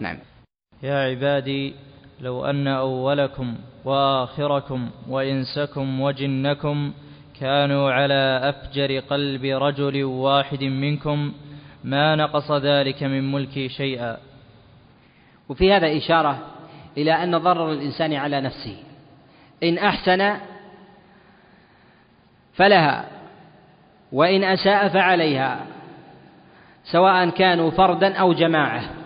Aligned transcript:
نعم. 0.00 0.18
يا 0.82 1.10
عبادي 1.10 1.74
لو 2.20 2.44
أن 2.44 2.66
أولكم 2.68 3.54
وآخركم 3.84 4.90
وإنسكم 5.08 6.00
وجنكم 6.00 6.92
كانوا 7.40 7.92
على 7.92 8.40
أفجر 8.42 8.98
قلب 8.98 9.44
رجل 9.44 10.04
واحد 10.04 10.64
منكم 10.64 11.32
ما 11.84 12.16
نقص 12.16 12.50
ذلك 12.50 13.02
من 13.02 13.32
ملكي 13.32 13.68
شيئا. 13.68 14.16
وفي 15.48 15.72
هذا 15.72 15.96
إشارة 15.96 16.38
إلى 16.96 17.12
أن 17.12 17.38
ضرر 17.38 17.72
الإنسان 17.72 18.14
على 18.14 18.40
نفسه. 18.40 18.76
إن 19.62 19.78
أحسن 19.78 20.36
فلها 22.54 23.04
وإن 24.12 24.44
أساء 24.44 24.88
فعليها 24.88 25.66
سواء 26.84 27.30
كانوا 27.30 27.70
فردا 27.70 28.14
أو 28.14 28.32
جماعة. 28.32 29.03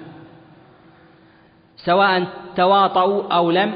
سواء 1.85 2.27
تواطؤوا 2.57 3.33
أو 3.33 3.51
لم 3.51 3.73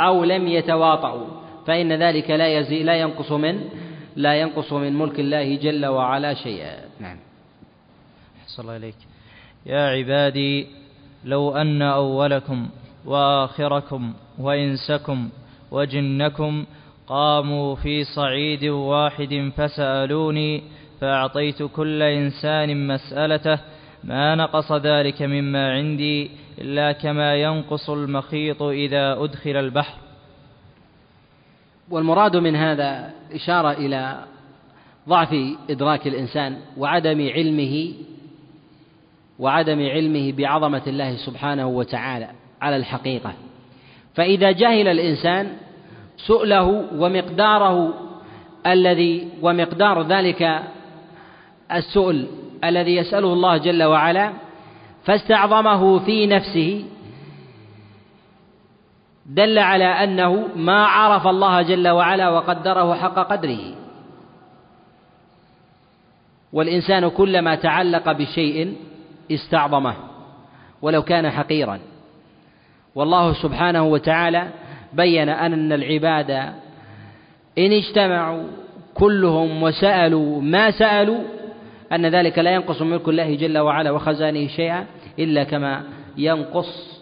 أو 0.00 0.24
لم 0.24 0.48
يتواطؤوا. 0.48 1.26
فإن 1.66 1.92
ذلك 1.92 2.30
لا 2.30 2.48
يزي 2.58 2.82
لا 2.82 2.94
ينقص 2.94 3.32
من 3.32 3.68
لا 4.16 4.34
ينقص 4.40 4.72
من 4.72 4.98
ملك 4.98 5.20
الله 5.20 5.56
جل 5.56 5.86
وعلا 5.86 6.34
شيئا. 6.34 6.74
نعم. 7.00 7.16
صلى 8.46 8.62
الله 8.64 8.76
إليك. 8.76 8.94
يا 9.66 9.88
عبادي 9.88 10.66
لو 11.24 11.56
أن 11.56 11.82
أولكم 11.82 12.68
وآخركم 13.04 14.12
وإنسكم 14.38 15.28
وجنكم 15.70 16.64
قاموا 17.06 17.74
في 17.74 18.04
صعيد 18.04 18.64
واحد 18.64 19.52
فسألوني 19.56 20.62
فأعطيت 21.00 21.62
كل 21.62 22.02
إنسان 22.02 22.86
مسألته 22.86 23.58
ما 24.04 24.34
نقص 24.34 24.72
ذلك 24.72 25.22
مما 25.22 25.72
عندي 25.72 26.30
إلا 26.60 26.92
كما 26.92 27.34
ينقص 27.36 27.90
المخيط 27.90 28.62
إذا 28.62 29.24
أدخل 29.24 29.56
البحر. 29.56 29.98
والمراد 31.90 32.36
من 32.36 32.56
هذا 32.56 33.10
إشارة 33.32 33.70
إلى 33.70 34.24
ضعف 35.08 35.34
إدراك 35.70 36.06
الإنسان 36.06 36.58
وعدم 36.76 37.28
علمه 37.28 37.92
وعدم 39.38 39.88
علمه 39.88 40.32
بعظمة 40.32 40.82
الله 40.86 41.16
سبحانه 41.16 41.66
وتعالى 41.66 42.28
على 42.62 42.76
الحقيقة. 42.76 43.32
فإذا 44.14 44.50
جهل 44.50 44.88
الإنسان 44.88 45.56
سؤله 46.16 46.84
ومقداره 46.94 47.94
الذي 48.66 49.28
ومقدار 49.42 50.02
ذلك 50.02 50.62
السؤل 51.72 52.26
الذي 52.64 52.96
يسأله 52.96 53.32
الله 53.32 53.56
جل 53.56 53.82
وعلا 53.82 54.32
فاستعظمه 55.08 55.98
في 55.98 56.26
نفسه 56.26 56.84
دل 59.26 59.58
على 59.58 59.84
أنه 59.84 60.48
ما 60.56 60.84
عرف 60.84 61.26
الله 61.26 61.62
جل 61.62 61.88
وعلا 61.88 62.28
وقدره 62.28 62.94
حق 62.94 63.14
قدره. 63.14 63.74
والإنسان 66.52 67.08
كلما 67.08 67.54
تعلق 67.54 68.12
بشيء 68.12 68.76
استعظمه 69.30 69.94
ولو 70.82 71.02
كان 71.02 71.30
حقيرا. 71.30 71.78
والله 72.94 73.32
سبحانه 73.32 73.82
وتعالى 73.82 74.48
بين 74.92 75.28
أن 75.28 75.72
العباد 75.72 76.30
إن 77.58 77.72
اجتمعوا 77.72 78.44
كلهم 78.94 79.62
وسألوا 79.62 80.42
ما 80.42 80.70
سألوا 80.70 81.20
أن 81.92 82.06
ذلك 82.06 82.38
لا 82.38 82.50
ينقص 82.50 82.82
ملك 82.82 83.08
الله 83.08 83.34
جل 83.34 83.58
وعلا 83.58 83.90
وخزانه 83.90 84.46
شيئا. 84.46 84.86
إلا 85.18 85.44
كما 85.44 85.84
ينقص 86.16 86.98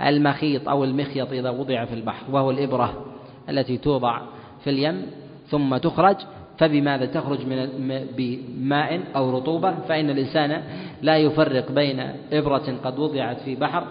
المخيط 0.00 0.68
أو 0.68 0.84
المخيط 0.84 1.32
إذا 1.32 1.50
وضع 1.50 1.84
في 1.84 1.94
البحر 1.94 2.24
وهو 2.32 2.50
الإبرة 2.50 3.06
التي 3.48 3.76
توضع 3.76 4.20
في 4.64 4.70
اليم 4.70 5.06
ثم 5.46 5.76
تخرج 5.76 6.16
فبماذا 6.58 7.06
تخرج 7.06 7.46
من 7.46 8.06
بماء 8.16 9.00
أو 9.16 9.36
رطوبة؟ 9.36 9.74
فإن 9.88 10.10
الإنسان 10.10 10.62
لا 11.02 11.16
يفرق 11.16 11.72
بين 11.72 12.00
إبرة 12.32 12.76
قد 12.84 12.98
وضعت 12.98 13.40
في 13.40 13.54
بحر 13.54 13.84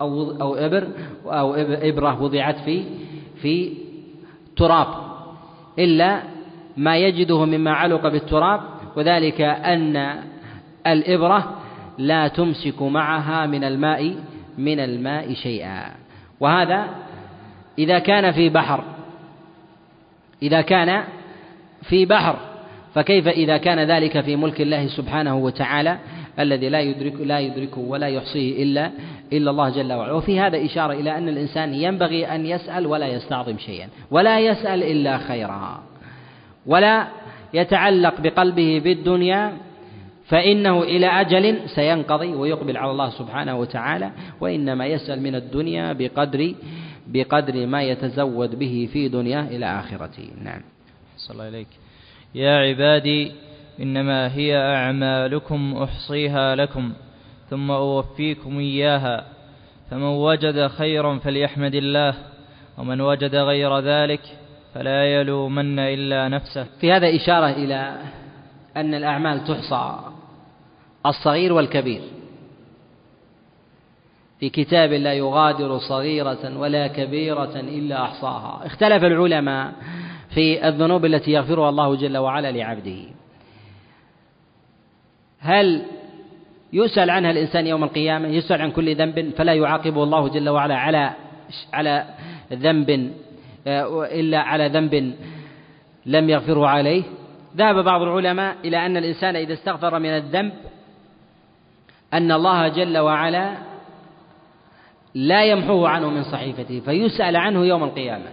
أو 0.00 0.30
أو 0.30 0.54
إبر 0.54 0.88
أو 1.26 1.54
إبرة 1.54 2.22
وضعت 2.22 2.58
في 2.58 2.84
في 3.42 3.72
تراب 4.56 4.86
إلا 5.78 6.22
ما 6.76 6.96
يجده 6.96 7.44
مما 7.44 7.70
علق 7.70 8.08
بالتراب 8.08 8.60
وذلك 8.96 9.40
أن 9.40 10.22
الإبرة 10.86 11.56
لا 11.98 12.28
تمسك 12.28 12.82
معها 12.82 13.46
من 13.46 13.64
الماء 13.64 14.14
من 14.58 14.80
الماء 14.80 15.34
شيئا. 15.34 15.90
وهذا 16.40 16.88
إذا 17.78 17.98
كان 17.98 18.32
في 18.32 18.48
بحر 18.48 18.84
إذا 20.42 20.60
كان 20.60 21.04
في 21.82 22.06
بحر 22.06 22.36
فكيف 22.94 23.28
إذا 23.28 23.56
كان 23.56 23.78
ذلك 23.78 24.20
في 24.20 24.36
ملك 24.36 24.60
الله 24.60 24.86
سبحانه 24.86 25.36
وتعالى 25.36 25.98
الذي 26.38 26.68
لا 26.68 26.80
يدرك 26.80 27.14
لا 27.20 27.40
يدركه 27.40 27.80
ولا 27.80 28.06
يحصيه 28.06 28.62
إلا 28.62 28.90
إلا 29.32 29.50
الله 29.50 29.68
جل 29.70 29.92
وعلا. 29.92 30.12
وفي 30.12 30.40
هذا 30.40 30.64
إشارة 30.64 30.92
إلى 30.92 31.18
أن 31.18 31.28
الإنسان 31.28 31.74
ينبغي 31.74 32.26
أن 32.26 32.46
يسأل 32.46 32.86
ولا 32.86 33.06
يستعظم 33.06 33.58
شيئا 33.58 33.88
ولا 34.10 34.40
يسأل 34.40 34.82
إلا 34.82 35.18
خيرا 35.18 35.82
ولا 36.66 37.06
يتعلق 37.54 38.20
بقلبه 38.20 38.80
بالدنيا 38.84 39.52
فإنه 40.28 40.82
إلى 40.82 41.06
أجل 41.06 41.68
سينقضي 41.68 42.34
ويقبل 42.34 42.76
على 42.76 42.90
الله 42.90 43.10
سبحانه 43.10 43.58
وتعالى 43.58 44.10
وإنما 44.40 44.86
يسأل 44.86 45.22
من 45.22 45.34
الدنيا 45.34 45.92
بقدر 45.92 46.54
بقدر 47.06 47.66
ما 47.66 47.82
يتزود 47.82 48.58
به 48.58 48.88
في 48.92 49.08
دنياه 49.08 49.42
إلى 49.42 49.80
آخرته. 49.80 50.30
نعم. 50.42 50.60
صلى 51.16 51.34
الله 51.34 51.48
إليك 51.48 51.68
يا 52.34 52.58
عبادي 52.58 53.32
إنما 53.80 54.34
هي 54.34 54.56
أعمالكم 54.56 55.76
أحصيها 55.82 56.54
لكم 56.54 56.92
ثم 57.50 57.70
أوفيكم 57.70 58.58
إياها 58.58 59.24
فمن 59.90 60.02
وجد 60.02 60.66
خيرا 60.66 61.18
فليحمد 61.18 61.74
الله 61.74 62.14
ومن 62.78 63.00
وجد 63.00 63.34
غير 63.34 63.78
ذلك 63.78 64.20
فلا 64.74 65.04
يلومن 65.04 65.78
إلا 65.78 66.28
نفسه. 66.28 66.66
في 66.80 66.92
هذا 66.92 67.16
إشارة 67.16 67.50
إلى 67.50 67.96
أن 68.76 68.94
الأعمال 68.94 69.44
تحصى. 69.44 70.15
الصغير 71.08 71.52
والكبير. 71.52 72.00
في 74.40 74.48
كتاب 74.48 74.92
لا 74.92 75.12
يغادر 75.12 75.78
صغيرة 75.78 76.58
ولا 76.58 76.86
كبيرة 76.86 77.60
إلا 77.60 78.02
أحصاها. 78.02 78.66
اختلف 78.66 79.04
العلماء 79.04 79.72
في 80.34 80.68
الذنوب 80.68 81.04
التي 81.04 81.30
يغفرها 81.30 81.68
الله 81.68 81.96
جل 81.96 82.16
وعلا 82.16 82.52
لعبده. 82.52 83.02
هل 85.38 85.82
يسأل 86.72 87.10
عنها 87.10 87.30
الإنسان 87.30 87.66
يوم 87.66 87.84
القيامة؟ 87.84 88.28
يسأل 88.28 88.62
عن 88.62 88.70
كل 88.70 88.96
ذنب 88.96 89.30
فلا 89.36 89.54
يعاقبه 89.54 90.02
الله 90.02 90.28
جل 90.28 90.48
وعلا 90.48 90.76
على 90.76 91.12
على 91.72 92.06
ذنب 92.52 93.12
آه، 93.66 94.04
إلا 94.04 94.38
على 94.38 94.68
ذنب 94.68 95.14
لم 96.06 96.30
يغفره 96.30 96.66
عليه. 96.66 97.02
ذهب 97.56 97.84
بعض 97.84 98.02
العلماء 98.02 98.56
إلى 98.64 98.86
أن 98.86 98.96
الإنسان 98.96 99.36
إذا 99.36 99.52
استغفر 99.52 99.98
من 99.98 100.10
الذنب 100.10 100.52
أن 102.16 102.32
الله 102.32 102.68
جل 102.68 102.98
وعلا 102.98 103.54
لا 105.14 105.44
يمحوه 105.44 105.88
عنه 105.88 106.10
من 106.10 106.22
صحيفته 106.22 106.80
فيسأل 106.80 107.36
عنه 107.36 107.66
يوم 107.66 107.84
القيامة 107.84 108.30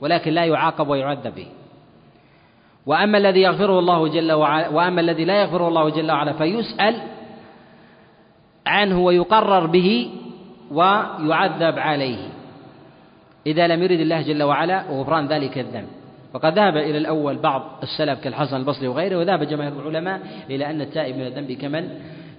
ولكن 0.00 0.32
لا 0.32 0.44
يعاقب 0.44 0.88
ويعذب 0.88 1.34
به. 1.34 1.46
وأما 2.86 3.18
الذي 3.18 3.40
يغفره 3.40 3.78
الله 3.78 4.08
جل 4.08 4.32
وعلا 4.32 4.68
وأما 4.68 5.00
الذي 5.00 5.24
لا 5.24 5.42
يغفره 5.42 5.68
الله 5.68 5.88
جل 5.88 6.10
وعلا 6.10 6.32
فيسأل 6.32 6.94
عنه 8.66 9.00
ويقرر 9.00 9.66
به 9.66 10.10
ويعذب 10.70 11.78
عليه. 11.78 12.28
إذا 13.46 13.66
لم 13.66 13.82
يرد 13.82 14.00
الله 14.00 14.22
جل 14.22 14.42
وعلا 14.42 14.84
غفران 14.90 15.26
ذلك 15.26 15.58
الذنب. 15.58 15.88
وقد 16.34 16.58
ذهب 16.58 16.76
إلى 16.76 16.98
الأول 16.98 17.36
بعض 17.38 17.62
السلف 17.82 18.20
كالحسن 18.20 18.56
البصري 18.56 18.88
وغيره 18.88 19.18
وذهب 19.18 19.42
جماهير 19.42 19.72
العلماء 19.72 20.20
إلى 20.50 20.70
أن 20.70 20.80
التائب 20.80 21.16
من 21.16 21.26
الذنب 21.26 21.52
كمن؟ 21.52 21.88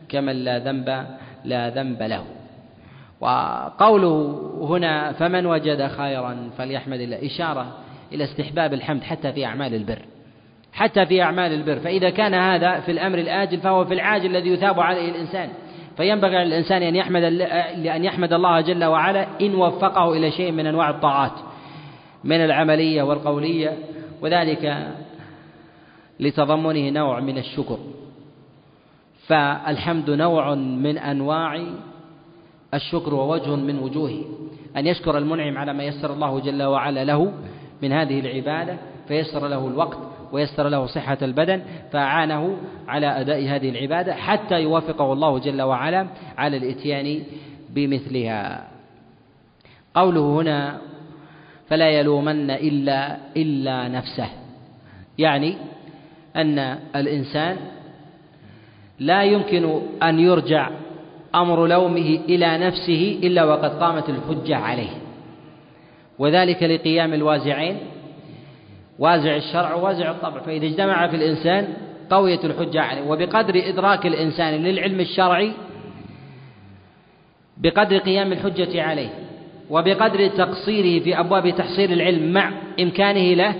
كمن 0.10 0.36
لا 0.36 0.60
ذنب 0.60 1.06
لا 1.46 1.70
ذنب 1.70 2.04
له. 2.04 2.24
وقوله 3.22 4.40
هنا 4.62 5.12
فمن 5.12 5.46
وجد 5.46 5.88
خيرا 5.88 6.50
فليحمد 6.58 7.00
الله 7.00 7.26
إشارة 7.26 7.78
إلى 8.14 8.24
استحباب 8.24 8.74
الحمد 8.74 9.04
حتى 9.04 9.32
في 9.32 9.46
أعمال 9.46 9.76
البر. 9.76 10.00
حتى 10.74 11.06
في 11.06 11.22
أعمال 11.22 11.54
البر. 11.54 11.80
فإذا 11.80 12.10
كان 12.10 12.34
هذا 12.34 12.80
في 12.80 12.92
الأمر 12.92 13.18
الآجل 13.18 13.60
فهو 13.60 13.86
في 13.86 13.94
العاجل 13.94 14.36
الذي 14.36 14.50
يثاب 14.50 14.80
عليه 14.80 15.12
الإنسان. 15.12 15.50
فينبغي 15.98 16.36
على 16.38 16.48
الإنسان 16.48 16.84
أن 16.84 16.96
يحمد 16.96 17.24
أن 17.88 18.04
يحمد 18.04 18.34
الله 18.34 18.62
جل 18.62 18.86
وعلا 18.86 19.28
إن 19.42 19.56
وفقه 19.56 20.18
إلى 20.18 20.32
شيء 20.32 20.52
من 20.52 20.66
أنواع 20.66 20.90
الطاعات 20.90 21.32
من 22.24 22.46
العملية 22.46 23.04
والقولية 23.04 23.78
وذلك 24.22 24.88
لتضمنه 26.20 26.90
نوع 26.90 27.20
من 27.20 27.38
الشكر. 27.38 27.78
فالحمد 29.30 30.10
نوع 30.10 30.56
من 30.56 30.98
أنواع 30.98 31.64
الشكر 32.74 33.14
ووجه 33.14 33.56
من 33.56 33.80
وجوهه. 33.80 34.24
أن 34.78 34.88
يشكر 34.88 35.18
المنعم 35.18 35.58
على 35.58 35.74
ما 35.74 35.84
يسر 35.84 36.14
الله 36.14 36.40
جل 36.40 36.64
وعلا 36.64 37.04
له 37.04 37.34
من 37.84 37.92
هذه 37.92 38.20
العبادة 38.20 38.78
فيسر 39.08 39.48
له 39.48 39.68
الوقت 39.68 39.98
ويسر 40.32 40.70
له 40.70 40.86
صحة 40.86 41.18
البدن 41.22 41.62
فأعانه 41.92 42.58
على 42.88 43.22
أداء 43.22 43.42
هذه 43.44 43.70
العبادة 43.70 44.14
حتى 44.14 44.62
يوافقه 44.62 45.14
الله 45.14 45.40
جل 45.40 45.62
وعلا 45.62 46.08
على 46.38 46.58
الإتيان 46.58 47.24
بمثلها. 47.70 48.68
قوله 49.96 50.42
هنا 50.42 50.78
فلا 51.68 51.90
يلومن 51.90 52.52
إلا 52.52 53.18
إلا 53.38 53.88
نفسه. 53.88 54.30
يعني 55.18 55.58
أن 56.36 56.60
الإنسان 56.96 57.58
لا 59.00 59.24
يمكن 59.24 59.82
أن 60.04 60.20
يرجع 60.20 60.70
أمر 61.36 61.68
لومه 61.68 62.20
إلى 62.30 62.58
نفسه 62.58 63.20
إلا 63.24 63.44
وقد 63.44 63.80
قامت 63.80 64.10
الحجة 64.10 64.56
عليه. 64.56 64.90
وذلك 66.20 66.64
لقيام 66.64 67.14
الوازعين 67.14 67.78
وازع 69.00 69.36
الشرع 69.36 69.74
ووازع 69.74 70.12
الطبع. 70.12 70.40
فإذا 70.40 70.66
اجتمع 70.66 71.08
في 71.08 71.16
الإنسان 71.16 71.68
قوية 72.10 72.40
الحجة 72.44 72.82
عليه. 72.82 73.02
وبقدر 73.02 73.54
إدراك 73.70 74.06
الإنسان 74.06 74.64
للعلم 74.64 75.00
الشرعي 75.00 75.52
بقدر 77.58 77.98
قيام 77.98 78.32
الحجة 78.32 78.84
عليه 78.84 79.10
وبقدر 79.70 80.28
تقصيره 80.28 81.04
في 81.04 81.20
أبواب 81.20 81.50
تحصيل 81.50 81.94
العلم 81.94 82.34
مع 82.34 82.52
إمكانه 82.80 83.34
له 83.34 83.56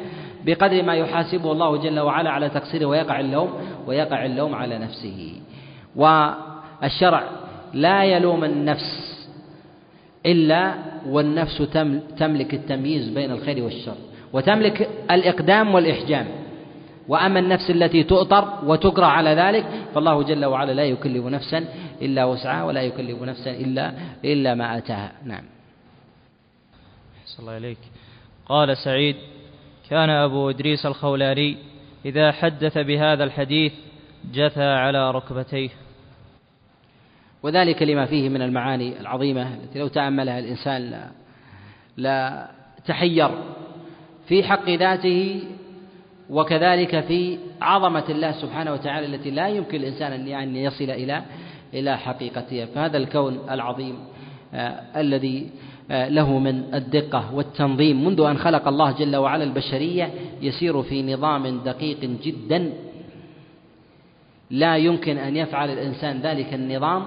بقدر 0.46 0.84
ما 0.84 0.96
يحاسبه 0.96 1.52
الله 1.52 1.78
جل 1.78 2.00
وعلا 2.00 2.30
على 2.30 2.50
تقصيره 2.50 2.86
ويقع 2.86 3.20
اللوم 3.20 3.54
ويقع 3.88 4.26
اللوم 4.26 4.56
على 4.56 4.78
نفسه. 4.78 5.42
والشرع 5.96 7.24
لا 7.74 8.04
يلوم 8.04 8.44
النفس 8.44 9.20
إلا 10.26 10.74
والنفس 11.08 11.58
تملك 12.18 12.54
التمييز 12.54 13.10
بين 13.10 13.32
الخير 13.32 13.64
والشر 13.64 13.96
وتملك 14.34 14.90
الإقدام 15.12 15.74
والإحجام. 15.74 16.28
وأما 17.08 17.40
النفس 17.40 17.70
التي 17.70 18.04
تؤطر 18.04 18.60
وتكره 18.66 19.06
على 19.06 19.30
ذلك 19.30 19.66
فالله 19.96 20.24
جل 20.24 20.46
وعلا 20.46 20.72
لا 20.72 20.84
يكلف 20.84 21.26
نفسا 21.26 21.66
إلا 22.02 22.26
وسعها 22.26 22.64
ولا 22.64 22.82
يكلف 22.82 23.22
نفسا 23.22 23.52
إلا 23.52 23.94
إلا 24.26 24.56
ما 24.56 24.78
أتاها. 24.78 25.12
نعم. 25.26 25.44
الله 27.40 27.58
إليك. 27.58 27.78
قال 28.46 28.78
سعيد 28.78 29.16
كان 29.90 30.10
أبو 30.10 30.50
إدريس 30.50 30.86
الخولاني 30.86 31.58
إذا 32.06 32.32
حدث 32.32 32.78
بهذا 32.78 33.24
الحديث 33.24 33.74
جثى 34.34 34.64
على 34.64 35.12
ركبتيه. 35.12 35.70
وذلك 37.44 37.84
لما 37.84 38.06
فيه 38.06 38.30
من 38.30 38.42
المعاني 38.42 39.00
العظيمة 39.00 39.54
التي 39.54 39.80
لو 39.80 39.88
تأملها 39.88 40.40
الإنسان 40.40 40.82
لا, 40.82 41.08
لا 41.98 42.48
تحير. 42.86 43.30
في 44.28 44.44
حق 44.44 44.70
ذاته 44.70 45.44
وكذلك 46.30 47.00
في 47.00 47.38
عظمة 47.62 48.06
الله 48.10 48.32
سبحانه 48.32 48.74
وتعالى 48.74 49.16
التي 49.16 49.32
لا 49.32 49.48
يمكن 49.48 49.78
الإنسان 49.78 50.28
أن 50.28 50.56
يصل 50.56 50.84
إلى 50.84 51.24
إلى 51.74 51.98
حقيقتها. 51.98 52.66
فهذا 52.66 52.98
الكون 52.98 53.40
العظيم 53.50 54.00
آه 54.54 55.00
الذي 55.00 55.50
له 55.90 56.40
من 56.40 56.64
الدقة 56.74 57.36
والتنظيم. 57.36 58.06
منذ 58.06 58.22
أن 58.22 58.38
خلق 58.38 58.68
الله 58.68 58.92
جل 58.92 59.16
وعلا 59.16 59.44
البشرية 59.44 60.14
يسير 60.42 60.82
في 60.82 61.14
نظام 61.14 61.60
دقيق 61.66 62.00
جدا. 62.24 62.74
لا 64.52 64.78
يمكن 64.78 65.18
أن 65.18 65.38
يفعل 65.38 65.70
الإنسان 65.70 66.20
ذلك 66.22 66.54
النظام 66.54 67.06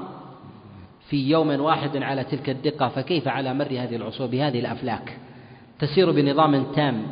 في 1.09 1.31
يوم 1.31 1.61
واحد 1.61 1.97
على 1.97 2.25
تلك 2.25 2.51
الدقة. 2.51 2.89
فكيف 2.89 3.29
على 3.29 3.55
مر 3.55 3.67
هذه 3.67 3.97
العصور 3.97 4.27
بهذه 4.27 4.61
الأفلاك؟ 4.61 5.19
تسير 5.79 6.11
بنظام 6.11 6.65
تام 6.75 7.03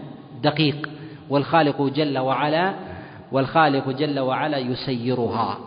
دقيق. 0.42 0.88
والخالق 1.30 1.82
جل 1.82 2.18
وعلا 2.18 2.74
والخالق 3.32 3.90
جل 3.90 4.18
وعلا 4.20 4.58
يسيرها. 4.58 5.58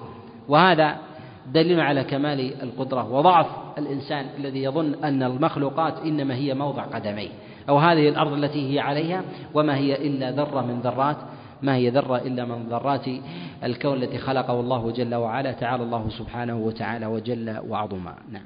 وهذا 0.50 0.98
دليل 1.48 1.80
على 1.80 2.04
كمال 2.04 2.63
القدرة 2.63 3.12
وضعف 3.12 3.48
الإنسان 3.78 4.25
الذي 4.38 4.63
يظن 4.63 5.04
أن 5.04 5.24
المخلوقات 5.24 6.00
إنما 6.00 6.36
هي 6.36 6.54
موضع 6.54 6.84
قدميه. 6.84 7.30
أو 7.69 7.78
هذه 7.78 8.10
الأرض 8.10 8.34
التي 8.34 8.74
هي 8.74 8.80
عليها 8.80 9.24
وما 9.54 9.78
هي 9.78 10.07
إلا 10.07 10.31
ذرة 10.31 10.62
من 10.62 10.80
ذرات. 10.80 11.18
ما 11.63 11.75
هي 11.75 11.90
ذرة 11.90 12.18
إلا 12.18 12.45
من 12.45 12.63
ذرات 12.69 13.06
الكون 13.63 14.04
التي 14.04 14.18
خلقه 14.18 14.60
الله 14.60 14.92
جل 14.92 15.16
وعلا 15.16 15.51
تعالى 15.51 15.84
الله 15.84 16.10
سبحانه 16.10 16.57
وتعالى 16.57 17.06
وجل 17.06 17.57
وعظم 17.68 18.06
نعم. 18.31 18.46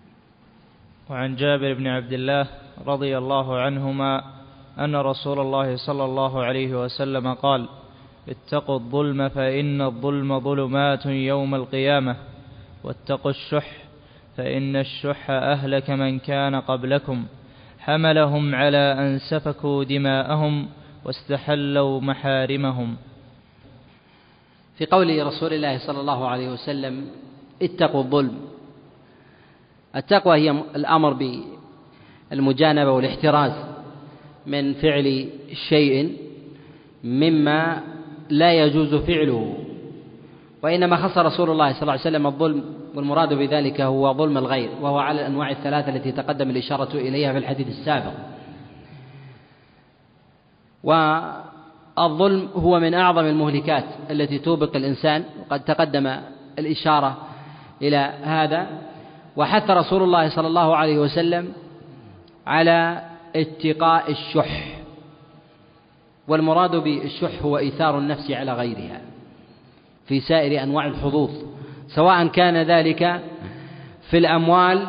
وعن 1.09 1.35
جابر 1.35 1.73
بن 1.73 1.87
عبد 1.87 2.13
الله 2.13 2.47
رضي 2.87 3.17
الله 3.17 3.59
عنهما 3.59 4.23
أن 4.79 4.95
رسول 4.95 5.39
الله 5.39 5.75
صلى 5.75 6.05
الله 6.05 6.43
عليه 6.43 6.83
وسلم 6.83 7.33
قال 7.33 7.67
اتقوا 8.29 8.75
الظلم 8.75 9.29
فإن 9.29 9.81
الظلم 9.81 10.39
ظلمات 10.39 11.05
يوم 11.05 11.55
القيامة. 11.55 12.15
واتقوا 12.87 13.31
الشح 13.31 13.71
فإن 14.37 14.75
الشح 14.75 15.31
أهلك 15.31 15.89
من 15.89 16.19
كان 16.19 16.55
قبلكم. 16.55 17.25
حملهم 17.79 18.55
على 18.55 18.77
أن 18.77 19.19
سفكوا 19.19 19.83
دماءهم 19.83 20.67
واستحلوا 21.05 22.01
محارمهم. 22.01 22.95
في 24.77 24.85
قول 24.85 25.27
رسول 25.27 25.53
الله 25.53 25.77
صلى 25.77 25.99
الله 25.99 26.27
عليه 26.27 26.49
وسلم 26.49 27.05
اتقوا 27.61 28.03
الظلم. 28.03 28.37
التقوى 29.95 30.37
هي 30.37 30.51
الأمر 30.51 31.13
بالمجانبة 32.31 32.91
والاحتراز 32.91 33.53
من 34.45 34.73
فعل 34.73 35.29
شيء 35.69 36.17
مما 37.03 37.83
لا 38.29 38.53
يجوز 38.53 38.95
فعله. 38.95 39.66
وإنما 40.63 40.95
خص 40.95 41.17
رسول 41.17 41.49
الله 41.49 41.73
صلى 41.73 41.81
الله 41.81 41.91
عليه 41.91 42.01
وسلم 42.01 42.27
الظلم 42.27 42.63
والمراد 42.95 43.33
بذلك 43.33 43.81
هو 43.81 44.13
ظلم 44.13 44.37
الغير 44.37 44.69
وهو 44.81 44.97
على 44.97 45.21
الأنواع 45.21 45.51
الثلاثة 45.51 45.95
التي 45.95 46.11
تقدم 46.11 46.49
الإشارة 46.49 46.93
إليها 46.93 47.31
في 47.31 47.37
الحديث 47.37 47.67
السابق. 47.67 48.11
والظلم 50.83 52.49
هو 52.55 52.79
من 52.79 52.93
أعظم 52.93 53.25
المهلكات 53.25 53.85
التي 54.09 54.39
توبق 54.39 54.75
الإنسان 54.75 55.23
وقد 55.41 55.63
تقدم 55.63 56.15
الإشارة 56.59 57.17
إلى 57.81 58.13
هذا. 58.23 58.67
وحث 59.35 59.69
رسول 59.69 60.03
الله 60.03 60.29
صلى 60.29 60.47
الله 60.47 60.75
عليه 60.75 60.99
وسلم 60.99 61.53
على 62.47 63.01
اتقاء 63.35 64.11
الشح 64.11 64.77
والمراد 66.27 66.75
بالشح 66.75 67.41
هو 67.41 67.57
إيثار 67.57 67.97
النفس 67.97 68.31
على 68.31 68.53
غيرها. 68.53 69.01
في 70.07 70.19
سائر 70.19 70.63
أنواع 70.63 70.87
الحظوظ 70.87 71.29
سواء 71.87 72.27
كان 72.27 72.57
ذلك 72.57 73.21
في 74.09 74.17
الأموال 74.17 74.87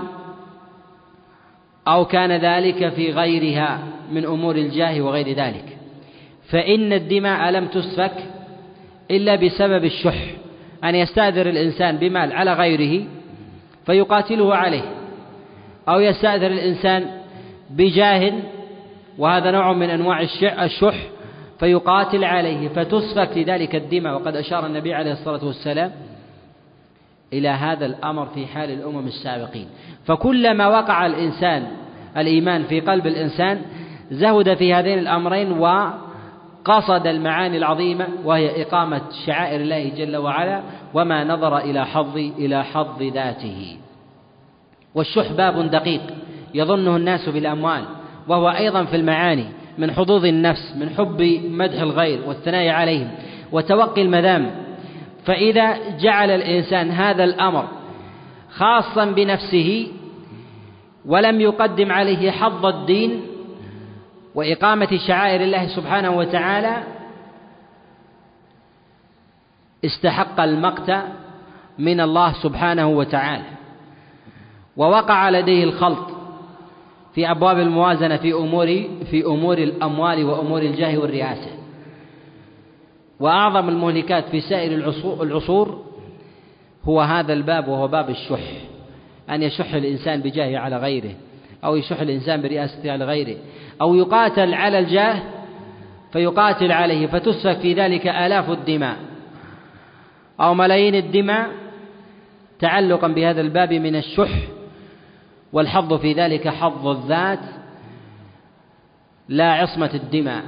أو 1.88 2.04
كان 2.04 2.32
ذلك 2.32 2.88
في 2.88 3.12
غيرها 3.12 3.78
من 4.12 4.24
أمور 4.24 4.56
الجاه 4.56 5.00
وغير 5.00 5.28
ذلك. 5.28 5.76
فإن 6.48 6.92
الدماء 6.92 7.50
لم 7.50 7.66
تسفك 7.66 8.14
إلا 9.10 9.36
بسبب 9.36 9.84
الشح 9.84 10.24
أن 10.84 10.94
يستأذر 10.94 11.48
الإنسان 11.48 11.96
بمال 11.96 12.32
على 12.32 12.52
غيره 12.52 13.04
فيقاتله 13.86 14.54
عليه 14.54 14.82
أو 15.88 16.00
يستأذر 16.00 16.46
الإنسان 16.46 17.06
بجاه 17.70 18.32
وهذا 19.18 19.50
نوع 19.50 19.72
من 19.72 19.90
أنواع 19.90 20.20
الشح 20.64 20.96
فيقاتل 21.58 22.24
عليه 22.24 22.68
فتسفك 22.68 23.30
لذلك 23.36 23.74
الدماء 23.74 24.14
وقد 24.14 24.36
أشار 24.36 24.66
النبي 24.66 24.94
عليه 24.94 25.12
الصلاة 25.12 25.44
والسلام 25.44 25.92
إلى 27.32 27.48
هذا 27.48 27.86
الأمر 27.86 28.26
في 28.26 28.46
حال 28.46 28.70
الأمم 28.70 29.06
السابقين. 29.06 29.66
فكلما 30.06 30.66
وقع 30.68 31.06
الإنسان 31.06 31.66
الإيمان 32.16 32.64
في 32.64 32.80
قلب 32.80 33.06
الإنسان 33.06 33.62
زهد 34.10 34.54
في 34.54 34.74
هذين 34.74 34.98
الأمرين 34.98 35.52
و 35.52 35.90
قصد 36.64 37.06
المعاني 37.06 37.56
العظيمة 37.56 38.08
وهي 38.24 38.62
إقامة 38.62 39.00
شعائر 39.26 39.60
الله 39.60 39.88
جل 39.88 40.16
وعلا 40.16 40.62
وما 40.94 41.24
نظر 41.24 41.58
إلى 41.58 41.86
حظ 41.86 42.16
إلى 42.16 42.64
حظ 42.64 43.02
ذاته. 43.02 43.76
والشح 44.94 45.32
باب 45.32 45.70
دقيق 45.70 46.02
يظنه 46.54 46.96
الناس 46.96 47.28
بالأموال 47.28 47.84
وهو 48.28 48.48
أيضا 48.48 48.84
في 48.84 48.96
المعاني. 48.96 49.44
من 49.78 49.90
حظوظ 49.90 50.24
النفس 50.24 50.76
من 50.76 50.90
حب 50.90 51.22
مدح 51.50 51.80
الغير 51.80 52.20
والثناء 52.26 52.68
عليهم 52.68 53.10
وتوقي 53.52 54.02
المذام. 54.02 54.50
فإذا 55.24 55.96
جعل 55.98 56.30
الإنسان 56.30 56.90
هذا 56.90 57.24
الأمر 57.24 57.68
خاصا 58.50 59.04
بنفسه 59.04 59.86
ولم 61.04 61.40
يقدم 61.40 61.92
عليه 61.92 62.30
حظ 62.30 62.66
الدين 62.66 63.22
وإقامة 64.34 64.98
شعائر 65.06 65.40
الله 65.40 65.66
سبحانه 65.66 66.10
وتعالى 66.10 66.82
استحق 69.84 70.40
المقت 70.40 71.02
من 71.78 72.00
الله 72.00 72.32
سبحانه 72.32 72.88
وتعالى. 72.88 73.44
ووقع 74.76 75.30
لديه 75.30 75.64
الخلط 75.64 76.17
في 77.18 77.30
أبواب 77.30 77.58
الموازنة 77.58 78.16
في 78.16 78.32
أمور 78.32 78.66
في 79.10 79.26
أمور 79.26 79.58
الأموال 79.58 80.24
وأمور 80.24 80.62
الجاه 80.62 80.98
والرئاسة. 80.98 81.50
وأعظم 83.20 83.68
المهلكات 83.68 84.28
في 84.28 84.40
سائر 84.40 84.72
العصور 85.22 85.84
هو 86.84 87.00
هذا 87.00 87.32
الباب 87.32 87.68
وهو 87.68 87.88
باب 87.88 88.10
الشح. 88.10 88.40
أن 89.30 89.42
يشح 89.42 89.74
الإنسان 89.74 90.20
بجاهه 90.20 90.58
على 90.58 90.76
غيره 90.76 91.10
أو 91.64 91.76
يشح 91.76 92.00
الإنسان 92.00 92.42
برئاسته 92.42 92.92
على 92.92 93.04
غيره. 93.04 93.36
أو 93.80 93.94
يقاتل 93.94 94.54
على 94.54 94.78
الجاه 94.78 95.22
فيقاتل 96.12 96.72
عليه 96.72 97.06
فتسفك 97.06 97.58
في 97.58 97.74
ذلك 97.74 98.06
آلاف 98.06 98.50
الدماء. 98.50 98.96
أو 100.40 100.54
ملايين 100.54 100.94
الدماء 100.94 101.50
تعلقا 102.58 103.08
بهذا 103.08 103.40
الباب 103.40 103.72
من 103.72 103.96
الشح. 103.96 104.57
والحظ 105.52 105.94
في 105.94 106.12
ذلك 106.12 106.48
حظ 106.48 106.86
الذات 106.86 107.40
لا 109.28 109.52
عصمة 109.52 109.90
الدماء. 109.94 110.44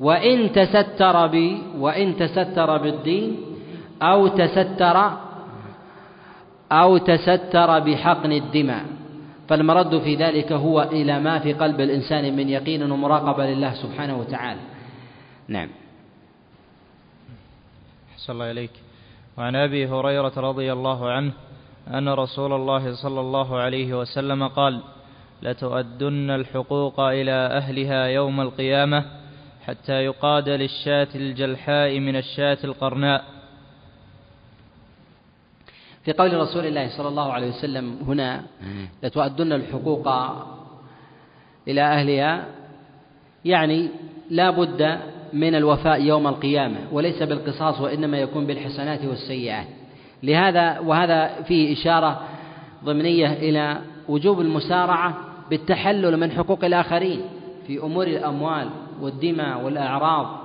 وإن 0.00 0.52
تستر 0.52 1.26
ب 1.26 1.58
وإن 1.78 2.16
تستر 2.16 2.76
بالدين 2.76 3.36
أو 4.02 4.28
تستر 4.28 5.10
أو 6.72 6.98
تستر 6.98 7.78
بحقن 7.78 8.32
الدماء. 8.32 8.84
فالمرد 9.48 9.98
في 9.98 10.14
ذلك 10.14 10.52
هو 10.52 10.82
إلى 10.82 11.20
ما 11.20 11.38
في 11.38 11.52
قلب 11.52 11.80
الإنسان 11.80 12.36
من 12.36 12.48
يقين 12.48 12.92
ومراقبة 12.92 13.46
لله 13.46 13.74
سبحانه 13.74 14.18
وتعالى. 14.18 14.60
نعم. 15.48 15.68
أحسن 18.12 18.32
الله 18.32 18.50
إليك. 18.50 18.70
وعن 19.38 19.56
أبي 19.56 19.86
هريرة 19.86 20.32
رضي 20.36 20.72
الله 20.72 21.10
عنه 21.10 21.32
أن 21.94 22.08
رسول 22.08 22.52
الله 22.52 22.94
صلى 22.94 23.20
الله 23.20 23.58
عليه 23.58 23.98
وسلم 23.98 24.48
قال 24.48 24.80
لتؤدن 25.42 26.30
الحقوق 26.30 27.00
إلى 27.00 27.32
أهلها 27.32 28.04
يوم 28.04 28.40
القيامة 28.40 29.04
حتى 29.66 29.92
يقاد 29.92 30.48
للشاة 30.48 31.08
الجلحاء 31.14 31.98
من 32.00 32.16
الشاة 32.16 32.58
القرناء. 32.64 33.24
في 36.04 36.12
قول 36.12 36.34
رسول 36.34 36.66
الله 36.66 36.96
صلى 36.96 37.08
الله 37.08 37.32
عليه 37.32 37.48
وسلم 37.48 37.98
هنا 38.06 38.44
لتؤدن 39.02 39.52
الحقوق 39.52 40.08
إلى 41.68 41.82
أهلها 41.82 42.44
يعني 43.44 43.88
لا 44.30 44.50
بد 44.50 44.98
من 45.32 45.54
الوفاء 45.54 46.02
يوم 46.02 46.26
القيامة 46.26 46.78
وليس 46.92 47.22
بالقصاص 47.22 47.80
وإنما 47.80 48.18
يكون 48.18 48.46
بالحسنات 48.46 49.04
والسيئات. 49.04 49.77
لهذا 50.22 50.78
وهذا 50.78 51.42
فيه 51.42 51.72
إشارة 51.72 52.20
ضمنية 52.84 53.32
إلى 53.32 53.78
وجوب 54.08 54.40
المسارعة 54.40 55.14
بالتحلل 55.50 56.16
من 56.16 56.30
حقوق 56.30 56.64
الآخرين 56.64 57.20
في 57.66 57.78
أمور 57.78 58.06
الأموال 58.06 58.68
والدماء 59.00 59.64
والأعراض 59.64 60.38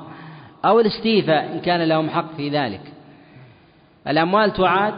أو 0.66 0.80
الاستيفاء 0.80 1.54
إن 1.54 1.60
كان 1.60 1.82
لهم 1.82 2.10
حق 2.10 2.36
في 2.38 2.50
ذلك. 2.50 2.82
الأموال 4.08 4.54
تعاد 4.54 4.94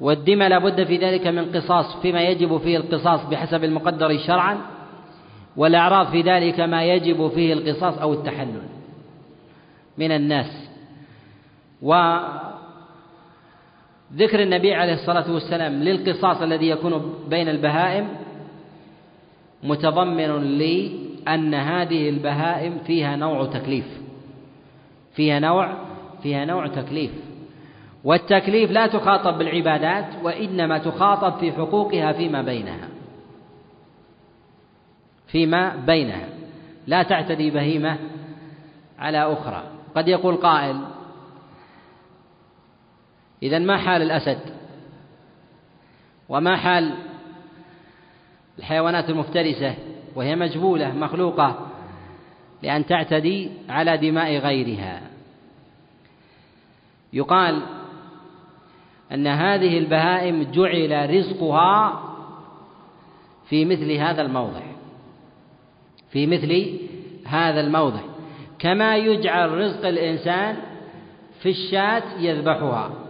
والدماء 0.00 0.48
لا 0.48 0.58
بد 0.58 0.84
في 0.84 0.96
ذلك 0.96 1.26
من 1.26 1.52
قصاص 1.52 1.96
فيما 1.96 2.22
يجب 2.22 2.58
فيه 2.58 2.76
القصاص 2.76 3.24
بحسب 3.24 3.64
المقدر 3.64 4.18
شرعا 4.18 4.58
والأعراض 5.56 6.06
في 6.06 6.22
ذلك 6.22 6.60
ما 6.60 6.84
يجب 6.84 7.28
فيه 7.28 7.52
القصاص 7.52 7.98
أو 7.98 8.12
التحلل 8.12 8.62
من 9.98 10.12
الناس. 10.12 10.68
وذكر 14.12 14.42
النبي 14.42 14.74
عليه 14.74 14.94
الصلاة 14.94 15.32
والسلام 15.32 15.72
للقصاص 15.72 16.42
الذي 16.42 16.68
يكون 16.68 17.14
بين 17.28 17.48
البهائم 17.48 18.08
متضمن 19.62 20.58
لي 20.58 21.06
أن 21.28 21.54
هذه 21.54 22.08
البهائم 22.08 22.78
فيها 22.86 23.16
نوع 23.16 23.46
تكليف. 23.46 24.00
فيها 25.14 25.38
نوع 25.38 25.76
فيها 26.22 26.44
نوع 26.44 26.66
تكليف. 26.66 27.10
والتكليف 28.04 28.70
لا 28.70 28.86
تخاطب 28.86 29.38
بالعبادات 29.38 30.06
وإنما 30.22 30.78
تخاطب 30.78 31.38
في 31.38 31.52
حقوقها 31.52 32.12
فيما 32.12 32.42
بينها. 32.42 32.88
فيما 35.26 35.76
بينها. 35.76 36.28
لا 36.86 37.02
تعتدي 37.02 37.50
بهيمة 37.50 37.98
على 38.98 39.32
أخرى. 39.32 39.62
قد 39.96 40.08
يقول 40.08 40.36
قائل 40.36 40.76
إذا 43.42 43.58
ما 43.58 43.76
حال 43.76 44.02
الأسد؟ 44.02 44.38
وما 46.28 46.56
حال 46.56 46.94
الحيوانات 48.58 49.10
المفترسة؟ 49.10 49.74
وهي 50.14 50.36
مجبولة 50.36 50.92
مخلوقة 50.92 51.66
لأن 52.62 52.86
تعتدي 52.86 53.50
على 53.68 53.96
دماء 53.96 54.36
غيرها. 54.36 55.00
يقال 57.12 57.62
أن 59.12 59.26
هذه 59.26 59.78
البهائم 59.78 60.42
جعل 60.42 61.14
رزقها 61.14 62.02
في 63.48 63.64
مثل 63.64 63.92
هذا 63.92 64.22
الموضع. 64.22 64.62
في 66.10 66.26
مثل 66.26 66.78
هذا 67.26 67.60
الموضع. 67.60 68.00
كما 68.58 68.96
يجعل 68.96 69.50
رزق 69.50 69.86
الإنسان 69.86 70.56
في 71.42 71.50
الشاة 71.50 72.02
يذبحها. 72.18 73.05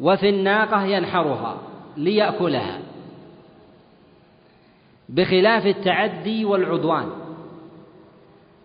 وفي 0.00 0.28
الناقة 0.28 0.84
ينحرها 0.84 1.56
ليأكلها. 1.96 2.78
بخلاف 5.08 5.66
التعدي 5.66 6.44
والعدوان. 6.44 7.06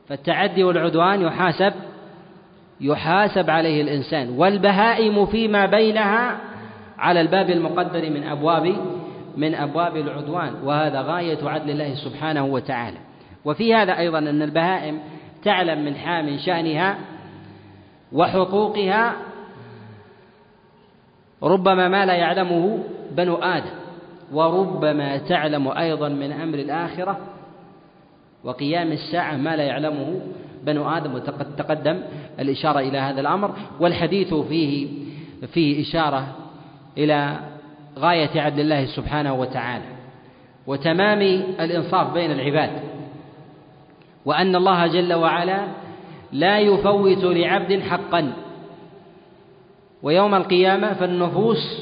فالتعدي 0.07 0.63
والعدوان 0.63 1.21
يحاسب 1.21 1.73
يحاسب 2.81 3.49
عليه 3.49 3.81
الإنسان. 3.81 4.29
والبهائم 4.29 5.25
فيما 5.25 5.65
بينها 5.65 6.37
على 6.97 7.21
الباب 7.21 7.49
المقدر 7.49 8.09
من 8.09 8.23
أبواب 8.23 8.75
من 9.37 9.55
أبواب 9.55 9.97
العدوان. 9.97 10.53
وهذا 10.63 11.01
غاية 11.01 11.49
عدل 11.49 11.69
الله 11.69 11.95
سبحانه 11.95 12.45
وتعالى. 12.45 12.97
وفي 13.45 13.75
هذا 13.75 13.97
أيضا 13.97 14.19
أن 14.19 14.41
البهائم 14.41 14.99
تعلم 15.43 15.85
من 15.85 15.95
حام 15.95 16.37
شأنها 16.37 16.97
وحقوقها 18.11 19.15
ربما 21.43 21.87
ما 21.87 22.05
لا 22.05 22.13
يعلمه 22.13 22.79
بنو 23.11 23.35
آدم 23.35 23.75
وربما 24.33 25.17
تعلم 25.17 25.67
أيضا 25.67 26.09
من 26.09 26.31
أمر 26.31 26.59
الآخرة 26.59 27.17
وقيام 28.43 28.91
الساعة 28.91 29.35
ما 29.35 29.55
لا 29.55 29.63
يعلمه 29.63 30.21
بنو 30.63 30.89
آدم 30.89 31.13
وقد 31.13 31.55
تقدم 31.55 32.01
الإشارة 32.39 32.79
إلى 32.79 32.97
هذا 32.97 33.21
الأمر 33.21 33.53
والحديث 33.79 34.33
فيه 34.33 34.87
فيه 35.53 35.81
إشارة 35.81 36.27
إلى 36.97 37.39
غاية 37.99 38.41
عدل 38.41 38.61
الله 38.61 38.85
سبحانه 38.85 39.33
وتعالى 39.33 39.85
وتمام 40.67 41.21
الإنصاف 41.59 42.13
بين 42.13 42.31
العباد 42.31 42.69
وأن 44.25 44.55
الله 44.55 44.87
جل 44.87 45.13
وعلا 45.13 45.67
لا 46.31 46.59
يفوت 46.59 47.23
لعبد 47.23 47.79
حقا. 47.79 48.33
ويوم 50.05 50.35
القيامة 50.35 50.93
فالنفوس 50.93 51.81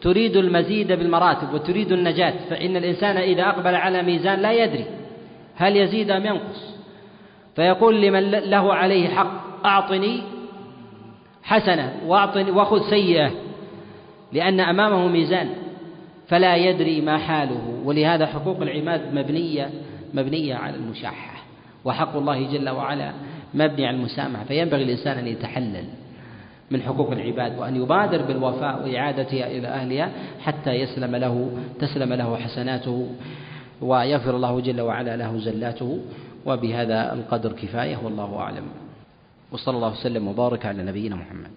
تريد 0.00 0.36
المزيد 0.36 0.92
بالمراتب 0.92 1.54
وتريد 1.54 1.92
النجاة 1.92 2.34
فإن 2.50 2.76
الإنسان 2.76 3.16
إذا 3.16 3.42
أقبل 3.42 3.74
على 3.74 4.02
ميزان 4.02 4.38
لا 4.38 4.52
يدري 4.52 4.84
هل 5.56 5.76
يزيد 5.76 6.10
أم 6.10 6.26
ينقص. 6.26 6.74
فيقول 7.56 8.02
لمن 8.02 8.30
له 8.30 8.74
عليه 8.74 9.08
حق 9.08 9.66
أعطني 9.66 10.22
حسنة 11.42 11.92
وأعطني 12.06 12.50
وخذ 12.50 12.90
سيئة 12.90 13.30
لأن 14.32 14.60
أمامه 14.60 15.08
ميزان 15.08 15.48
فلا 16.28 16.56
يدري 16.56 17.00
ما 17.00 17.18
حاله. 17.18 17.80
ولهذا 17.84 18.26
حقوق 18.26 18.60
العباد 18.60 19.14
مبنية 19.14 19.70
مبنية 20.14 20.54
على 20.54 20.76
المشاحة 20.76 21.42
وحق 21.84 22.16
الله 22.16 22.52
جل 22.52 22.68
وعلا 22.68 23.12
مبني 23.54 23.86
على 23.86 23.96
المسامحة. 23.96 24.44
فينبغي 24.44 24.82
الإنسان 24.82 25.18
أن 25.18 25.26
يتحلل. 25.26 25.84
من 26.70 26.82
حقوق 26.82 27.10
العباد 27.10 27.58
وأن 27.58 27.76
يبادر 27.76 28.22
بالوفاء 28.22 28.82
وإعادتها 28.82 29.46
إلى 29.46 29.68
أهلها 29.68 30.10
حتى 30.40 30.70
يسلم 30.70 31.16
له 31.16 31.50
تسلم 31.80 32.12
له 32.12 32.36
حسناته 32.36 33.08
ويغفر 33.82 34.36
الله 34.36 34.60
جل 34.60 34.80
وعلا 34.80 35.16
له 35.16 35.38
زلاته. 35.38 35.98
وبهذا 36.46 37.12
القدر 37.12 37.52
كفاية 37.52 37.96
والله 38.04 38.36
أعلم. 38.36 38.64
وصلى 39.52 39.76
الله 39.76 39.92
وسلم 39.92 40.28
وبارك 40.28 40.66
على 40.66 40.82
نبينا 40.82 41.16
محمد. 41.16 41.50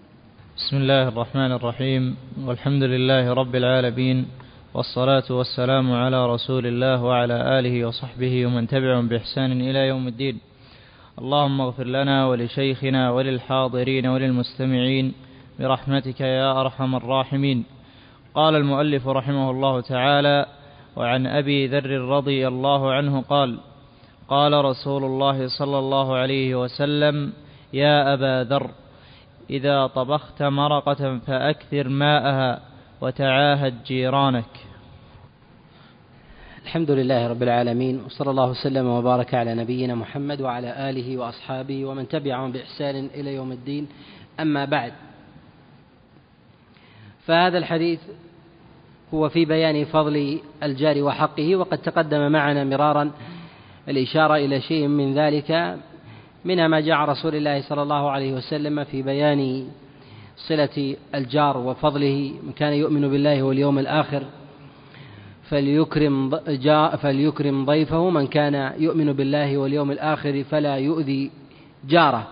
بسم 0.57 0.77
الله 0.77 1.07
الرحمن 1.07 1.51
الرحيم. 1.51 2.15
والحمد 2.45 2.83
لله 2.83 3.33
رب 3.33 3.55
العالمين. 3.55 4.25
والصلاة 4.73 5.23
والسلام 5.29 5.93
على 5.93 6.33
رسول 6.33 6.67
الله 6.67 7.03
وعلى 7.03 7.59
آله 7.59 7.85
وصحبه 7.85 8.45
ومن 8.45 8.67
تبعهم 8.67 9.07
بإحسان 9.07 9.51
إلى 9.61 9.87
يوم 9.87 10.07
الدين. 10.07 10.46
اللهم 11.21 11.61
اغفر 11.61 11.83
لنا 11.83 12.25
ولشيخنا 12.25 13.11
وللحاضرين 13.11 14.07
وللمستمعين 14.07 15.13
برحمتك 15.59 16.21
يا 16.21 16.61
أرحم 16.61 16.95
الراحمين. 16.95 17.65
قال 18.35 18.55
المؤلف 18.55 19.07
رحمه 19.07 19.51
الله 19.51 19.81
تعالى 19.81 20.45
وعن 20.95 21.27
أبي 21.27 21.67
ذر 21.67 21.89
رضي 21.89 22.47
الله 22.47 22.91
عنه 22.93 23.21
قال 23.21 23.59
قال 24.29 24.65
رسول 24.65 25.03
الله 25.03 25.47
صلى 25.47 25.79
الله 25.79 26.15
عليه 26.15 26.55
وسلم 26.55 27.33
يا 27.73 28.13
أبا 28.13 28.43
ذر 28.43 28.69
إذا 29.49 29.87
طبخت 29.87 30.43
مرقة 30.43 31.17
فأكثر 31.17 31.89
ماءها 31.89 32.59
وتعاهد 33.01 33.83
جيرانك. 33.83 34.66
الحمد 36.67 36.91
لله 36.91 37.27
رب 37.27 37.43
العالمين 37.43 38.01
وصلى 38.05 38.31
الله 38.31 38.49
وسلم 38.49 38.87
وبارك 38.87 39.33
على 39.33 39.55
نبينا 39.55 39.95
محمد 39.95 40.41
وعلى 40.41 40.89
آله 40.89 41.17
وأصحابه 41.17 41.85
ومن 41.85 42.07
تبعهم 42.07 42.51
بإحسان 42.51 43.09
إلى 43.15 43.33
يوم 43.35 43.51
الدين. 43.51 43.87
أما 44.39 44.65
بعد 44.65 44.93
فهذا 47.25 47.57
الحديث 47.57 47.99
هو 49.13 49.29
في 49.29 49.45
بيان 49.45 49.85
فضل 49.85 50.39
الجار 50.63 51.03
وحقه 51.03 51.55
وقد 51.55 51.77
تقدم 51.77 52.31
معنا 52.31 52.63
مرارا 52.63 53.11
الإشارة 53.87 54.35
إلى 54.35 54.61
شيء 54.61 54.87
من 54.87 55.13
ذلك 55.13 55.77
منها 56.45 56.67
ما 56.67 56.79
جاء 56.79 56.97
رسول 56.97 57.35
الله 57.35 57.61
صلى 57.61 57.81
الله 57.81 58.11
عليه 58.11 58.33
وسلم 58.33 58.83
في 58.83 59.01
بيان 59.01 59.67
صلة 60.37 60.95
الجار 61.15 61.57
وفضله 61.57 62.33
من 62.43 62.51
كان 62.51 62.73
يؤمن 62.73 63.09
بالله 63.09 63.43
واليوم 63.43 63.79
الآخر. 63.79 64.23
فليكرم 65.49 66.39
فليكرم 67.01 67.65
ضيفه 67.65 68.09
من 68.09 68.27
كان 68.27 68.73
يؤمن 68.77 69.13
بالله 69.13 69.57
واليوم 69.57 69.91
الآخر 69.91 70.43
فلا 70.43 70.75
يؤذي 70.75 71.31
جاره. 71.87 72.27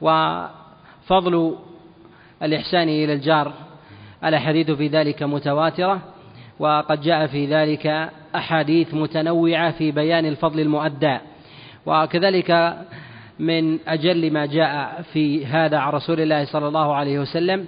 وفضل 0.00 1.56
الإحسان 2.42 2.88
إلى 2.88 3.12
الجار 3.12 3.52
الأحاديث 4.24 4.70
في 4.70 4.86
ذلك 4.88 5.22
متواترة 5.22 6.00
وقد 6.58 7.00
جاء 7.00 7.26
في 7.26 7.46
ذلك 7.46 8.10
أحاديث 8.34 8.94
متنوعة 8.94 9.70
في 9.70 9.90
بيان 9.90 10.26
الفضل 10.26 10.60
المؤدى. 10.60 11.18
وكذلك 11.86 12.78
من 13.38 13.78
أجل 13.88 14.32
ما 14.32 14.46
جاء 14.46 15.02
في 15.12 15.46
هذا 15.46 15.78
عن 15.78 15.92
رسول 15.92 16.20
الله 16.20 16.44
صلى 16.44 16.68
الله 16.68 16.94
عليه 16.94 17.18
وسلم 17.18 17.66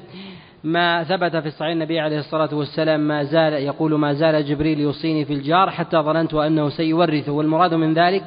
ما 0.65 1.05
ثبت 1.05 1.37
في 1.37 1.49
الصحيح 1.49 1.73
النبي 1.73 2.01
عليه 2.01 2.19
الصلاة 2.19 2.55
والسلام 2.55 3.01
ما 3.01 3.25
زال 3.25 3.53
يقول 3.53 3.95
ما 3.95 4.13
زال 4.13 4.47
جبريل 4.47 4.81
يوصيني 4.81 5.25
في 5.25 5.33
الجار 5.33 5.71
حتى 5.71 5.97
ظننت 5.97 6.35
أنه 6.35 6.69
سيورثه. 6.69 7.33
والمراد 7.33 7.75
من 7.75 7.95
ذلك 7.95 8.25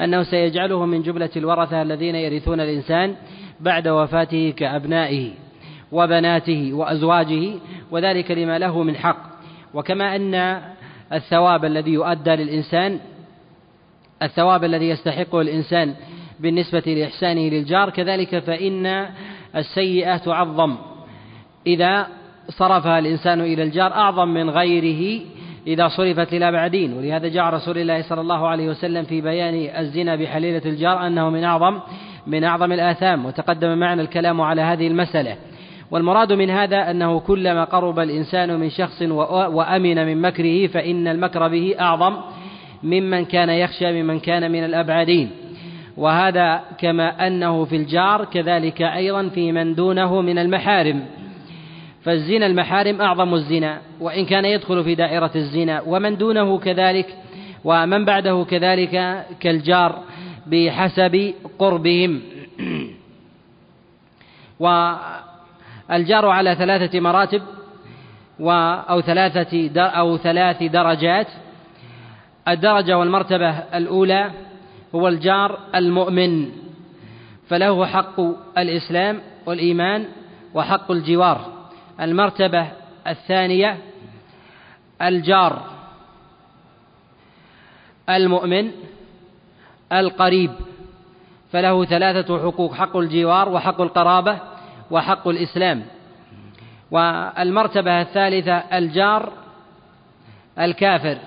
أنه 0.00 0.22
سيجعله 0.22 0.86
من 0.86 1.02
جملة 1.02 1.30
الورثة 1.36 1.82
الذين 1.82 2.14
يرثون 2.14 2.60
الإنسان 2.60 3.14
بعد 3.60 3.88
وفاته 3.88 4.54
كأبنائه 4.56 5.30
وبناته 5.92 6.72
وأزواجه 6.72 7.52
وذلك 7.90 8.30
لما 8.30 8.58
له 8.58 8.82
من 8.82 8.96
حق. 8.96 9.18
وكما 9.74 10.16
أن 10.16 10.60
الثواب 11.12 11.64
الذي 11.64 11.90
يؤدى 11.90 12.30
للإنسان 12.30 12.98
الثواب 14.22 14.64
الذي 14.64 14.88
يستحقه 14.88 15.40
الإنسان 15.40 15.94
بالنسبة 16.40 16.82
لإحسانه 16.86 17.48
للجار 17.48 17.90
كذلك 17.90 18.38
فإن 18.38 19.06
السيئة 19.56 20.16
تعظم. 20.16 20.76
إذا 21.66 22.06
صرفها 22.48 22.98
الإنسان 22.98 23.40
إلى 23.40 23.62
الجار 23.62 23.92
أعظم 23.92 24.28
من 24.28 24.50
غيره 24.50 25.22
إذا 25.66 25.88
صرفت 25.88 26.32
إلى 26.32 26.52
بعدين 26.52 26.92
ولهذا 26.92 27.28
جاء 27.28 27.44
رسول 27.44 27.78
الله 27.78 28.02
صلى 28.02 28.20
الله 28.20 28.48
عليه 28.48 28.68
وسلم 28.68 29.04
في 29.04 29.20
بيان 29.20 29.54
الزنا 29.78 30.16
بحليلة 30.16 30.62
الجار 30.66 31.06
أنه 31.06 31.30
من 31.30 31.44
أعظم 31.44 31.80
من 32.26 32.44
أعظم 32.44 32.72
الآثام 32.72 33.26
وتقدم 33.26 33.78
معنا 33.78 34.02
الكلام 34.02 34.40
على 34.40 34.62
هذه 34.62 34.86
المسألة. 34.86 35.36
والمراد 35.90 36.32
من 36.32 36.50
هذا 36.50 36.90
أنه 36.90 37.20
كلما 37.20 37.64
قرب 37.64 37.98
الإنسان 37.98 38.60
من 38.60 38.70
شخص 38.70 39.02
وأمن 39.28 40.06
من 40.06 40.20
مكره 40.20 40.66
فإن 40.66 41.08
المكر 41.08 41.48
به 41.48 41.74
أعظم 41.80 42.16
ممن 42.82 43.24
كان 43.24 43.48
يخشى 43.48 44.02
ممن 44.02 44.20
كان 44.20 44.50
من 44.52 44.64
الأبعدين. 44.64 45.30
وهذا 45.96 46.60
كما 46.78 47.26
أنه 47.26 47.64
في 47.64 47.76
الجار 47.76 48.24
كذلك 48.24 48.82
أيضا 48.82 49.28
في 49.28 49.52
من 49.52 49.74
دونه 49.74 50.20
من 50.20 50.38
المحارم. 50.38 51.02
فالزنا 52.06 52.46
المحارم 52.46 53.00
أعظم 53.00 53.34
الزنا 53.34 53.80
وإن 54.00 54.26
كان 54.26 54.44
يدخل 54.44 54.84
في 54.84 54.94
دائرة 54.94 55.30
الزنا 55.36 55.82
ومن 55.86 56.16
دونه 56.16 56.58
كذلك 56.58 57.16
ومن 57.64 58.04
بعده 58.04 58.44
كذلك 58.50 59.24
كالجار 59.40 60.02
بحسب 60.46 61.34
قربهم. 61.58 62.22
والجار 64.60 66.26
على 66.26 66.54
ثلاثة 66.54 67.00
مراتب 67.00 67.42
أو 68.40 69.00
ثلاثة 69.00 69.70
أو 69.80 70.16
ثلاث 70.16 70.62
درجات. 70.62 71.26
الدرجة 72.48 72.98
والمرتبة 72.98 73.50
الأولى 73.50 74.30
هو 74.94 75.08
الجار 75.08 75.58
المؤمن 75.74 76.48
فله 77.48 77.86
حق 77.86 78.20
الإسلام 78.58 79.20
والإيمان 79.46 80.04
وحق 80.54 80.90
الجوار. 80.90 81.55
المرتبة 82.00 82.68
الثانية 83.06 83.78
الجار 85.02 85.62
المؤمن 88.08 88.70
القريب. 89.92 90.50
فله 91.52 91.84
ثلاثة 91.84 92.38
حقوق 92.38 92.74
حق 92.74 92.96
الجوار 92.96 93.48
وحق 93.48 93.80
القرابة 93.80 94.38
وحق 94.90 95.28
الإسلام. 95.28 95.82
والمرتبة 96.90 98.00
الثالثة 98.00 98.52
الجار 98.56 99.32
الكافر. 100.58 101.18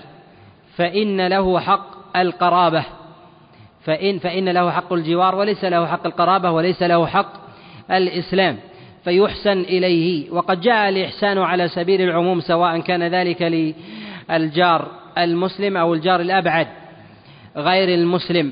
فإن 0.76 1.28
له 1.28 1.60
حق 1.60 2.18
القرابة. 2.18 2.86
فإن 3.84 4.20
فإن 4.20 4.50
له 4.50 4.72
حق 4.72 4.94
الجوار 4.94 5.36
وليس 5.36 5.64
له 5.64 5.88
حق 5.88 6.06
القرابة 6.06 6.52
وليس 6.52 6.84
له 6.84 7.08
حق 7.08 7.34
الإسلام. 7.92 8.58
فيحسن 9.10 9.62
إليه. 9.62 10.32
وقد 10.32 10.62
جاء 10.62 10.90
الإحسان 10.90 11.38
على 11.38 11.68
سبيل 11.68 12.02
العموم 12.02 12.42
سواء 12.42 12.80
كان 12.80 13.04
ذلك 13.04 13.42
للجار 14.30 14.88
المسلم 15.18 15.78
أو 15.78 15.94
الجار 15.94 16.22
الأبعد 16.22 16.68
غير 17.58 17.90
المسلم. 18.00 18.52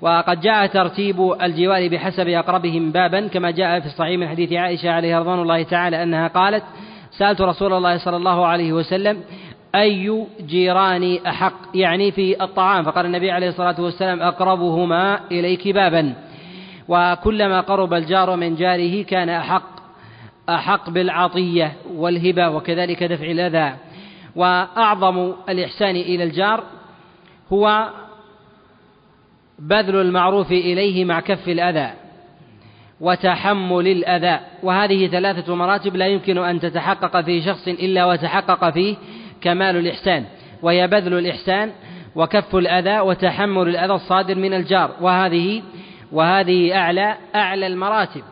وقد 0.00 0.40
جاء 0.40 0.66
ترتيب 0.66 1.34
الجوار 1.42 1.88
بحسب 1.88 2.28
أقربهم 2.28 2.90
بابا 2.90 3.26
كما 3.26 3.50
جاء 3.50 3.80
في 3.80 3.86
الصحيح 3.86 4.20
من 4.20 4.28
حديث 4.28 4.52
عائشة 4.52 4.90
عليه 4.90 5.18
رضوان 5.18 5.38
الله 5.42 5.62
تعالى 5.62 6.02
أنها 6.02 6.28
قالت 6.28 6.62
سألت 7.18 7.40
رسول 7.40 7.72
الله 7.72 7.98
صلى 7.98 8.16
الله 8.16 8.46
عليه 8.46 8.72
وسلم 8.72 9.20
أي 9.74 10.26
جيراني 10.46 11.28
أحق؟ 11.28 11.60
يعني 11.74 12.10
في 12.10 12.42
الطعام. 12.44 12.84
فقال 12.84 13.06
النبي 13.06 13.30
عليه 13.30 13.48
الصلاة 13.48 13.80
والسلام 13.80 14.22
أقربهما 14.22 15.20
إليك 15.32 15.68
بابا. 15.68 16.14
وكلما 16.88 17.60
قرب 17.60 17.94
الجار 17.94 18.36
من 18.36 18.54
جاره 18.54 19.02
كان 19.02 19.28
أحق. 19.28 19.75
أحق 20.48 20.90
بالعطية 20.90 21.72
والهبة 21.94 22.48
وكذلك 22.48 23.02
دفع 23.02 23.24
الأذى. 23.24 23.76
وأعظم 24.36 25.32
الإحسان 25.48 25.96
إلى 25.96 26.24
الجار 26.24 26.64
هو 27.52 27.88
بذل 29.58 29.96
المعروف 29.96 30.52
إليه 30.52 31.04
مع 31.04 31.20
كف 31.20 31.48
الأذى 31.48 31.90
وتحمل 33.00 33.88
الأذى. 33.88 34.40
وهذه 34.62 35.06
ثلاثة 35.06 35.54
مراتب 35.54 35.96
لا 35.96 36.06
يمكن 36.06 36.38
أن 36.38 36.60
تتحقق 36.60 37.20
في 37.20 37.42
شخص 37.42 37.68
إلا 37.68 38.04
وتحقق 38.04 38.70
فيه 38.70 38.96
كمال 39.40 39.76
الإحسان. 39.76 40.24
وهي 40.62 40.86
بذل 40.86 41.18
الإحسان 41.18 41.72
وكف 42.16 42.56
الأذى 42.56 43.00
وتحمل 43.00 43.68
الأذى 43.68 43.92
الصادر 43.92 44.34
من 44.34 44.54
الجار. 44.54 44.90
وهذه 45.00 45.62
وهذه 46.12 46.76
أعلى 46.76 47.16
أعلى 47.34 47.66
المراتب. 47.66 48.22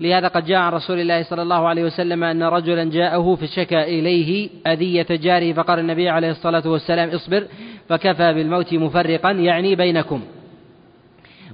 ولهذا 0.00 0.28
قد 0.28 0.44
جاء 0.44 0.58
عن 0.58 0.72
رسول 0.72 1.00
الله 1.00 1.22
صلى 1.22 1.42
الله 1.42 1.68
عليه 1.68 1.84
وسلم 1.84 2.24
أن 2.24 2.42
رجلا 2.42 2.84
جاءه 2.84 3.34
فشكى 3.34 3.82
إليه 3.82 4.48
أذية 4.66 5.06
جاره 5.10 5.52
فقال 5.52 5.78
النبي 5.78 6.08
عليه 6.08 6.30
الصلاة 6.30 6.68
والسلام 6.68 7.08
اصبر 7.08 7.46
فكفى 7.88 8.34
بالموت 8.34 8.74
مفرقا 8.74 9.30
يعني 9.30 9.74
بينكم. 9.74 10.22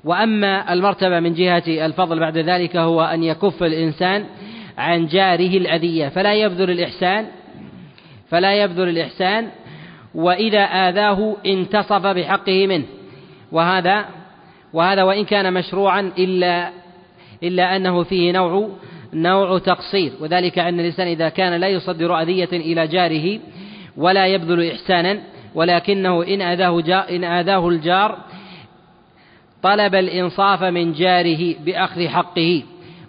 وأما 0.05 0.73
المرتبة 0.73 1.21
من 1.21 1.35
جهة 1.35 1.87
الفضل 1.87 2.21
بعد 2.21 2.39
ذلك 2.39 2.77
هو 2.77 3.03
أن 3.03 3.23
يكف 3.23 3.63
الإنسان 3.63 4.25
عن 4.79 5.07
جاره 5.07 5.57
الأذية 5.57 6.09
فلا 6.09 6.35
يبذل 6.35 6.71
الإحسان 6.71 7.27
فلا 8.29 8.63
يبذل 8.63 8.89
الإحسان 8.89 9.49
وإذا 10.15 10.63
آذاه 10.63 11.37
انتصف 11.47 12.07
بحقه 12.07 12.67
منه. 12.67 12.85
وهذا 13.53 14.05
وهذا 14.73 15.03
وإن 15.03 15.25
كان 15.25 15.53
مشروعا 15.53 16.13
إلا 16.19 16.71
إلا 17.43 17.77
أنه 17.77 18.03
فيه 18.03 18.33
نوع 18.33 18.69
نوع 19.13 19.59
تقصير 19.59 20.13
وذلك 20.21 20.59
أن 20.59 20.81
الإنسان 20.81 21.07
إذا 21.07 21.29
كان 21.29 21.61
لا 21.61 21.69
يصدر 21.69 22.23
أذية 22.23 22.49
إلى 22.53 22.87
جاره 22.87 23.39
ولا 23.97 24.27
يبذل 24.27 24.71
إحسانا 24.71 25.21
ولكنه 25.55 26.23
إن 26.23 26.43
آذاه, 26.43 27.05
إن 27.11 27.25
آذاه 27.25 27.69
الجار 27.69 28.19
طلب 29.63 29.95
الإنصاف 29.95 30.63
من 30.63 30.93
جاره 30.93 31.55
بأخذ 31.65 32.09
حقه. 32.09 32.63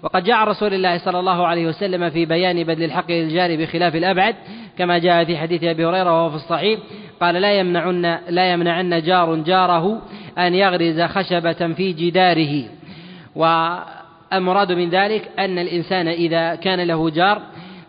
وقد 0.03 0.23
جاء 0.23 0.43
رسول 0.43 0.73
الله 0.73 0.97
صلى 0.97 1.19
الله 1.19 1.47
عليه 1.47 1.67
وسلم 1.67 2.09
في 2.09 2.25
بيان 2.25 2.63
بذل 2.63 2.83
الحق 2.83 3.11
للجار 3.11 3.55
بخلاف 3.55 3.95
الأبعد 3.95 4.35
كما 4.77 4.97
جاء 4.97 5.23
في 5.23 5.37
حديث 5.37 5.63
أبي 5.63 5.85
هريرة 5.85 6.13
وهو 6.13 6.29
في 6.29 6.35
الصحيح 6.35 6.79
قال 7.21 7.35
لا 7.35 7.59
يمنعن 7.59 8.19
لا 8.29 8.51
يمنعن 8.51 9.01
جار 9.01 9.35
جاره 9.35 10.01
أن 10.37 10.53
يغرز 10.53 11.01
خشبة 11.01 11.73
في 11.73 11.93
جداره. 11.93 12.63
والمراد 14.33 14.71
من 14.71 14.89
ذلك 14.89 15.29
أن 15.39 15.59
الإنسان 15.59 16.07
إذا 16.07 16.55
كان 16.55 16.79
له 16.79 17.09
جار 17.09 17.41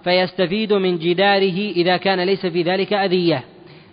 فيستفيد 0.04 0.72
من 0.72 0.98
جداره 0.98 1.70
إذا 1.70 1.96
كان 1.96 2.20
ليس 2.20 2.46
في 2.46 2.62
ذلك 2.62 2.92
أذية 2.92 3.44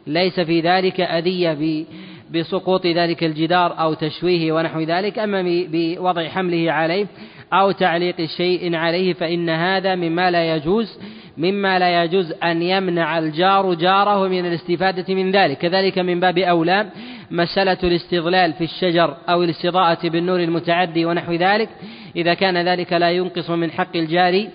ليس 0.08 0.40
في 0.40 0.62
ذلك 0.62 1.02
أذية 1.02 1.86
بسقوط 2.32 2.86
ذلك 2.86 3.24
الجدار 3.24 3.80
أو 3.80 3.94
تشويه 3.94 4.52
ونحو 4.52 4.80
ذلك 4.80 5.20
أما 5.20 5.44
بوضع 5.72 6.28
حمله 6.28 6.72
عليه 6.72 7.08
أو 7.54 7.72
تعليق 7.72 8.26
شيء 8.26 8.76
عليه 8.76 9.14
فإن 9.14 9.50
هذا 9.50 9.96
مما 9.96 10.32
لا 10.32 10.56
يجوز 10.56 11.00
مما 11.38 11.80
لا 11.80 12.04
يجوز 12.04 12.34
أن 12.44 12.62
يمنع 12.62 13.20
الجار 13.20 13.74
جاره 13.74 14.28
من 14.28 14.46
الاستفادة 14.46 15.14
من 15.14 15.32
ذلك. 15.32 15.58
كذلك 15.58 16.00
من 16.00 16.20
باب 16.20 16.38
أولى 16.38 16.88
مسألة 17.32 17.78
الاستظلال 17.84 18.54
في 18.54 18.64
الشجر 18.64 19.18
أو 19.30 19.44
الاستضاءة 19.44 20.10
بالنور 20.10 20.40
المتعدي 20.40 21.06
ونحو 21.06 21.34
ذلك 21.34 21.70
إذا 22.16 22.34
كان 22.34 22.68
ذلك 22.68 22.94
لا 22.94 23.12
ينقص 23.12 23.50
من 23.50 23.72
حق 23.72 23.96
الجار 23.96 24.48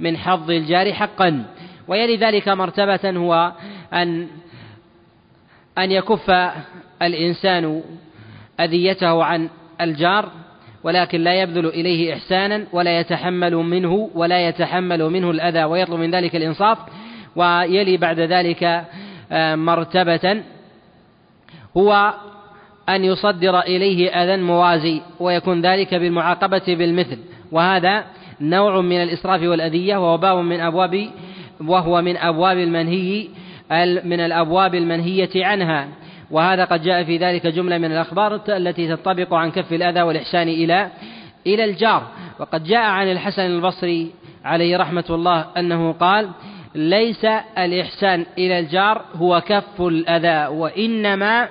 من 0.00 0.16
حظ 0.16 0.50
الجار 0.50 0.92
حقا. 0.92 1.44
ويلي 1.88 2.16
ذلك 2.16 2.48
مرتبة 2.48 3.10
هو 3.10 3.52
أن 3.92 4.26
أن 5.78 5.92
يكف 5.92 6.30
الإنسان 7.02 7.82
أذيته 8.60 9.24
عن 9.24 9.48
الجار 9.80 10.30
ولكن 10.84 11.20
لا 11.20 11.42
يبذل 11.42 11.66
إليه 11.66 12.14
إحسانا 12.14 12.64
ولا 12.72 13.00
يتحمل 13.00 13.54
منه 13.54 14.10
ولا 14.14 14.48
يتحمل 14.48 15.10
منه 15.10 15.30
الأذى 15.30 15.64
ويطلب 15.64 16.00
من 16.00 16.10
ذلك 16.10 16.36
الإنصاف. 16.36 16.78
ويلي 17.36 17.96
بعد 17.96 18.20
ذلك 18.20 18.84
آه، 19.32 19.54
مرتبة 19.54 20.42
هو 21.76 22.14
أن 22.88 23.04
يصدر 23.04 23.60
إليه 23.60 24.10
أذى 24.10 24.42
موازي 24.42 25.00
ويكون 25.20 25.66
ذلك 25.66 25.94
بالمعاقبة 25.94 26.62
بالمثل. 26.68 27.18
وهذا 27.52 28.04
نوع 28.40 28.80
من 28.80 29.02
الإسراف 29.02 29.42
والأذية 29.42 29.96
وهو 29.96 30.16
باب 30.16 30.38
من 30.38 30.60
أبواب 30.60 31.10
وهو 31.60 32.02
من 32.02 32.16
أبواب 32.16 32.58
المنهي 32.58 33.28
من 34.04 34.20
الأبواب 34.20 34.74
المنهية 34.74 35.46
عنها. 35.46 35.88
وهذا 36.30 36.64
قد 36.64 36.82
جاء 36.82 37.04
في 37.04 37.16
ذلك 37.16 37.46
جملة 37.46 37.78
من 37.78 37.92
الأخبار 37.92 38.40
التي 38.48 38.88
تنطبق 38.88 39.34
عن 39.34 39.50
كف 39.50 39.72
الأذى 39.72 40.02
والإحسان 40.02 40.48
إلى 40.48 40.90
إلى 41.46 41.64
الجار. 41.64 42.02
وقد 42.38 42.64
جاء 42.64 42.82
عن 42.82 43.10
الحسن 43.10 43.42
البصري 43.42 44.10
عليه 44.44 44.76
رحمة 44.76 45.04
الله 45.10 45.46
أنه 45.56 45.92
قال 45.92 46.30
ليس 46.74 47.24
الإحسان 47.58 48.26
إلى 48.38 48.58
الجار 48.58 49.04
هو 49.14 49.40
كف 49.40 49.80
الأذى 49.80 50.46
وإنما 50.46 51.48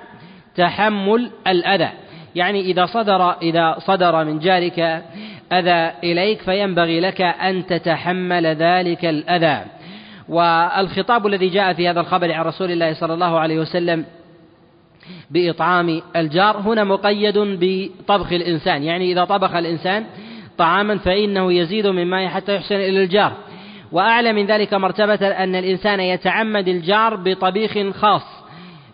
تحمل 0.56 1.30
الأذى. 1.46 1.88
يعني 2.34 2.60
إذا 2.60 2.86
صدر 2.86 3.32
إذا 3.42 3.76
صدر 3.78 4.24
من 4.24 4.38
جارك 4.38 5.04
أذى 5.52 5.92
إليك 6.04 6.42
فينبغي 6.42 7.00
لك 7.00 7.20
أن 7.20 7.66
تتحمل 7.66 8.46
ذلك 8.46 9.04
الأذى. 9.04 9.64
والخطاب 10.28 11.26
الذي 11.26 11.48
جاء 11.48 11.72
في 11.72 11.88
هذا 11.88 12.00
الخبر 12.00 12.32
عن 12.32 12.44
رسول 12.44 12.70
الله 12.70 12.94
صلى 12.94 13.14
الله 13.14 13.38
عليه 13.38 13.58
وسلم 13.58 14.04
بإطعام 15.30 16.02
الجار 16.16 16.56
هنا 16.56 16.84
مقيد 16.84 17.38
بطبخ 17.38 18.32
الإنسان. 18.32 18.82
يعني 18.82 19.12
إذا 19.12 19.24
طبخ 19.24 19.54
الإنسان 19.54 20.04
طعاما 20.58 20.98
فإنه 20.98 21.52
يزيد 21.52 21.86
من 21.86 22.06
ماء 22.06 22.28
حتى 22.28 22.54
يحسن 22.56 22.74
إلى 22.74 23.02
الجار. 23.04 23.32
وأعلى 23.92 24.32
من 24.32 24.46
ذلك 24.46 24.74
مرتبة 24.74 25.28
أن 25.28 25.54
الإنسان 25.54 26.00
يتعمد 26.00 26.68
الجار 26.68 27.16
بطبيخ 27.16 27.78
خاص 27.94 28.22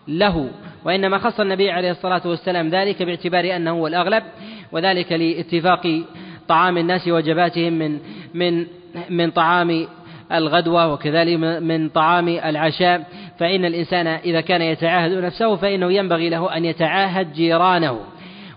له. 0.07 0.49
وإنما 0.85 1.17
خص 1.17 1.39
النبي 1.39 1.71
عليه 1.71 1.91
الصلاة 1.91 2.21
والسلام 2.25 2.69
ذلك 2.69 3.03
باعتبار 3.03 3.55
أنه 3.55 3.71
هو 3.71 3.87
الأغلب 3.87 4.23
وذلك 4.71 5.11
لاتفاق 5.11 6.01
طعام 6.47 6.77
الناس 6.77 7.07
وجباتهم 7.07 7.73
من 7.73 7.99
من 8.33 8.65
من 9.09 9.31
طعام 9.31 9.87
الغدوة 10.31 10.93
وكذلك 10.93 11.37
من 11.39 11.89
طعام 11.89 12.27
العشاء. 12.27 13.05
فإن 13.39 13.65
الإنسان 13.65 14.07
إذا 14.07 14.41
كان 14.41 14.61
يتعاهد 14.61 15.11
نفسه 15.11 15.55
فإنه 15.55 15.91
ينبغي 15.91 16.29
له 16.29 16.57
أن 16.57 16.65
يتعاهد 16.65 17.33
جيرانه. 17.33 17.99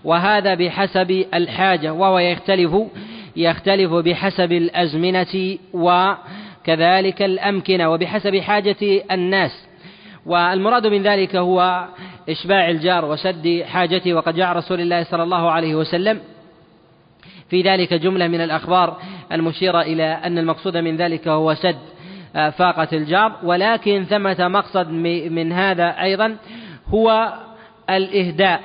وهذا 0.03 0.53
بحسب 0.55 1.25
الحاجة 1.33 1.93
وهو 1.93 2.19
يختلف 2.19 2.75
يختلف 3.35 3.93
بحسب 3.93 4.51
الأزمنة 4.51 5.57
وكذلك 5.73 7.21
الأمكنة 7.21 7.89
وبحسب 7.89 8.35
حاجة 8.35 9.03
الناس. 9.11 9.66
والمراد 10.27 10.87
من 10.87 11.03
ذلك 11.03 11.35
هو 11.35 11.85
إشباع 12.29 12.69
الجار 12.69 13.05
وسد 13.05 13.63
حاجته 13.67 14.13
وقد 14.13 14.35
جاء 14.35 14.57
رسول 14.57 14.81
الله 14.81 15.03
صلى 15.03 15.23
الله 15.23 15.51
عليه 15.51 15.75
وسلم 15.75 16.19
في 17.49 17.61
ذلك 17.61 17.93
جملة 17.93 18.27
من 18.27 18.41
الأخبار 18.41 18.97
المشيرة 19.31 19.81
إلى 19.81 20.03
أن 20.03 20.37
المقصود 20.37 20.77
من 20.77 20.97
ذلك 20.97 21.27
هو 21.27 21.53
سد 21.53 21.77
آه، 22.35 22.49
فاقة 22.49 22.87
الجار. 22.93 23.35
ولكن 23.43 24.05
ثمة 24.09 24.47
مقصد 24.47 24.89
من 25.31 25.51
هذا 25.51 26.01
أيضا 26.01 26.35
هو 26.87 27.33
الإهداء 27.89 28.61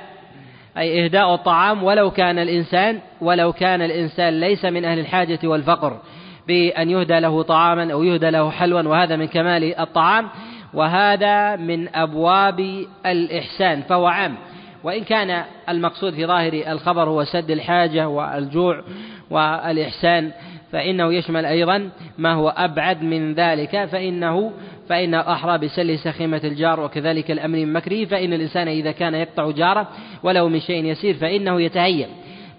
أي 0.77 1.05
إهداء 1.05 1.33
الطعام. 1.33 1.83
ولو 1.83 2.11
كان 2.11 2.39
الإنسان 2.39 2.99
ولو 3.21 3.53
كان 3.53 3.81
الإنسان 3.81 4.39
ليس 4.39 4.65
من 4.65 4.85
أهل 4.85 4.99
الحاجة 4.99 5.39
والفقر 5.43 5.99
بأن 6.47 6.89
يهدى 6.89 7.19
له 7.19 7.41
طعاما 7.41 7.93
أو 7.93 8.03
يهدى 8.03 8.29
له 8.29 8.51
حلوا 8.51 8.81
وهذا 8.81 9.15
من 9.15 9.27
كمال 9.27 9.79
الطعام. 9.79 10.29
وهذا 10.73 11.55
من 11.55 11.95
أبواب 11.95 12.85
الإحسان 13.05 13.81
فهو 13.81 14.07
عام. 14.07 14.35
وإن 14.83 15.03
كان 15.03 15.43
المقصود 15.69 16.13
في 16.13 16.25
ظاهر 16.25 16.53
الخبر 16.53 17.09
هو 17.09 17.23
سد 17.23 17.51
الحاجة 17.51 18.07
والجوع 18.07 18.83
والإحسان 19.29 20.31
فإنه 20.71 21.13
يشمل 21.13 21.45
أيضا 21.45 21.89
ما 22.17 22.33
هو 22.33 22.49
أبعد 22.49 23.03
من 23.03 23.33
ذلك 23.33 23.85
فإنه 23.85 24.51
فإن 24.89 25.13
أحرى 25.13 25.57
بسل 25.57 25.99
سخيمة 25.99 26.41
الجار 26.43 26.79
وكذلك 26.79 27.31
الأمن 27.31 27.59
من 27.59 27.73
مكره 27.73 28.05
فإن 28.05 28.33
الإنسان 28.33 28.67
إذا 28.67 28.91
كان 28.91 29.15
يقطع 29.15 29.51
جاره 29.51 29.87
ولو 30.23 30.49
من 30.49 30.59
شيء 30.59 30.85
يسير 30.85 31.13
فإنه 31.13 31.61
يتهيأ. 31.61 32.07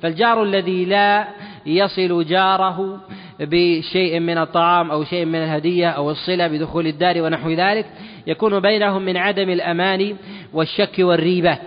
فالجار 0.02 0.42
الذي 0.42 0.84
لا 0.84 1.28
يصل 1.66 2.24
جاره 2.24 3.00
بشيء 3.40 4.20
من 4.20 4.38
الطعام 4.38 4.90
أو 4.90 5.04
شيء 5.04 5.24
من 5.24 5.34
الهدية 5.34 5.88
أو 5.88 6.10
الصلة 6.10 6.46
بدخول 6.46 6.86
الدار 6.86 7.22
ونحو 7.22 7.50
ذلك. 7.50 7.86
يكون 8.26 8.60
بينهم 8.60 9.02
من 9.02 9.16
عدم 9.16 9.50
الأمان 9.50 10.16
والشك 10.52 10.98
والريبة 10.98 11.58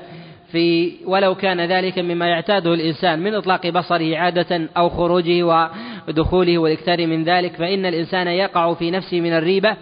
في 0.51 0.91
ولو 1.05 1.35
كان 1.35 1.61
ذلك 1.61 1.99
مما 1.99 2.27
يعتاده 2.27 2.73
الإنسان 2.73 3.19
من 3.19 3.35
إطلاق 3.35 3.67
بصره 3.67 4.17
عادة 4.17 4.69
أو 4.77 4.89
خروجه 4.89 5.69
ودخوله 6.07 6.57
والإكثار 6.57 7.07
من 7.07 7.23
ذلك. 7.23 7.55
فإن 7.55 7.85
الإنسان 7.85 8.27
يقع 8.27 8.73
في 8.73 8.91
نفسه 8.91 9.21
من 9.21 9.33
الريبة 9.33 9.75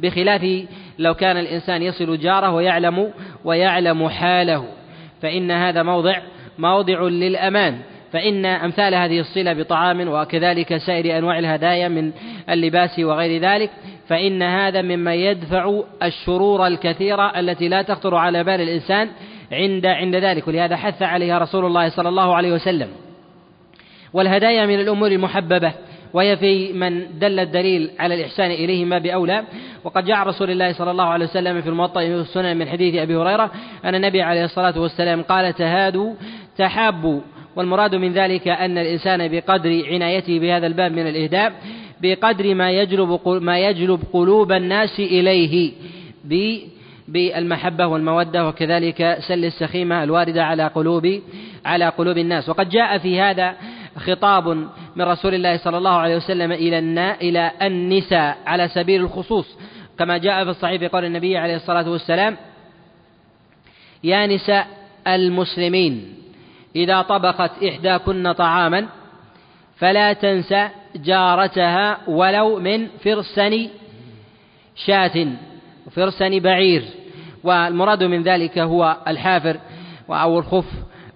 بخلاف 0.00 0.66
لو 0.98 1.14
كان 1.14 1.36
الإنسان 1.36 1.82
يصل 1.82 2.18
جاره 2.18 2.50
ويعلم 2.50 3.12
ويعلم 3.44 4.08
حاله. 4.08 4.64
فإن 5.22 5.50
هذا 5.50 5.82
موضع 5.82 6.18
موضع 6.58 7.02
للأمان. 7.02 7.78
فإن 8.12 8.46
أمثال 8.46 8.94
هذه 8.94 9.20
الصلة 9.20 9.52
بطعام 9.52 10.08
وكذلك 10.08 10.76
سائر 10.76 11.18
أنواع 11.18 11.38
الهدايا 11.38 11.88
من 11.88 12.12
اللباس 12.50 12.98
وغير 12.98 13.42
ذلك 13.42 13.70
فإن 14.08 14.42
هذا 14.42 14.82
مما 14.82 15.14
يدفع 15.14 15.80
الشرور 16.02 16.66
الكثيرة 16.66 17.40
التي 17.40 17.68
لا 17.68 17.82
تخطر 17.82 18.14
على 18.14 18.44
بال 18.44 18.60
الإنسان 18.60 19.08
عند 19.52 19.86
عند 19.86 20.16
ذلك. 20.16 20.48
ولهذا 20.48 20.76
حث 20.76 21.02
عليها 21.02 21.38
رسول 21.38 21.64
الله 21.64 21.88
صلى 21.88 22.08
الله 22.08 22.34
عليه 22.34 22.52
وسلم. 22.52 22.88
والهدايا 24.12 24.66
من 24.66 24.80
الأمور 24.80 25.10
المحببة 25.10 25.72
وهي 26.12 26.36
في 26.36 26.72
من 26.72 27.18
دل 27.18 27.40
الدليل 27.40 27.90
على 27.98 28.14
الإحسان 28.14 28.50
إليهما 28.50 28.98
بأولى. 28.98 29.44
وقد 29.84 30.04
جاء 30.04 30.18
رسول 30.26 30.50
الله 30.50 30.72
صلى 30.72 30.90
الله 30.90 31.04
عليه 31.04 31.26
وسلم 31.26 31.60
في 31.60 31.68
الموطأ 31.68 32.02
السنن 32.02 32.56
من 32.56 32.68
حديث 32.68 32.94
أبي 32.94 33.16
هريرة 33.16 33.50
أن 33.84 33.94
النبي 33.94 34.22
عليه 34.22 34.44
الصلاة 34.44 34.80
والسلام 34.80 35.22
قال 35.22 35.54
تهادوا 35.54 36.14
تحابوا 36.58 37.20
والمراد 37.56 37.94
من 37.94 38.12
ذلك 38.12 38.48
أن 38.48 38.78
الإنسان 38.78 39.28
بقدر 39.28 39.82
عنايته 39.88 40.38
بهذا 40.38 40.66
الباب 40.66 40.92
من 40.92 41.06
الإهداء 41.06 41.52
بقدر 42.02 42.54
ما 42.54 42.70
يجلب 42.70 43.20
ما 43.26 43.58
يجلب 43.58 44.00
قلوب 44.12 44.52
الناس 44.52 45.00
إليه 45.00 45.72
بالمحبة 47.08 47.86
والمودة 47.86 48.48
وكذلك 48.48 49.18
سل 49.28 49.44
السخيمة 49.44 50.04
الواردة 50.04 50.44
على 50.44 50.66
قلوب 50.66 51.20
على 51.64 51.88
قلوب 51.88 52.18
الناس. 52.18 52.48
وقد 52.48 52.68
جاء 52.68 52.98
في 52.98 53.20
هذا 53.20 53.54
خطاب 53.96 54.48
من 54.96 55.02
رسول 55.02 55.34
الله 55.34 55.56
صلى 55.56 55.78
الله 55.78 55.90
عليه 55.90 56.16
وسلم 56.16 56.52
إلى 56.52 56.78
إلى 57.22 57.50
النساء 57.62 58.38
على 58.46 58.68
سبيل 58.68 59.00
الخصوص. 59.00 59.58
كما 59.98 60.18
جاء 60.18 60.44
في 60.44 60.50
الصحيح 60.50 60.80
في 60.80 60.88
قول 60.88 61.04
النبي 61.04 61.36
عليه 61.36 61.56
الصلاة 61.56 61.90
والسلام 61.90 62.36
يا 64.04 64.26
نساء 64.26 64.66
المسلمين 65.06 66.14
إذا 66.76 67.02
طبخت 67.02 67.62
إحداكن 67.64 68.32
طعاما 68.32 68.86
فلا 69.76 70.12
تنسى 70.12 70.68
جارتها 70.96 71.98
ولو 72.08 72.58
من 72.58 72.86
فرسن 72.86 73.68
شاة 74.76 75.26
وفرسن 75.86 76.40
بعير. 76.40 76.84
والمراد 77.44 78.04
من 78.04 78.22
ذلك 78.22 78.58
هو 78.58 78.96
الحافر 79.08 79.56
أو 80.10 80.38
الخف 80.38 80.64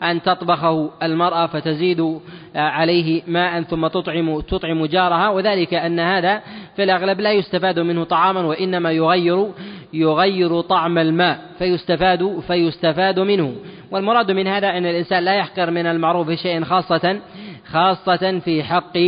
أن 0.03 0.23
تطبخه 0.23 0.90
المرأة 1.03 1.47
فتزيد 1.47 2.21
عليه 2.57 3.23
ماء 3.27 3.62
ثم 3.62 3.87
تطعم 3.87 4.40
تطعم 4.40 4.87
جارها. 4.87 5.29
وذلك 5.29 5.75
أن 5.75 6.01
هذا 6.01 6.42
في 6.77 6.83
الأغلب 6.83 7.21
لا 7.21 7.33
يستفاد 7.33 7.79
منه 7.79 8.05
طعاما 8.05 8.41
وإنما 8.41 8.93
يغير 8.93 9.49
يغير 9.93 10.61
طعم 10.61 10.99
الماء 10.99 11.41
فيستفاد 11.59 12.41
فيستفاد 12.47 13.21
منه. 13.21 13.57
والمراد 13.91 14.31
من 14.31 14.47
هذا 14.47 14.69
أن 14.69 14.87
الإنسان 14.87 15.23
لا 15.23 15.35
يحقر 15.35 15.71
من 15.71 15.87
المعروف 15.87 16.31
شيئا 16.31 16.65
خاصة 16.65 17.21
خاصة 17.67 18.39
في 18.39 18.62
حق 18.62 18.99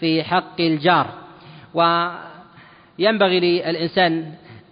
في 0.00 0.22
حق 0.24 0.60
الجار. 0.60 1.06
وينبغي 1.74 3.40
للإنسان 3.40 4.24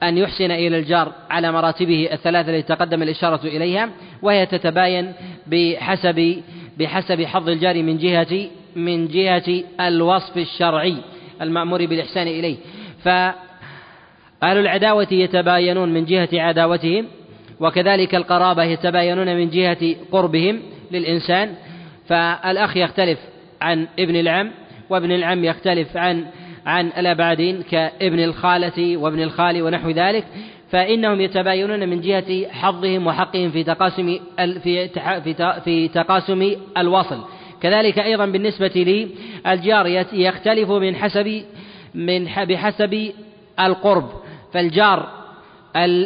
أن 0.02 0.18
يحسن 0.18 0.50
إلى 0.50 0.78
الجار 0.78 1.12
على 1.30 1.52
مراتبه 1.52 2.08
الثلاثة 2.12 2.56
التي 2.56 2.68
تقدم 2.68 3.02
الإشارة 3.02 3.46
إليها 3.46 3.90
وهي 4.22 4.46
تتباين 4.46 5.12
بحسب 5.46 6.42
بحسب 6.78 7.22
حظ 7.22 7.48
الجار 7.48 7.82
من 7.82 7.98
جهة 7.98 8.48
من 8.76 9.08
جهة 9.08 9.62
الوصف 9.80 10.36
الشرعي. 10.36 10.96
المأمور 11.42 11.86
بالإحسان 11.86 12.26
إليه. 12.26 12.56
فأهل 13.04 14.58
العداوة 14.58 15.08
يتباينون 15.10 15.94
من 15.94 16.04
جهة 16.04 16.28
عداوتهم 16.32 17.06
وكذلك 17.60 18.14
القرابة 18.14 18.62
يتباينون 18.62 19.36
من 19.36 19.50
جهة 19.50 19.94
قربهم 20.12 20.60
للإنسان. 20.90 21.54
فالأخ 22.08 22.76
يختلف 22.76 23.18
عن 23.60 23.86
ابن 23.98 24.16
العم 24.16 24.50
وابن 24.90 25.12
العم 25.12 25.44
يختلف 25.44 25.96
عن 25.96 26.26
عن 26.66 26.86
الأبعدين 26.86 27.62
كابن 27.62 28.24
الخالة 28.24 28.96
وابن 28.96 29.22
الخال 29.22 29.62
ونحو 29.62 29.90
ذلك. 29.90 30.24
فإنهم 30.72 31.20
يتباينون 31.20 31.88
من 31.88 32.00
جهة 32.00 32.50
حظهم 32.50 33.06
وحقهم 33.06 33.50
في 33.50 33.64
تقاسم 33.64 34.18
في 34.62 34.88
في 35.64 35.88
تقاسم 35.88 36.56
الوصل 36.78 37.24
كذلك 37.62 37.98
أيضا 37.98 38.26
بالنسبة 38.26 39.08
للجار 39.46 39.86
يختلف 40.12 40.70
من 40.70 40.96
حسب 40.96 41.42
من 41.94 42.24
بحسب 42.24 43.12
القرب. 43.60 44.08
فالجار 44.52 45.08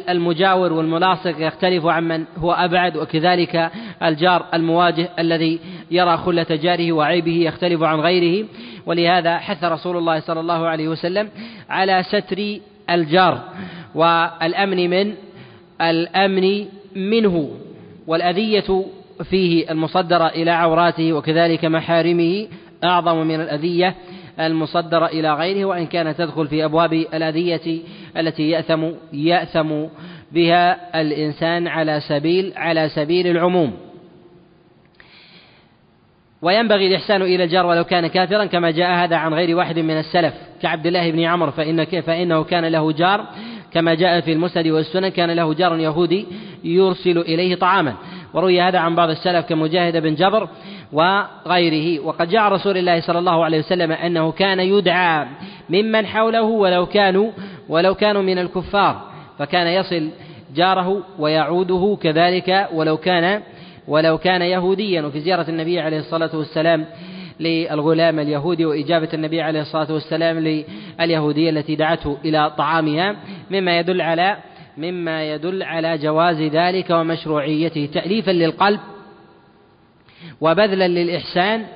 المجاور 0.08 0.72
والملاصق 0.72 1.34
يختلف 1.38 1.86
عن 1.86 2.08
من 2.08 2.24
هو 2.38 2.52
أبعد 2.52 2.96
وكذلك 2.96 3.70
الجار 4.02 4.46
المواجه 4.54 5.08
الذي 5.18 5.60
يرى 5.90 6.16
خلة 6.16 6.46
جاره 6.50 6.92
وعيبه 6.92 7.36
يختلف 7.36 7.82
عن 7.82 8.00
غيره. 8.00 8.46
ولهذا 8.86 9.38
حث 9.38 9.64
رسول 9.64 9.96
الله 9.96 10.20
صلى 10.20 10.40
الله 10.40 10.66
عليه 10.66 10.88
وسلم 10.88 11.30
على 11.68 12.02
ستر 12.02 12.58
الجار 12.90 13.42
والأمن 13.94 14.90
من 14.90 15.14
الأمن 15.80 16.66
منه. 16.96 17.50
والأذية 18.06 18.84
فيه 19.24 19.70
المصدرة 19.70 20.26
إلى 20.26 20.50
عوراته 20.50 21.12
وكذلك 21.12 21.64
محارمه 21.64 22.46
أعظم 22.84 23.26
من 23.26 23.40
الأذية 23.40 23.94
المصدرة 24.40 25.06
إلى 25.06 25.34
غيره 25.34 25.64
وإن 25.64 25.86
كانت 25.86 26.18
تدخل 26.18 26.46
في 26.46 26.64
أبواب 26.64 26.92
الأذية 26.92 27.80
التي 28.16 28.50
يأثم 28.50 28.84
يأثم 29.12 29.84
بها 30.32 31.00
الإنسان 31.00 31.68
على 31.68 32.00
سبيل 32.00 32.52
على 32.56 32.88
سبيل 32.88 33.26
العموم. 33.26 33.72
وينبغي 36.42 36.86
الإحسان 36.86 37.22
إلى 37.22 37.44
الجار 37.44 37.66
ولو 37.66 37.84
كان 37.84 38.06
كافرا 38.06 38.44
كما 38.44 38.70
جاء 38.70 38.90
هذا 38.90 39.16
عن 39.16 39.34
غير 39.34 39.56
واحد 39.56 39.78
من 39.78 39.98
السلف 39.98 40.34
كعبد 40.62 40.86
الله 40.86 41.10
بن 41.10 41.20
عمرو 41.20 41.50
فإن 41.50 41.84
فإنه 41.84 42.44
كان 42.44 42.64
له 42.64 42.92
جار 42.92 43.26
كما 43.72 43.94
جاء 43.94 44.20
في 44.20 44.32
المسند 44.32 44.66
والسنن 44.66 45.08
كان 45.08 45.30
له 45.30 45.54
جار 45.54 45.78
يهودي 45.78 46.26
يرسل 46.64 47.18
إليه 47.18 47.54
طعاما. 47.54 47.94
وروي 48.34 48.60
هذا 48.60 48.78
عن 48.78 48.94
بعض 48.94 49.10
السلف 49.10 49.46
كمجاهد 49.46 49.96
بن 49.96 50.14
جبر 50.14 50.48
وغيره. 50.92 52.04
وقد 52.04 52.28
جاء 52.28 52.42
رسول 52.42 52.76
الله 52.76 53.00
صلى 53.00 53.18
الله 53.18 53.44
عليه 53.44 53.58
وسلم 53.58 53.92
أنه 53.92 54.32
كان 54.32 54.60
يدعى 54.60 55.26
ممن 55.70 56.06
حوله 56.06 56.42
ولو 56.42 56.86
كانوا 56.86 57.30
ولو 57.68 57.94
كانوا 57.94 58.22
من 58.22 58.38
الكفار 58.38 59.02
فكان 59.38 59.66
يصل 59.66 60.08
جاره 60.54 61.02
ويعوده 61.18 61.98
كذلك 62.02 62.68
ولو 62.72 62.96
كان 62.96 63.42
ولو 63.88 64.18
كان 64.18 64.42
يهوديا. 64.42 65.02
وفي 65.02 65.20
زيارة 65.20 65.50
النبي 65.50 65.80
عليه 65.80 65.98
الصلاة 65.98 66.30
والسلام 66.34 66.86
للغلام 67.40 68.18
اليهودي 68.18 68.64
وإجابة 68.64 69.08
النبي 69.14 69.42
عليه 69.42 69.60
الصلاة 69.60 69.92
والسلام 69.92 70.38
لليهودية 71.00 71.50
التي 71.50 71.76
دعته 71.76 72.16
إلى 72.24 72.50
طعامها 72.58 73.16
مما 73.50 73.78
يدل 73.78 74.00
على 74.00 74.36
مما 74.76 75.32
يدل 75.32 75.62
على 75.62 75.98
جواز 75.98 76.40
ذلك 76.40 76.90
ومشروعيته 76.90 77.88
تأليفا 77.92 78.30
للقلب 78.30 78.80
وبذلا 80.40 80.88
للإحسان 80.88 81.66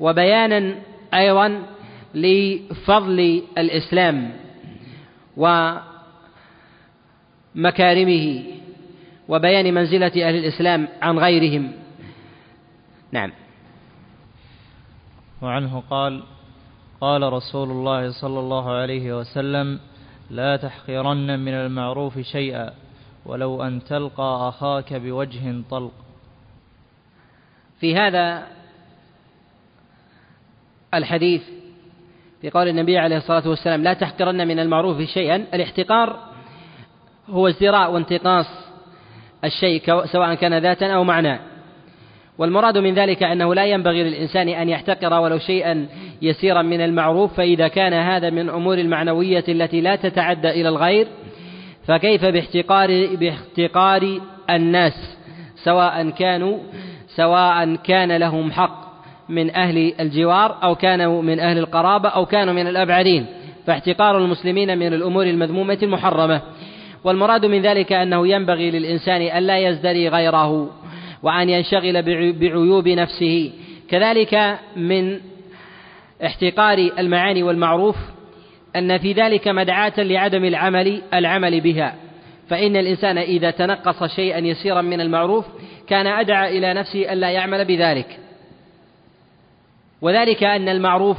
وبيانا 0.00 0.74
أيضا 1.14 1.62
لفضل 2.14 3.42
الإسلام 3.58 4.32
ومكارمه 7.56 8.42
وبيان 9.28 9.74
منزلة 9.74 10.06
أهل 10.28 10.34
الإسلام 10.34 10.88
عن 11.02 11.18
غيرهم. 11.18 11.72
نعم. 13.12 13.32
وعنه 15.42 15.82
قال 15.90 16.22
قال 17.00 17.32
رسول 17.32 17.70
الله 17.70 18.10
صلى 18.10 18.40
الله 18.40 18.70
عليه 18.70 19.18
وسلم 19.18 19.80
لا 20.30 20.56
تحقرن 20.56 21.38
من 21.38 21.54
المعروف 21.54 22.18
شيئا 22.18 22.72
ولو 23.26 23.62
أن 23.62 23.84
تلقى 23.84 24.48
أخاك 24.48 24.94
بوجه 24.94 25.62
طلق. 25.70 25.92
في 27.80 27.96
هذا 27.96 28.46
الحديث 30.94 31.42
في 32.40 32.50
قول 32.50 32.68
النبي 32.68 32.98
عليه 32.98 33.16
الصلاة 33.16 33.48
والسلام 33.48 33.82
لا 33.82 33.92
تحقرن 33.92 34.48
من 34.48 34.58
المعروف 34.58 35.00
شيئا 35.02 35.36
الاحتقار 35.36 36.18
هو 37.28 37.48
ازدراء 37.48 37.92
وانتقاص 37.92 38.46
الشيء 39.44 40.04
سواء 40.04 40.34
كان 40.34 40.58
ذاتا 40.58 40.86
أو 40.86 41.04
معنى 41.04 41.49
والمراد 42.40 42.78
من 42.78 42.94
ذلك 42.94 43.22
أنه 43.22 43.54
لا 43.54 43.66
ينبغي 43.66 44.02
للإنسان 44.02 44.48
أن 44.48 44.68
يحتقر 44.68 45.20
ولو 45.20 45.38
شيئا 45.38 45.86
يسيرا 46.22 46.62
من 46.62 46.80
المعروف 46.80 47.36
فإذا 47.36 47.68
كان 47.68 47.92
هذا 47.92 48.30
من 48.30 48.48
أمور 48.48 48.78
المعنوية 48.78 49.44
التي 49.48 49.80
لا 49.80 49.96
تتعدى 49.96 50.50
إلى 50.50 50.68
الغير 50.68 51.06
فكيف 51.86 52.24
باحتقار 52.24 53.16
باحتقار 53.16 54.20
الناس 54.50 55.16
سواء 55.64 56.10
كانوا 56.10 56.58
سواء 57.16 57.74
كان 57.74 58.16
لهم 58.16 58.52
حق 58.52 58.90
من 59.28 59.56
أهل 59.56 59.92
الجوار 60.00 60.56
أو 60.62 60.74
كانوا 60.74 61.22
من 61.22 61.40
أهل 61.40 61.58
القرابة 61.58 62.08
أو 62.08 62.26
كانوا 62.26 62.54
من 62.54 62.66
الأبعدين. 62.66 63.26
فاحتقار 63.66 64.18
المسلمين 64.18 64.78
من 64.78 64.94
الأمور 64.94 65.24
المذمومة 65.24 65.78
المحرمة. 65.82 66.40
والمراد 67.04 67.46
من 67.46 67.62
ذلك 67.62 67.92
أنه 67.92 68.28
ينبغي 68.28 68.70
للإنسان 68.70 69.38
ألا 69.38 69.58
يزدري 69.58 70.08
غيره. 70.08 70.70
وأن 71.22 71.48
ينشغل 71.48 72.02
بعيوب 72.32 72.88
نفسه. 72.88 73.52
كذلك 73.88 74.58
من 74.76 75.20
احتقار 76.24 76.78
المعاني 76.98 77.42
والمعروف 77.42 77.96
أن 78.76 78.98
في 78.98 79.12
ذلك 79.12 79.48
مدعاة 79.48 79.92
لعدم 79.98 80.44
العمل 80.44 81.02
العمل 81.14 81.60
بها. 81.60 81.94
فإن 82.48 82.76
الإنسان 82.76 83.18
إذا 83.18 83.50
تنقص 83.50 84.04
شيئا 84.04 84.38
يسيرا 84.38 84.82
من 84.82 85.00
المعروف 85.00 85.46
كان 85.86 86.06
أدعى 86.06 86.58
إلى 86.58 86.74
نفسه 86.74 87.12
ألا 87.12 87.30
يعمل 87.30 87.64
بذلك. 87.64 88.18
وذلك 90.02 90.44
أن 90.44 90.68
المعروف 90.68 91.16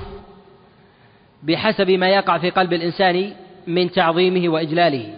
بحسب 1.43 1.91
ما 1.91 2.09
يقع 2.09 2.37
في 2.37 2.49
قلب 2.49 2.73
الإنسان 2.73 3.31
من 3.67 3.91
تعظيمه 3.91 4.49
وإجلاله. 4.49 5.13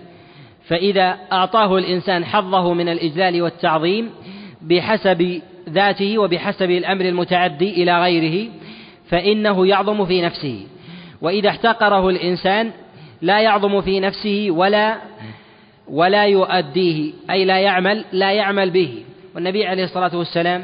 فإذا 0.68 1.18
أعطاه 1.32 1.78
الإنسان 1.78 2.26
حظه 2.26 2.74
من 2.74 2.90
الإجلال 2.90 3.42
والتعظيم 3.42 4.10
بحسب 4.64 5.42
ذاته 5.70 6.18
وبحسب 6.18 6.72
الأمر 6.72 7.06
المتعدي 7.06 7.84
إلى 7.84 8.02
غيره 8.02 8.50
فإنه 9.10 9.68
يعظم 9.68 10.06
في 10.06 10.22
نفسه. 10.22 10.68
وإذا 11.22 11.50
احتقره 11.50 12.10
الإنسان 12.10 12.72
لا 13.22 13.42
يعظم 13.42 13.82
في 13.82 14.00
نفسه 14.00 14.48
ولا 14.50 14.98
ولا 15.88 16.26
يؤديه 16.26 17.14
أي 17.30 17.46
لا 17.46 17.60
يعمل 17.60 18.06
لا 18.12 18.32
يعمل 18.32 18.70
به. 18.70 19.04
والنبي 19.36 19.66
عليه 19.66 19.84
الصلاة 19.84 20.18
والسلام 20.18 20.64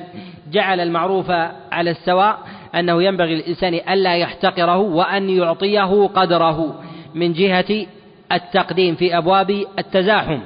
جعل 0.52 0.80
المعروف 0.80 1.32
على 1.72 1.92
السواء 1.92 2.40
أنه 2.76 3.04
ينبغي 3.04 3.36
للإنسان 3.36 3.74
ألا 3.74 4.16
يحتقره 4.16 4.78
وأن 4.78 5.30
يعطيه 5.30 6.08
قدره 6.08 6.84
من 7.16 7.34
جهة 7.34 7.86
التقديم 8.32 8.96
في 8.96 9.18
أبواب 9.18 9.66
التزاحم. 9.80 10.40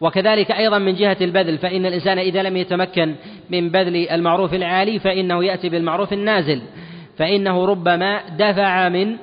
وكذلك 0.00 0.50
أيضا 0.50 0.78
من 0.78 0.94
جهة 0.94 1.16
البذل 1.20 1.58
فإن 1.58 1.86
الإنسان 1.86 2.18
إذا 2.18 2.42
لم 2.42 2.56
يتمكن 2.56 3.14
من 3.50 3.68
بذل 3.68 4.08
المعروف 4.08 4.54
العالي 4.54 4.98
فإنه 4.98 5.44
يأتي 5.44 5.68
بالمعروف 5.68 6.12
النازل. 6.12 6.62
فإنه 7.18 7.64
ربما 7.64 8.20
دفع 8.38 8.88
من 8.88 9.16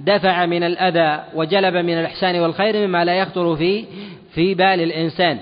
دفع 0.00 0.46
من 0.46 0.62
الأذى 0.62 1.24
وجلب 1.34 1.74
من 1.76 1.98
الإحسان 1.98 2.40
والخير 2.40 2.86
مما 2.86 3.04
لا 3.04 3.14
يخطر 3.14 3.56
في 3.56 3.84
في 4.34 4.54
بال 4.54 4.80
الإنسان. 4.80 5.38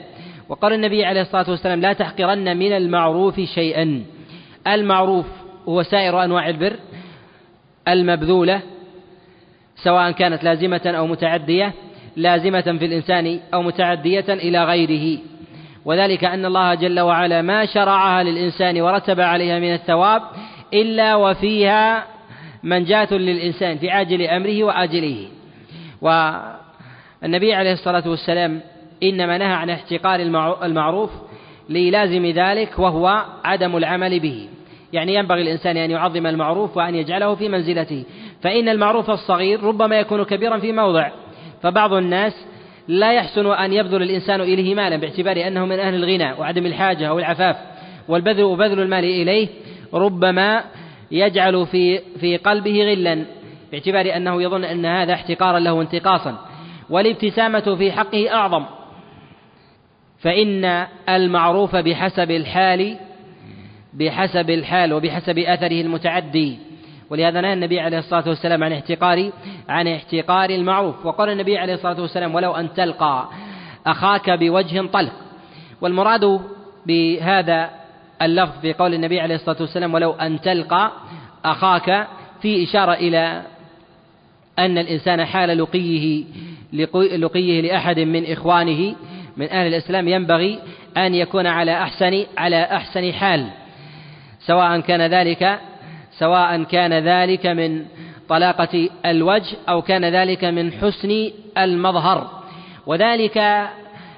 وقال 0.49 0.73
النبي 0.73 1.05
عليه 1.05 1.21
الصلاة 1.21 1.51
والسلام 1.51 1.81
لا 1.81 1.93
تحقرن 1.93 2.57
من 2.57 2.73
المعروف 2.73 3.41
شيئا. 3.41 4.05
المعروف 4.67 5.27
هو 5.69 5.83
سائر 5.83 6.25
أنواع 6.25 6.49
البر 6.49 6.77
المبذولة 7.89 8.61
سواء 9.77 10.11
كانت 10.11 10.45
لازمة 10.45 10.81
أو 10.87 11.07
متعدية. 11.07 11.73
لازمة 12.19 12.61
في 12.61 12.85
الإنسان 12.85 13.41
أو 13.55 13.63
متعدية 13.63 14.25
إلى 14.29 14.65
غيره. 14.65 15.19
وذلك 15.85 16.25
أن 16.25 16.45
الله 16.45 16.75
جل 16.75 17.01
وعلا 17.01 17.43
ما 17.43 17.67
شرعها 17.67 18.23
للإنسان 18.23 18.81
ورتب 18.81 19.21
عليها 19.21 19.59
من 19.59 19.75
الثواب 19.75 20.23
إلا 20.75 21.15
وفيها 21.15 22.05
منجاة 22.63 23.09
للإنسان 23.13 23.79
في 23.79 23.91
عاجل 23.91 24.23
أمره 24.23 24.65
وآجله. 24.65 25.29
والنبي 26.01 27.55
عليه 27.55 27.73
الصلاة 27.73 28.09
والسلام 28.09 28.61
إنما 29.03 29.39
نهى 29.39 29.53
عن 29.53 29.71
احتقار 29.71 30.21
المعروف 30.63 31.11
للازم 31.69 32.27
ذلك 32.27 32.79
وهو 32.79 33.25
عدم 33.45 33.77
العمل 33.77 34.21
به. 34.21 34.49
يعني 34.93 35.15
ينبغي 35.15 35.43
الإنسان 35.43 35.77
أن 35.77 35.91
يعظم 35.91 36.27
المعروف 36.27 36.77
وأن 36.77 36.95
يجعله 36.95 37.35
في 37.35 37.49
منزلته. 37.49 38.05
فإن 38.43 38.69
المعروف 38.69 39.11
الصغير 39.11 39.63
ربما 39.63 39.99
يكون 39.99 40.25
كبيرا 40.25 40.59
في 40.59 40.73
موضع. 40.73 41.11
فبعض 41.63 41.93
الناس 41.93 42.33
لا 42.89 43.13
يحسن 43.13 43.47
أن 43.47 43.73
يبذل 43.73 44.03
الإنسان 44.03 44.41
إليه 44.41 44.75
مالا 44.75 44.97
باعتبار 44.97 45.47
أنه 45.47 45.65
من 45.65 45.79
أهل 45.79 45.95
الغنى 45.95 46.33
وعدم 46.33 46.67
الحاجة 46.67 47.09
أو 47.09 47.19
العفاف 47.19 47.57
والبذل 48.09 48.43
وبذل 48.43 48.81
المال 48.81 49.05
إليه 49.05 49.49
ربما 49.95 50.65
يجعل 51.11 51.67
في 51.67 52.01
في 52.21 52.37
قلبه 52.37 52.85
غلا 52.85 53.25
باعتبار 53.73 54.17
أنه 54.17 54.43
يظن 54.43 54.65
أن 54.65 54.87
هذا 54.87 55.13
احتقارا 55.13 55.59
له 55.59 55.81
انتقاصا 55.81 56.39
والابتسامة 56.91 57.77
في 57.79 57.93
حقه 57.93 58.35
أعظم 58.35 58.65
فإن 60.19 60.87
المعروف 61.09 61.77
بحسب 61.77 62.31
الحال 62.31 62.97
بحسب 63.95 64.51
الحال 64.51 64.93
وبحسب 64.93 65.39
أثره 65.39 65.81
المتعدي 65.81 66.59
ولهذا 67.11 67.41
نهى 67.41 67.53
النبي 67.53 67.81
عليه 67.81 67.99
الصلاة 67.99 68.29
والسلام 68.29 68.65
عن 68.65 68.73
احتقار 68.73 69.31
عن 69.69 69.89
احتقار 69.89 70.51
المعروف. 70.51 71.07
وقال 71.07 71.31
النبي 71.31 71.59
عليه 71.59 71.75
الصلاة 71.75 72.01
والسلام 72.01 72.35
ولو 72.35 72.53
أن 72.53 72.75
تلقى 72.75 73.29
أخاك 73.87 74.31
بوجه 74.31 74.87
طلق. 74.87 75.13
والمراد 75.81 76.41
بهذا 76.87 77.71
اللفظ 78.23 78.61
في 78.61 78.73
قول 78.73 78.95
النبي 78.95 79.21
عليه 79.21 79.35
الصلاة 79.35 79.57
والسلام 79.61 79.95
ولو 79.95 80.13
أن 80.13 80.41
تلقى 80.41 80.93
أخاك 81.45 82.07
في 82.43 82.65
إشارة 82.65 82.93
إلى 82.93 83.43
أن 84.59 84.79
الإنسان 84.79 85.25
حال 85.25 85.59
لقيه 85.59 86.25
لقيه 87.17 87.61
لأحد 87.61 88.01
من 88.01 88.33
إخوانه 88.33 88.95
من 89.37 89.51
أهل 89.51 89.67
الإسلام 89.67 90.09
ينبغي 90.09 90.59
أن 90.97 91.15
يكون 91.15 91.47
على 91.47 91.83
أحسن 91.83 92.25
على 92.39 92.63
أحسن 92.63 93.13
حال. 93.13 93.47
سواء 94.41 94.81
كان 94.81 95.01
ذلك 95.01 95.61
سواء 96.19 96.63
كان 96.63 96.93
ذلك 96.93 97.47
من 97.47 97.85
طلاقة 98.29 98.89
الوجه 99.07 99.57
أو 99.69 99.83
كان 99.83 100.05
ذلك 100.05 100.45
من 100.45 100.73
حسن 100.73 101.31
المظهر. 101.59 102.31
وذلك 102.87 103.39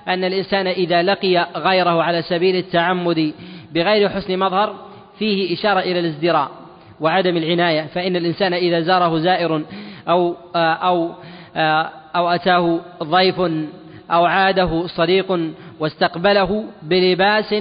أن 0.08 0.24
الإنسان 0.24 0.66
إذا 0.66 1.02
لقي 1.02 1.46
غيره 1.56 2.02
على 2.02 2.22
سبيل 2.22 2.56
التعمد 2.56 3.32
بغير 3.74 4.08
حسن 4.08 4.38
مظهر 4.38 4.74
فيه 5.18 5.54
إشارة 5.54 5.80
إلى 5.80 6.00
الازدراء 6.00 6.50
وعدم 7.00 7.36
العناية 7.36 7.82
فإن 7.82 8.16
الإنسان 8.16 8.54
إذا 8.54 8.80
زاره 8.80 9.18
زائر 9.18 9.62
أو 10.08 10.36
أو 10.56 11.10
أو 12.16 12.28
أتاه 12.28 12.80
ضيف 13.02 13.40
أو 14.10 14.24
عاده 14.24 14.86
صديق 14.86 15.40
واستقبله 15.80 16.64
بلباس 16.82 17.54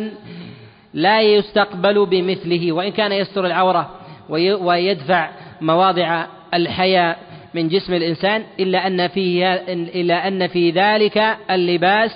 لا 0.94 1.22
يستقبل 1.22 2.06
بمثله 2.06 2.72
وإن 2.72 2.92
كان 2.92 3.12
يستر 3.12 3.46
العورة 3.46 3.90
ويدفع 4.30 5.30
مواضع 5.62 6.26
الحياء 6.54 7.20
من 7.54 7.68
جسم 7.68 7.94
الإنسان 7.94 8.44
إلا 8.60 8.88
أن 8.88 9.08
فيه 9.08 9.54
إلا 9.74 10.28
أن 10.28 10.48
في 10.48 10.72
ذلك 10.72 11.38
اللباس 11.52 12.12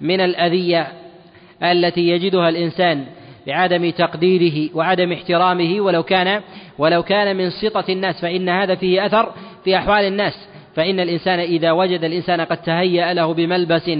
من 0.00 0.20
الأذية 0.20 0.86
التي 1.62 2.08
يجدها 2.08 2.48
الإنسان 2.48 3.04
بعدم 3.46 3.90
تقديره 3.90 4.76
وعدم 4.76 5.12
احترامه 5.12 5.80
ولو 5.80 6.02
كان 6.02 6.40
ولو 6.78 7.02
كان 7.02 7.36
من 7.36 7.50
سطة 7.50 7.84
الناس 7.88 8.20
فإن 8.20 8.48
هذا 8.48 8.74
فيه 8.74 9.06
أثر 9.06 9.32
في 9.64 9.76
أحوال 9.76 10.04
الناس. 10.04 10.48
فإن 10.74 11.00
الإنسان 11.00 11.38
إذا 11.38 11.72
وجد 11.72 12.04
الإنسان 12.04 12.40
قد 12.40 12.56
تهيأ 12.56 13.12
له 13.14 13.34
بملبس 13.34 13.90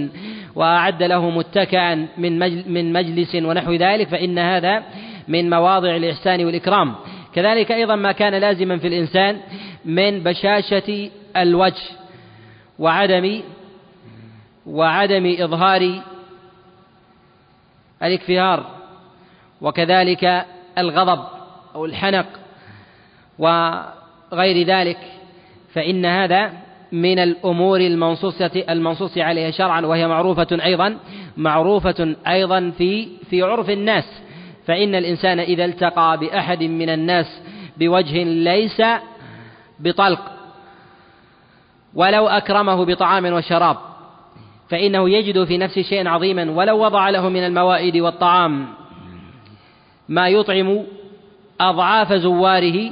وأعد 0.54 1.02
له 1.02 1.30
متكئا 1.30 2.06
من 2.18 2.38
من 2.72 2.92
مجلس 2.92 3.34
ونحو 3.34 3.72
ذلك 3.72 4.08
فإن 4.08 4.38
هذا 4.38 4.82
من 5.28 5.50
مواضع 5.50 5.96
الإحسان 5.96 6.44
والإكرام. 6.44 6.94
كذلك 7.34 7.72
أيضا 7.72 7.96
ما 7.96 8.12
كان 8.12 8.34
لازما 8.34 8.78
في 8.78 8.88
الإنسان 8.88 9.40
من 9.84 10.22
بشاشة 10.22 11.10
الوجه 11.36 11.82
وعدم 12.78 13.42
وعدم 14.66 15.36
إظهار 15.40 16.02
الإكفهار 18.02 18.66
وكذلك 19.60 20.46
الغضب 20.78 21.24
أو 21.74 21.84
الحنق 21.84 22.26
وغير 23.38 24.66
ذلك 24.66 24.98
فإن 25.74 26.04
هذا 26.06 26.52
من 26.92 27.18
الأمور 27.18 27.80
المنصوصة 27.80 28.64
المنصوص 28.68 29.18
عليها 29.18 29.50
شرعا 29.50 29.80
وهي 29.80 30.08
معروفة 30.08 30.58
أيضا 30.64 30.98
معروفة 31.36 32.16
أيضا 32.26 32.72
في 32.78 33.08
في 33.30 33.42
عرف 33.42 33.70
الناس. 33.70 34.04
فإن 34.68 34.94
الإنسان 34.94 35.40
إذا 35.40 35.64
التقى 35.64 36.18
بأحد 36.20 36.62
من 36.62 36.90
الناس 36.90 37.40
بوجه 37.76 38.24
ليس 38.24 38.82
بطلق 39.80 40.20
ولو 41.94 42.28
أكرمه 42.28 42.84
بطعام 42.84 43.26
وشراب 43.26 43.76
فإنه 44.70 45.10
يجد 45.10 45.44
في 45.44 45.58
نفسه 45.58 45.82
شيئا 45.82 46.08
عظيما 46.08 46.50
ولو 46.50 46.84
وضع 46.84 47.10
له 47.10 47.28
من 47.28 47.46
الموائد 47.46 47.96
والطعام 47.96 48.68
ما 50.08 50.28
يطعم 50.28 50.84
أضعاف 51.60 52.12
زواره 52.12 52.90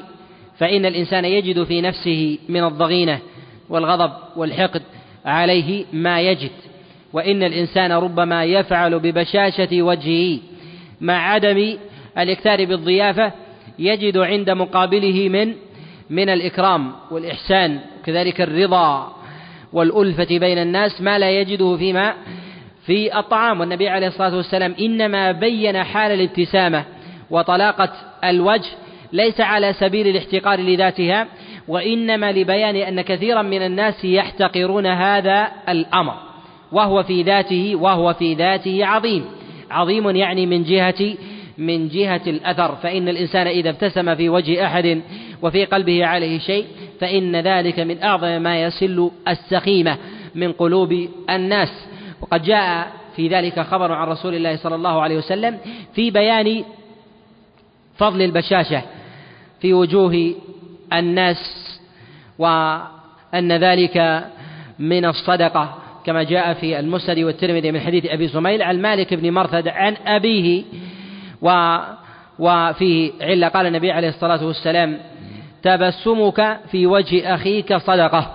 فإن 0.58 0.86
الإنسان 0.86 1.24
يجد 1.24 1.64
في 1.64 1.80
نفسه 1.80 2.38
من 2.48 2.64
الضغينة 2.64 3.18
والغضب 3.68 4.12
والحقد 4.36 4.82
عليه 5.24 5.84
ما 5.92 6.20
يجد 6.20 6.50
وإن 7.12 7.42
الإنسان 7.42 7.92
ربما 7.92 8.44
يفعل 8.44 8.98
ببشاشة 8.98 9.82
وجهه 9.82 10.38
مع 11.00 11.32
عدم 11.32 11.78
الاكثار 12.18 12.64
بالضيافة 12.64 13.32
يجد 13.78 14.18
عند 14.18 14.50
مقابله 14.50 15.28
من 15.28 15.54
من 16.10 16.28
الإكرام 16.28 16.92
والإحسان 17.10 17.80
وكذلك 18.00 18.40
الرضا 18.40 19.12
والألفة 19.72 20.38
بين 20.38 20.58
الناس 20.58 21.00
ما 21.00 21.18
لا 21.18 21.30
يجده 21.30 21.76
فيما 21.76 22.14
في 22.86 23.18
الطعام. 23.18 23.60
والنبي 23.60 23.88
عليه 23.88 24.06
الصلاة 24.06 24.36
والسلام 24.36 24.74
إنما 24.80 25.32
بين 25.32 25.82
حال 25.82 26.12
الابتسامة 26.12 26.84
وطلاقة 27.30 27.92
الوجه 28.24 28.70
ليس 29.12 29.40
على 29.40 29.72
سبيل 29.72 30.08
الاحتقار 30.08 30.60
لذاتها 30.60 31.26
وإنما 31.68 32.32
لبيان 32.32 32.76
أن 32.76 33.00
كثيرا 33.00 33.42
من 33.42 33.62
الناس 33.62 34.04
يحتقرون 34.04 34.86
هذا 34.86 35.48
الأمر 35.68 36.14
وهو 36.72 37.02
في 37.02 37.22
ذاته 37.22 37.76
وهو 37.76 38.14
في 38.14 38.34
ذاته 38.34 38.86
عظيم. 38.86 39.24
عظيم 39.70 40.16
يعني 40.16 40.46
من 40.46 40.64
جهة 40.64 41.14
من 41.58 41.88
جهة 41.88 42.20
الأثر. 42.26 42.76
فإن 42.76 43.08
الإنسان 43.08 43.46
إذا 43.46 43.70
ابتسم 43.70 44.14
في 44.14 44.28
وجه 44.28 44.66
أحد 44.66 45.02
وفي 45.42 45.64
قلبه 45.64 46.06
عليه 46.06 46.38
شيء 46.38 46.66
فإن 47.00 47.36
ذلك 47.36 47.80
من 47.80 48.02
أعظم 48.02 48.42
ما 48.42 48.62
يسل 48.62 49.10
السخيمة 49.28 49.96
من 50.34 50.52
قلوب 50.52 51.08
الناس. 51.30 51.86
وقد 52.20 52.42
جاء 52.42 52.92
في 53.16 53.28
ذلك 53.28 53.60
خبر 53.60 53.92
عن 53.92 54.08
رسول 54.08 54.34
الله 54.34 54.56
صلى 54.56 54.74
الله 54.74 55.02
عليه 55.02 55.16
وسلم 55.16 55.58
في 55.94 56.10
بيان 56.10 56.64
فضل 57.96 58.22
البشاشة 58.22 58.82
في 59.60 59.74
وجوه 59.74 60.34
الناس 60.92 61.36
وأن 62.38 63.52
ذلك 63.52 64.24
من 64.78 65.04
الصدقة. 65.04 65.78
كما 66.06 66.22
جاء 66.22 66.54
في 66.54 66.78
المسند 66.78 67.18
والترمذي 67.18 67.72
من 67.72 67.80
حديث 67.80 68.06
أبي 68.06 68.26
زميل 68.26 68.62
عن 68.62 68.82
مالك 68.82 69.14
بن 69.14 69.30
مرثد 69.30 69.68
عن 69.68 69.96
أبيه 70.06 70.62
و 71.42 71.78
وفيه 72.38 73.12
علة. 73.20 73.48
قال 73.48 73.66
النبي 73.66 73.92
عليه 73.92 74.08
الصلاة 74.08 74.44
والسلام 74.44 74.98
تبسمك 75.62 76.58
في 76.70 76.86
وجه 76.86 77.34
أخيك 77.34 77.76
صدقة. 77.76 78.34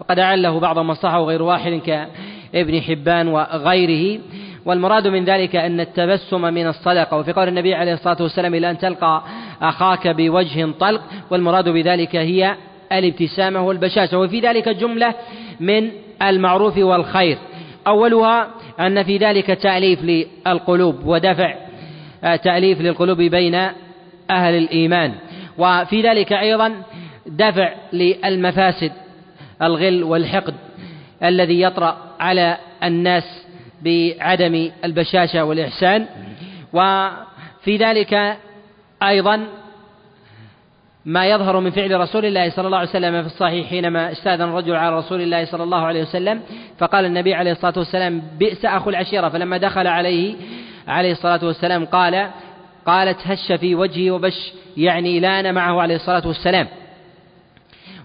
وقد 0.00 0.18
أعله 0.18 0.60
بعض 0.60 0.78
من 0.78 0.94
غير 1.04 1.42
واحد 1.42 1.80
كابن 2.52 2.80
حبان 2.80 3.28
وغيره. 3.28 4.20
والمراد 4.64 5.06
من 5.06 5.24
ذلك 5.24 5.56
أن 5.56 5.80
التبسم 5.80 6.40
من 6.40 6.66
الصدقة. 6.66 7.16
وفي 7.16 7.32
قول 7.32 7.48
النبي 7.48 7.74
عليه 7.74 7.92
الصلاة 7.92 8.16
والسلام 8.20 8.54
إلى 8.54 8.70
أن 8.70 8.78
تلقى 8.78 9.22
أخاك 9.62 10.08
بوجه 10.08 10.72
طلق. 10.80 11.02
والمراد 11.30 11.68
بذلك 11.68 12.16
هي 12.16 12.54
الابتسامة 12.92 13.66
والبشاشة. 13.66 14.18
وفي 14.18 14.40
ذلك 14.40 14.68
جملة 14.68 15.14
من 15.60 15.90
المعروف 16.22 16.78
والخير. 16.78 17.38
أولها 17.86 18.48
أن 18.80 19.02
في 19.02 19.16
ذلك 19.16 19.46
تأليف 19.46 20.02
للقلوب 20.02 21.06
ودفع 21.06 21.54
آه، 22.24 22.36
تأليف 22.36 22.80
للقلوب 22.80 23.18
بين 23.22 23.54
أهل 24.30 24.54
الإيمان. 24.54 25.14
وفي 25.58 26.02
ذلك 26.02 26.32
أيضا 26.32 26.82
دفع 27.26 27.72
للمفاسد 27.92 28.92
الغل 29.62 30.02
والحقد 30.02 30.54
الذي 31.22 31.60
يطرأ 31.60 31.96
على 32.20 32.56
الناس 32.84 33.46
بعدم 33.82 34.70
البشاشة 34.84 35.44
والإحسان. 35.44 36.06
وفي 36.72 37.76
ذلك 37.76 38.38
أيضا 39.02 39.46
ما 41.04 41.26
يظهر 41.26 41.60
من 41.60 41.70
فعل 41.70 42.00
رسول 42.00 42.24
الله 42.24 42.50
صلى 42.50 42.66
الله 42.66 42.78
عليه 42.78 42.88
وسلم 42.88 43.22
في 43.22 43.26
الصحيح 43.26 43.68
حينما 43.68 44.12
استاذن 44.12 44.42
الرجل 44.42 44.76
على 44.76 44.96
رسول 44.96 45.20
الله 45.20 45.44
صلى 45.44 45.62
الله 45.62 45.78
عليه 45.78 46.02
وسلم 46.02 46.40
فقال 46.78 47.04
النبي 47.04 47.34
عليه 47.34 47.52
الصلاة 47.52 47.74
والسلام 47.76 48.22
بئس 48.38 48.64
أخو 48.64 48.90
العشيرة. 48.90 49.28
فلما 49.28 49.56
دخل 49.56 49.86
عليه 49.86 50.34
عليه 50.88 51.12
الصلاة 51.12 51.44
والسلام 51.44 51.84
قال 51.84 52.30
قالت 52.86 53.18
هش 53.24 53.52
في 53.52 53.74
وجهي 53.74 54.10
وبش. 54.10 54.52
يعني 54.76 55.20
لأن 55.20 55.54
معه 55.54 55.80
عليه 55.80 55.96
الصلاة 55.96 56.26
والسلام. 56.26 56.66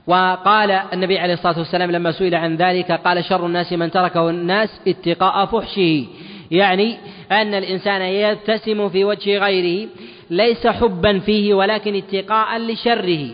وقال 0.08 0.72
النبي 0.72 1.20
عليه 1.20 1.34
الصلاة 1.34 1.60
والسلام 1.60 1.91
لما 1.91 2.12
سئل 2.12 2.36
عن 2.36 2.56
ذلك 2.56 2.91
قال 2.91 3.26
شر 3.26 3.46
الناس 3.46 3.74
من 3.74 3.91
تركه 3.91 4.30
الناس 4.30 4.82
اتقاء 4.88 5.46
فحشه. 5.46 6.06
يعني 6.52 6.98
أن 7.32 7.54
الإنسان 7.54 8.02
يبتسم 8.02 8.89
في 8.89 9.04
وجه 9.06 9.38
غيره 9.38 9.89
ليس 10.30 10.67
حبا 10.67 11.19
فيه 11.19 11.53
ولكن 11.53 11.95
اتقاء 11.95 12.57
لشره 12.57 13.30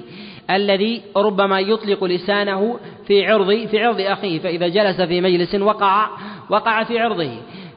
الذي 0.52 1.02
ربما 1.16 1.60
يطلق 1.60 2.04
لسانه 2.04 2.80
في 3.08 3.28
عرض 3.28 3.68
في 3.68 3.84
عرض 3.84 4.02
أخيه. 4.02 4.40
فإذا 4.40 4.68
جلس 4.68 5.02
في 5.02 5.22
مجلس 5.22 5.56
وقع 5.56 6.10
وقع 6.50 6.84
في 6.84 7.00
عرضه. 7.00 7.32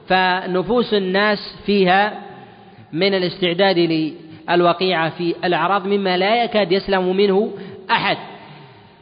فنفوس 0.07 0.93
الناس 0.93 1.55
فيها 1.65 2.19
من 2.93 3.13
الاستعداد 3.13 3.77
للوقيعة 4.49 5.09
في 5.09 5.35
الأعراض 5.45 5.87
مما 5.87 6.17
لا 6.17 6.43
يكاد 6.43 6.71
يسلم 6.71 7.17
منه 7.17 7.51
أحد. 7.91 8.17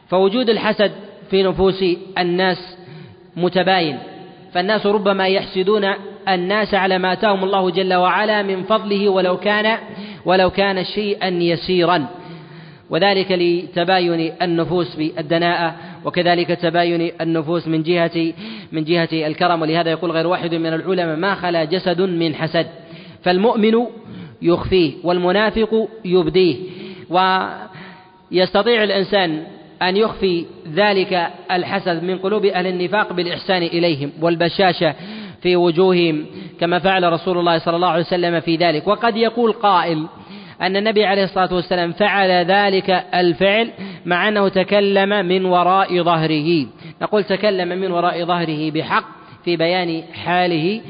فوجود 0.08 0.50
الحسد 0.50 0.92
في 1.30 1.42
نفوس 1.42 1.84
الناس 2.18 2.76
متباين. 3.36 3.98
فالناس 4.52 4.86
ربما 4.86 5.28
يحسدون 5.28 5.94
الناس 6.28 6.74
على 6.74 6.98
ما 6.98 7.12
آتاهم 7.12 7.44
الله 7.44 7.70
جل 7.70 7.94
وعلا 7.94 8.42
من 8.42 8.62
فضله 8.62 9.08
ولو 9.08 9.36
كان 9.36 9.78
ولو 10.24 10.50
كان 10.50 10.84
شيئا 10.84 11.28
يسيرا. 11.28 12.06
وذلك 12.90 13.32
لتباين 13.32 14.32
النفوس 14.42 14.96
بالدناءة 14.96 15.74
وكذلك 16.04 16.48
تباين 16.48 17.12
النفوس 17.20 17.68
من 17.68 17.82
جهة 17.82 18.32
من 18.72 18.84
جهة 18.84 19.08
الكرم. 19.12 19.62
ولهذا 19.62 19.90
يقول 19.90 20.10
غير 20.10 20.26
واحد 20.26 20.54
من 20.54 20.66
العلماء 20.66 21.16
ما 21.16 21.34
خلا 21.34 21.64
جسد 21.64 22.00
من 22.00 22.34
حسد. 22.34 22.66
فالمؤمن 23.22 23.86
يخفيه 24.42 24.92
والمنافق 25.04 25.88
يبديه. 26.04 26.56
ويستطيع 27.10 28.84
الإنسان 28.84 29.42
أن 29.82 29.96
يخفي 29.96 30.44
ذلك 30.74 31.26
الحسد 31.50 32.02
من 32.02 32.18
قلوب 32.18 32.44
أهل 32.44 32.66
النفاق 32.66 33.12
بالإحسان 33.12 33.62
إليهم 33.62 34.10
والبشاشة. 34.20 34.94
في 35.42 35.56
وجوههم 35.56 36.26
كما 36.60 36.78
فعل 36.78 37.12
رسول 37.12 37.38
الله 37.38 37.58
صلى 37.58 37.76
الله 37.76 37.88
عليه 37.88 38.02
وسلم 38.02 38.40
في 38.40 38.56
ذلك. 38.56 38.86
وقد 38.86 39.16
يقول 39.16 39.52
قائل 39.52 40.06
أن 40.60 40.76
النبي 40.76 41.04
عليه 41.04 41.24
الصلاة 41.24 41.54
والسلام 41.54 41.92
فعل 41.92 42.30
ذلك 42.30 42.90
الفعل 43.14 43.70
مع 44.06 44.28
أنه 44.28 44.48
تكلم 44.48 45.26
من 45.26 45.44
وراء 45.44 46.02
ظهره. 46.02 46.66
نقول 47.02 47.24
تكلم 47.24 47.68
من 47.68 47.90
وراء 47.90 48.24
ظهره 48.24 48.70
بحق 48.70 49.04
في 49.44 49.56
بيان 49.56 50.02
حاله 50.24 50.80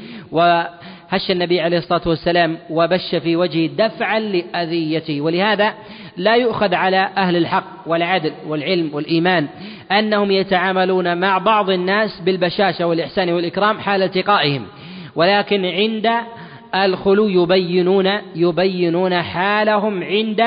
وهش 1.13 1.31
النبي 1.31 1.61
عليه 1.61 1.77
الصلاة 1.77 2.01
والسلام 2.05 2.57
وبش 2.69 3.15
في 3.15 3.35
وجهه 3.35 3.67
دفعا 3.67 4.19
لأذيته. 4.19 5.21
ولهذا 5.21 5.73
لا 6.17 6.35
يؤخذ 6.35 6.75
على 6.75 7.09
أهل 7.17 7.35
الحق 7.35 7.63
والعدل 7.85 8.31
والعلم 8.47 8.89
والإيمان 8.93 9.47
أنهم 9.91 10.31
يتعاملون 10.31 11.17
مع 11.17 11.37
بعض 11.37 11.69
الناس 11.69 12.21
بالبشاشة 12.25 12.87
والإحسان 12.87 13.29
والإكرام 13.29 13.79
حال 13.79 14.03
التقائهم. 14.03 14.65
ولكن 15.15 15.65
عند 15.65 16.09
الخلو 16.75 17.27
يبينون 17.27 18.09
يبينون 18.35 19.21
حالهم 19.21 20.03
عند 20.03 20.43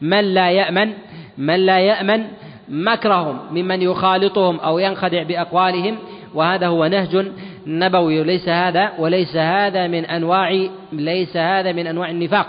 من 0.00 0.34
لا 0.34 0.50
يأمن 0.50 0.92
من 1.38 1.66
لا 1.66 1.78
يأمن 1.78 2.24
مكرهم 2.68 3.38
ممن 3.50 3.82
يخالطهم 3.82 4.60
أو 4.60 4.78
ينخدع 4.78 5.22
بأقوالهم 5.22 5.96
وهذا 6.34 6.66
هو 6.66 6.86
نهج 6.86 7.26
نبوي 7.66 8.20
وليس 8.20 8.48
هذا 8.48 8.92
وليس 8.98 9.36
هذا 9.36 9.86
من 9.86 10.04
أنواع 10.04 10.66
ليس 10.92 11.36
هذا 11.36 11.72
من 11.72 11.86
أنواع 11.86 12.10
النفاق. 12.10 12.46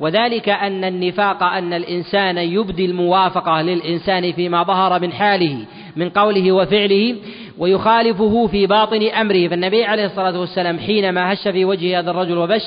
وذلك 0.00 0.48
أن 0.48 0.84
النفاق 0.84 1.42
أن 1.42 1.72
الإنسان 1.72 2.38
يبدي 2.38 2.84
الموافقة 2.84 3.62
للإنسان 3.62 4.32
فيما 4.32 4.62
ظهر 4.62 5.00
من 5.00 5.12
حاله 5.12 5.56
من 5.96 6.08
قوله 6.08 6.52
وفعله 6.52 7.16
ويخالفه 7.58 8.46
في 8.46 8.66
باطن 8.66 9.02
أمره. 9.02 9.48
فالنبي 9.48 9.84
عليه 9.84 10.06
الصلاة 10.06 10.40
والسلام 10.40 10.78
حينما 10.78 11.32
هش 11.32 11.48
في 11.48 11.64
وجه 11.64 11.98
هذا 11.98 12.10
الرجل 12.10 12.38
وبش 12.38 12.62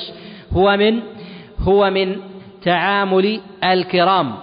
هو 0.52 0.76
من 0.76 1.00
هو 1.60 1.90
من 1.90 2.16
تعامل 2.62 3.40
الكرام 3.64 4.34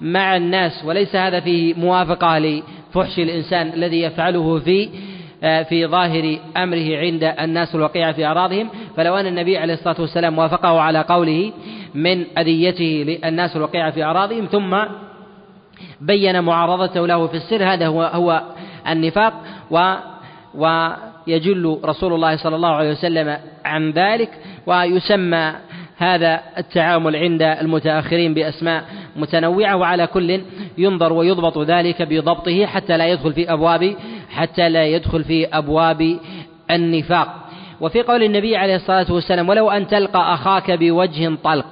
مع 0.00 0.36
الناس. 0.36 0.84
وليس 0.84 1.16
هذا 1.16 1.40
في 1.40 1.74
موافقة 1.74 2.38
لفحش 2.38 3.18
الإنسان 3.18 3.72
الذي 3.74 4.02
يفعله 4.02 4.58
في 4.58 4.88
في 5.42 5.86
ظاهر 5.86 6.38
أمره 6.56 6.96
عند 6.96 7.24
الناس 7.40 7.74
الوقيعة 7.74 8.12
في 8.12 8.26
أعراضهم 8.26 8.68
فلو 8.96 9.16
أن 9.16 9.26
النبي 9.26 9.58
عليه 9.58 9.74
الصلاة 9.74 10.00
والسلام 10.00 10.38
وافقه 10.38 10.80
على 10.80 11.00
قوله 11.00 11.52
من 11.94 12.24
أذيته 12.38 13.18
للناس 13.24 13.56
الوقيعة 13.56 13.90
في 13.90 14.04
أعراضهم 14.04 14.44
ثم 14.44 14.76
بين 16.00 16.40
معارضته 16.40 17.06
له 17.06 17.26
في 17.26 17.36
السر 17.36 17.64
هذا 17.64 17.86
هو 17.86 18.02
هو 18.02 18.42
النفاق. 18.88 19.32
و 19.70 19.94
ويجل 20.54 21.80
رسول 21.84 22.12
الله 22.12 22.36
صلى 22.36 22.56
الله 22.56 22.68
عليه 22.68 22.90
وسلم 22.90 23.38
عن 23.64 23.90
ذلك 23.90 24.30
ويسمى 24.66 25.52
هذا 25.96 26.40
التعامل 26.58 27.16
عند 27.16 27.42
المتأخرين 27.42 28.34
بأسماء 28.34 28.84
متنوعة 29.16 29.76
وعلى 29.76 30.06
كل 30.06 30.40
ينظر 30.78 31.12
ويضبط 31.12 31.58
ذلك 31.58 32.02
بضبطه 32.02 32.66
حتى 32.66 32.96
لا 32.96 33.06
يدخل 33.06 33.32
في 33.32 33.52
أبواب 33.52 33.94
حتى 34.32 34.68
لا 34.68 34.86
يدخل 34.86 35.24
في 35.24 35.46
أبواب 35.46 36.18
النفاق. 36.70 37.28
وفي 37.80 38.02
قول 38.02 38.22
النبي 38.22 38.56
عليه 38.56 38.76
الصلاة 38.76 39.12
والسلام 39.12 39.48
ولو 39.48 39.70
أن 39.70 39.86
تلقى 39.86 40.34
أخاك 40.34 40.70
بوجه 40.70 41.32
طلق. 41.44 41.66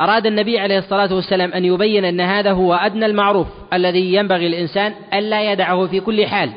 أراد 0.00 0.26
النبي 0.26 0.58
عليه 0.58 0.78
الصلاة 0.78 1.14
والسلام 1.14 1.52
أن 1.52 1.64
يبين 1.64 2.04
أن 2.04 2.20
هذا 2.20 2.52
هو 2.52 2.74
أدنى 2.74 3.06
المعروف 3.06 3.46
الذي 3.72 4.14
ينبغي 4.14 4.46
الإنسان 4.46 4.94
ألا 5.14 5.52
يدعه 5.52 5.86
في 5.86 6.00
كل 6.00 6.26
حال. 6.26 6.50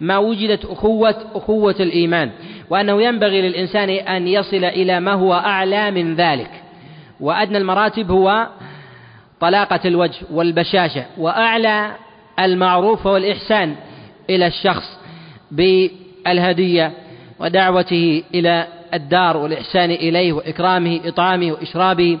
ما 0.00 0.18
وجدت 0.18 0.64
أخوة 0.64 1.14
أخوة 1.34 1.74
الإيمان 1.80 2.30
وأنه 2.70 3.02
ينبغي 3.02 3.42
للإنسان 3.42 3.90
أن 3.90 4.28
يصل 4.28 4.64
إلى 4.64 5.00
ما 5.00 5.12
هو 5.12 5.34
أعلى 5.34 5.90
من 5.90 6.14
ذلك. 6.14 6.50
وأدنى 7.20 7.58
المراتب 7.58 8.10
هو 8.10 8.48
طلاقة 9.40 9.80
الوجه 9.84 10.18
والبشاشة 10.30 11.04
وأعلى 11.18 11.92
المعروف 12.40 13.06
هو 13.06 13.16
الإحسان. 13.16 13.74
إلى 14.30 14.46
الشخص 14.46 14.98
بالهدية 15.50 16.92
ودعوته 17.40 18.22
إلى 18.34 18.66
الدار 18.94 19.36
والإحسان 19.36 19.90
إليه 19.90 20.32
وإكرامه 20.32 21.00
إطعامه 21.04 21.52
وإشرابه 21.52 22.18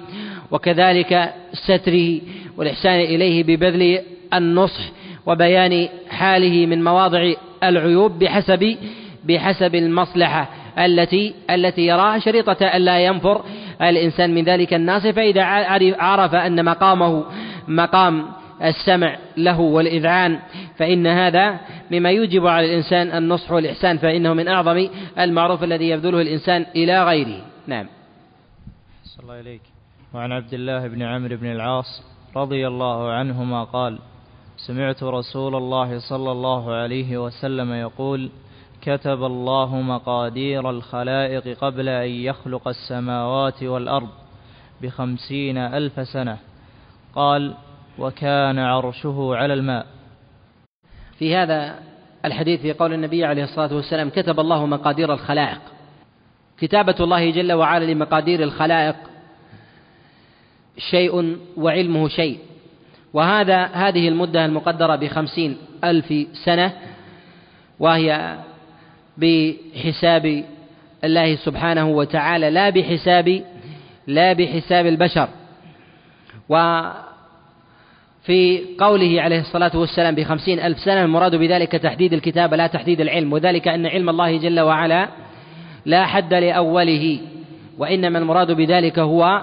وكذلك 0.50 1.32
ستره 1.52 2.20
والإحسان 2.56 3.00
إليه 3.00 3.42
ببذل 3.44 3.98
النصح 4.34 4.80
وبيان 5.26 5.88
حاله 6.10 6.66
من 6.66 6.84
مواضع 6.84 7.32
العيوب 7.62 8.18
بحسب 8.18 8.76
بحسب 9.24 9.74
المصلحة 9.74 10.48
التي 10.78 11.34
التي 11.50 11.86
يراها 11.86 12.18
شريطة 12.18 12.66
ألا 12.76 12.98
ينفر 12.98 13.42
الإنسان 13.82 14.34
من 14.34 14.44
ذلك 14.44 14.74
الناس 14.74 15.06
فإذا 15.06 15.44
عرف 15.98 16.34
أن 16.34 16.64
مقامه 16.64 17.24
مقام 17.68 18.26
السمع 18.62 19.16
له 19.36 19.60
والإذعان 19.60 20.38
فإن 20.76 21.06
هذا 21.06 21.60
مما 21.90 22.10
يوجب 22.10 22.46
على 22.46 22.66
الإنسان 22.66 23.18
النصح 23.18 23.52
والإحسان 23.52 23.98
فإنه 23.98 24.34
من 24.34 24.48
أعظم 24.48 24.88
المعروف 25.18 25.64
الذي 25.64 25.88
يبذله 25.88 26.20
الإنسان 26.20 26.66
إلى 26.76 27.04
غيره. 27.04 27.40
نعم. 27.66 27.86
صلى 29.04 29.22
الله 29.22 29.40
إليك 29.40 29.62
وعن 30.14 30.32
عبد 30.32 30.54
الله 30.54 30.88
بن 30.88 31.02
عمرو 31.02 31.36
بن 31.36 31.46
العاص 31.46 32.02
رضي 32.36 32.66
الله 32.66 33.12
عنهما 33.12 33.64
قال 33.64 33.98
سمعت 34.56 35.02
رسول 35.02 35.54
الله 35.54 35.98
صلى 35.98 36.32
الله 36.32 36.74
عليه 36.74 37.24
وسلم 37.24 37.72
يقول 37.72 38.30
كتب 38.82 39.24
الله 39.24 39.80
مقادير 39.80 40.70
الخلائق 40.70 41.58
قبل 41.58 41.88
أن 41.88 42.08
يخلق 42.08 42.68
السماوات 42.68 43.62
والأرض 43.62 44.08
بخمسين 44.82 45.58
ألف 45.58 46.08
سنة. 46.08 46.38
قال 47.14 47.54
وكان 47.98 48.58
عرشه 48.58 49.30
على 49.36 49.54
الماء. 49.54 49.86
في 51.18 51.36
هذا 51.36 51.78
الحديث 52.24 52.60
في 52.60 52.72
قول 52.72 52.92
النبي 52.92 53.24
عليه 53.24 53.44
الصلاة 53.44 53.74
والسلام 53.74 54.10
كتب 54.10 54.40
الله 54.40 54.66
مقادير 54.66 55.12
الخلائق. 55.12 55.60
كتابة 56.58 56.94
الله 57.00 57.30
جل 57.30 57.52
وعلا 57.52 57.84
لمقادير 57.84 58.42
الخلائق 58.42 58.96
شيء 60.90 61.36
وعلمه 61.56 62.08
شيء. 62.08 62.38
وهذا 63.12 63.64
هذه 63.64 64.08
المدة 64.08 64.44
المقدرة 64.44 64.96
بخمسين 64.96 65.56
ألف 65.84 66.14
سنة 66.44 66.72
وهي 67.78 68.38
بحساب 69.16 70.44
الله 71.04 71.36
سبحانه 71.36 71.88
وتعالى 71.88 72.50
لا 72.50 72.70
بحساب 72.70 73.44
لا 74.06 74.32
بحساب 74.32 74.86
البشر. 74.86 75.28
وفي 78.26 78.62
قوله 78.78 79.22
عليه 79.22 79.40
الصلاة 79.40 79.70
والسلام 79.74 80.14
بخمسين 80.14 80.60
ألف 80.60 80.78
سنة 80.78 81.04
المراد 81.04 81.34
بذلك 81.36 81.72
تحديد 81.72 82.12
الكتابة 82.12 82.56
لا 82.56 82.66
تحديد 82.66 83.00
العلم 83.00 83.32
وذلك 83.32 83.68
أن 83.68 83.86
علم 83.86 84.08
الله 84.08 84.36
جل 84.36 84.60
وعلا 84.60 85.08
لا 85.84 86.06
حد 86.06 86.34
لأوله 86.34 87.18
وإنما 87.78 88.18
المراد 88.18 88.52
بذلك 88.52 88.98
هو 88.98 89.42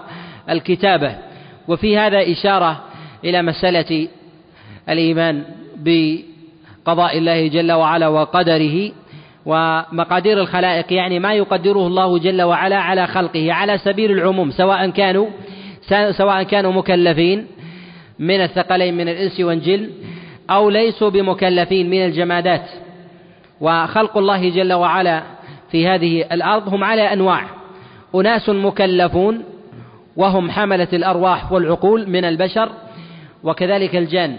الكتابة. 0.49 1.15
وفي 1.67 1.97
هذا 1.97 2.31
إشارة 2.31 2.83
إلى 3.23 3.41
مسألة 3.41 4.07
الإيمان 4.89 5.43
بقضاء 5.77 7.17
الله 7.17 7.47
جل 7.47 7.71
وعلا 7.71 8.07
وقدره 8.07 8.91
ومقادير 9.45 10.41
الخلائق 10.41 10.93
يعني 10.93 11.19
ما 11.19 11.33
يقدره 11.33 11.87
الله 11.87 12.19
جل 12.19 12.41
وعلا 12.41 12.77
على 12.77 13.07
خلقه 13.07 13.53
على 13.53 13.77
سبيل 13.77 14.11
العموم 14.11 14.51
سواء 14.51 14.89
كانوا 14.89 15.27
سواء 16.11 16.43
كانوا 16.43 16.71
مكلفين 16.71 17.47
من 18.19 18.41
الثقلين 18.41 18.97
من 18.97 19.09
الإنس 19.09 19.39
والجن 19.39 19.89
أو 20.49 20.69
ليسوا 20.69 21.09
بمكلفين 21.09 21.89
من 21.89 22.05
الجمادات. 22.05 22.69
وخلق 23.61 24.17
الله 24.17 24.49
جل 24.49 24.73
وعلا 24.73 25.23
في 25.71 25.87
هذه 25.87 26.25
الأرض 26.31 26.73
هم 26.73 26.83
على 26.83 27.13
أنواع. 27.13 27.45
أناس 28.15 28.49
مكلفون 28.49 29.43
وهم 30.15 30.51
حملة 30.51 30.87
الأرواح 30.93 31.51
والعقول 31.51 32.09
من 32.09 32.25
البشر 32.25 32.69
وكذلك 33.43 33.95
الجان 33.95 34.37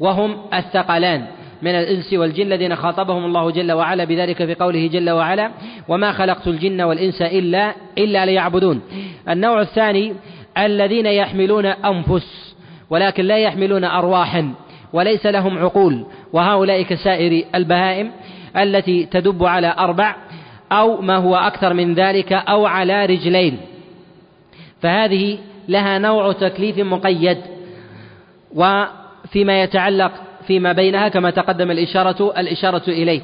وهم 0.00 0.36
الثقلان 0.54 1.26
من 1.62 1.70
الإنس 1.70 2.12
والجن 2.12 2.46
الذين 2.46 2.76
خاطبهم 2.76 3.24
الله 3.24 3.50
جل 3.50 3.72
وعلا 3.72 4.04
بذلك 4.04 4.44
في 4.44 4.54
قوله 4.54 4.86
جل 4.86 5.10
وعلا 5.10 5.50
وما 5.88 6.12
خلقت 6.12 6.46
الجن 6.46 6.80
والإنس 6.80 7.22
إلا 7.22 7.74
إلا 7.98 8.26
ليعبدون 8.26 8.80
النوع 9.28 9.60
الثاني 9.60 10.14
الذين 10.58 11.06
يحملون 11.06 11.66
أنفس. 11.66 12.45
ولكن 12.90 13.24
لا 13.24 13.38
يحملون 13.38 13.84
أرواحا 13.84 14.54
وليس 14.92 15.26
لهم 15.26 15.58
عقول. 15.58 16.06
وهؤلاء 16.32 16.82
كسائر 16.82 17.44
البهائم 17.54 18.10
التي 18.56 19.04
تدب 19.04 19.44
على 19.44 19.74
أربع 19.78 20.16
أو 20.72 21.00
ما 21.00 21.16
هو 21.16 21.36
أكثر 21.36 21.74
من 21.74 21.94
ذلك 21.94 22.32
أو 22.32 22.66
على 22.66 23.06
رجلين. 23.06 23.58
فهذه 24.82 25.38
لها 25.68 25.98
نوع 25.98 26.32
تكليف 26.32 26.78
مقيد. 26.78 27.38
وفيما 28.54 29.62
يتعلق 29.62 30.12
فيما 30.46 30.72
بينها 30.72 31.08
كما 31.08 31.30
تقدم 31.30 31.70
الإشارة 31.70 32.40
الإشارة 32.40 32.82
إليه. 32.88 33.20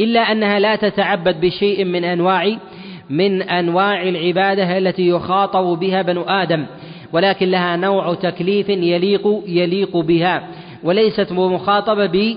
إلا 0.00 0.20
أنها 0.20 0.58
لا 0.58 0.76
تتعبد 0.76 1.40
بشيء 1.40 1.84
من 1.84 2.04
أنواع 2.04 2.56
من 3.10 3.42
أنواع 3.42 4.02
العبادة 4.02 4.78
التي 4.78 5.08
يخاطب 5.08 5.78
بها 5.78 6.02
بنو 6.02 6.22
آدم. 6.22 6.66
ولكن 7.12 7.50
لها 7.50 7.76
نوع 7.76 8.14
تكليف 8.14 8.68
يليق 8.68 9.42
يليق 9.46 9.96
بها 9.96 10.48
وليست 10.84 11.32
مخاطبة 11.32 12.36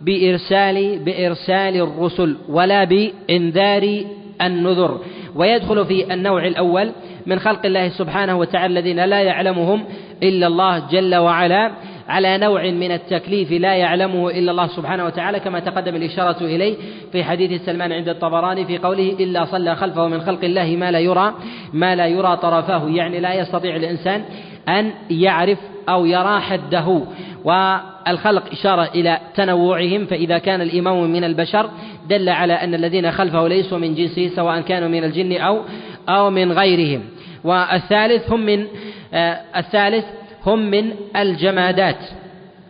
بإرسال 0.00 0.98
بإرسال 0.98 1.76
الرسل 1.76 2.36
ولا 2.48 2.84
بإنذار 2.84 4.04
النذر. 4.42 5.00
ويدخل 5.36 5.84
في 5.84 6.14
النوع 6.14 6.46
الأول 6.46 6.92
من 7.26 7.38
خلق 7.38 7.66
الله 7.66 7.88
سبحانه 7.88 8.38
وتعالى 8.38 8.78
الذين 8.78 9.04
لا 9.04 9.20
يعلمهم 9.20 9.84
إلا 10.22 10.46
الله 10.46 10.78
جل 10.90 11.14
وعلا 11.16 11.70
على 12.08 12.38
نوع 12.38 12.70
من 12.70 12.92
التكليف 12.92 13.52
لا 13.52 13.74
يعلمه 13.74 14.30
إلا 14.30 14.50
الله 14.50 14.66
سبحانه 14.66 15.04
وتعالى 15.04 15.40
كما 15.40 15.60
تقدم 15.60 15.96
الإشارة 15.96 16.44
إليه 16.44 16.74
في 17.12 17.24
حديث 17.24 17.64
سلمان 17.66 17.92
عند 17.92 18.08
الطبراني 18.08 18.64
في 18.64 18.78
قوله 18.78 19.16
إلا 19.20 19.44
صلى 19.44 19.76
خلفه 19.76 20.08
من 20.08 20.20
خلق 20.20 20.44
الله 20.44 20.76
ما 20.76 20.90
لا 20.90 20.98
يرى 20.98 21.34
ما 21.72 21.96
لا 21.96 22.06
يرى 22.06 22.36
طرفاه. 22.36 22.88
يعني 22.88 23.20
لا 23.20 23.34
يستطيع 23.34 23.76
الإنسان 23.76 24.24
أن 24.68 24.90
يعرف 25.10 25.58
أو 25.88 26.06
يرى 26.06 26.40
حده. 26.40 27.02
والخلق 27.44 28.52
إشارة 28.52 28.90
إلى 28.94 29.18
تنوعهم 29.34 30.06
فإذا 30.06 30.38
كان 30.38 30.60
الإمام 30.60 31.12
من 31.12 31.24
البشر 31.24 31.70
دل 32.08 32.28
على 32.28 32.52
أن 32.52 32.74
الذين 32.74 33.12
خلفه 33.12 33.48
ليسوا 33.48 33.78
من 33.78 33.94
جنسه 33.94 34.28
سواء 34.28 34.60
كانوا 34.60 34.88
من 34.88 35.04
الجن 35.04 35.32
أو 35.32 35.60
أو 36.08 36.30
من 36.30 36.52
غيرهم. 36.52 37.02
والثالث 37.44 38.30
هم 38.30 38.40
من 38.40 38.66
آه 39.14 39.40
الثالث 39.56 40.04
هم 40.46 40.58
من 40.58 40.92
الجمادات. 41.16 41.98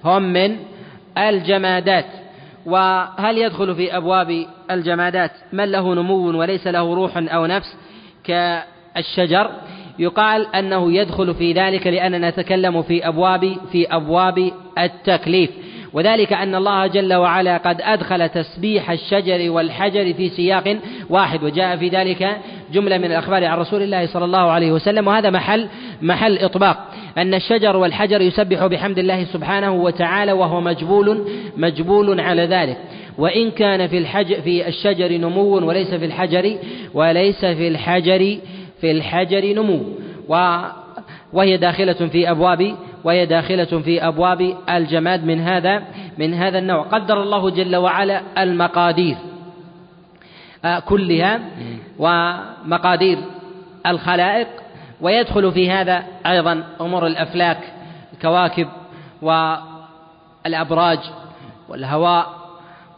هم 0.04 0.22
من 0.22 0.56
الجمادات. 1.18 2.06
وهل 2.66 3.38
يدخل 3.38 3.74
في 3.74 3.96
أبواب 3.96 4.46
الجمادات 4.70 5.30
من 5.52 5.64
له 5.64 5.94
نمو 5.94 6.38
وليس 6.40 6.66
له 6.66 6.94
روح 6.94 7.12
أو 7.16 7.46
نفس 7.46 7.76
كالشجر؟ 8.24 9.50
يقال 9.98 10.54
أنه 10.54 10.92
يدخل 10.92 11.34
في 11.34 11.52
ذلك 11.52 11.86
لأننا 11.86 12.30
نتكلم 12.30 12.82
في 12.82 13.08
أبواب 13.08 13.56
في 13.72 13.86
أبواب 13.86 14.52
التكليف. 14.78 15.50
وذلك 15.92 16.32
أن 16.32 16.54
الله 16.54 16.86
جل 16.86 17.14
وعلا 17.14 17.56
قد 17.56 17.80
أدخل 17.80 18.28
تسبيح 18.28 18.90
الشجر 18.90 19.50
والحجر 19.50 20.14
في 20.14 20.28
سياق 20.28 20.78
واحد 21.10 21.44
وجاء 21.44 21.76
في 21.76 21.88
ذلك 21.88 22.36
جملة 22.72 22.98
من 22.98 23.04
الأخبار 23.04 23.44
عن 23.44 23.58
رسول 23.58 23.82
الله 23.82 24.06
صلى 24.06 24.24
الله 24.24 24.50
عليه 24.50 24.72
وسلم 24.72 25.06
وهذا 25.06 25.30
محل 25.30 25.68
محل 26.02 26.38
إطباق. 26.38 26.86
أن 27.18 27.34
الشجر 27.34 27.76
والحجر 27.76 28.20
يسبح 28.20 28.66
بحمد 28.66 28.98
الله 28.98 29.24
سبحانه 29.24 29.72
وتعالى 29.72 30.32
وهو 30.32 30.60
مجبول 30.60 31.28
مجبول 31.56 32.20
على 32.20 32.46
ذلك. 32.46 32.76
وإن 33.18 33.50
كان 33.50 33.86
في 33.86 33.98
الحجر 33.98 34.40
في 34.40 34.68
الشجر 34.68 35.12
نمو 35.12 35.66
وليس 35.68 35.94
في 35.94 36.04
الحجر 36.04 36.56
وليس 36.94 37.44
في 37.44 37.68
الحجر 37.68 38.38
في 38.80 38.90
الحجر 38.90 39.54
نمو. 39.54 39.80
وهي 41.32 41.56
داخلة 41.56 41.92
في 41.92 42.30
أبواب 42.30 42.74
وهي 43.04 43.26
داخلة 43.26 43.64
في 43.64 44.06
أبواب 44.08 44.54
الجماد 44.70 45.24
من 45.24 45.40
هذا 45.40 45.82
من 46.18 46.34
هذا 46.34 46.58
النوع. 46.58 46.82
قدر 46.82 47.22
الله 47.22 47.50
جل 47.50 47.76
وعلا 47.76 48.22
المقادير 48.38 49.16
آه، 50.64 50.78
كلها 50.78 51.40
ومقادير 51.98 53.18
الخلائق 53.86 54.48
ويدخل 55.00 55.52
في 55.52 55.70
هذا 55.70 56.04
أيضا 56.26 56.64
أمور 56.80 57.06
الأفلاك 57.06 57.58
الكواكب 58.12 58.68
والأبراج 59.22 60.98
والهواء 61.68 62.26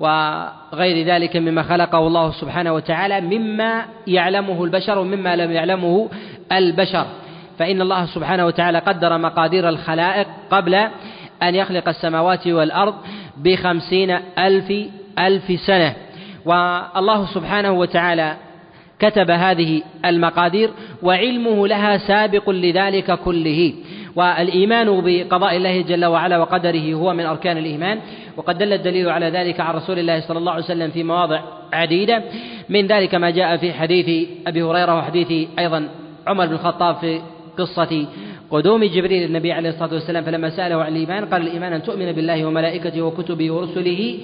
وغير 0.01 1.07
ذلك 1.07 1.37
مما 1.37 1.63
خلقه 1.63 1.99
الله 1.99 2.33
سبحانه 2.33 2.73
وتعالى 2.73 3.21
مما 3.21 3.85
يعلمه 4.07 4.65
البشر 4.65 4.99
ومما 4.99 5.37
لم 5.37 5.53
يعلمه 5.53 6.09
البشر. 6.53 7.07
فإن 7.59 7.83
الله 7.83 8.07
سبحانه 8.07 8.47
وتعالى 8.47 8.79
قدر 8.79 9.19
مقادير 9.19 9.69
الخلائق 9.69 10.27
قبل 10.51 10.75
أن 11.43 11.55
يخلق 11.55 11.89
السماوات 11.89 12.47
والأرض 12.47 12.95
بخمسين 13.37 14.19
ألف 14.39 14.73
ألف 15.19 15.61
سنة. 15.61 15.95
والله 16.45 17.27
سبحانه 17.27 17.71
وتعالى 17.71 18.37
كتب 18.99 19.31
هذه 19.31 19.83
المقادير 20.05 20.71
وعلمه 21.03 21.69
لها 21.69 21.99
سابق 21.99 22.51
لذلك 22.51 23.19
كله. 23.19 23.73
والإيمان 24.17 25.01
بقضاء 25.01 25.57
الله 25.57 25.81
جل 25.81 26.05
وعلا 26.05 26.39
وقدره 26.39 26.95
هو 26.95 27.15
من 27.15 27.27
أركان 27.27 27.57
الإيمان. 27.57 27.99
وقد 28.37 28.59
دل 28.59 28.73
الدليل 28.73 29.09
على 29.09 29.27
ذلك 29.31 29.61
عن 29.61 29.75
رسول 29.75 29.99
الله 29.99 30.21
صلى 30.21 30.39
الله 30.39 30.53
عليه 30.53 30.65
وسلم 30.65 30.91
في 30.91 31.03
مواضع 31.03 31.41
عديدة. 31.73 32.23
من 32.69 32.87
ذلك 32.87 33.15
ما 33.15 33.31
جاء 33.31 33.57
في 33.57 33.73
حديث 33.73 34.29
أبي 34.47 34.63
هريرة 34.63 34.99
وحديث 34.99 35.49
أيضا 35.59 35.89
عمر 36.27 36.47
بن 36.47 36.53
الخطاب 36.53 36.97
في 36.97 37.21
قصة 37.59 38.07
قدوم 38.51 38.85
جبريل 38.85 39.23
النبي 39.23 39.53
عليه 39.53 39.69
الصلاة 39.69 39.95
والسلام. 39.95 40.25
فلما 40.25 40.51
سأله 40.51 40.83
عن 40.83 40.93
الإيمان 40.93 41.25
قال 41.25 41.43
الإيمان 41.43 41.73
أن 41.73 41.83
تؤمن 41.83 42.13
بالله 42.13 42.47
وملائكته 42.47 43.03
وكتبه 43.03 43.53
ورسله 43.53 44.19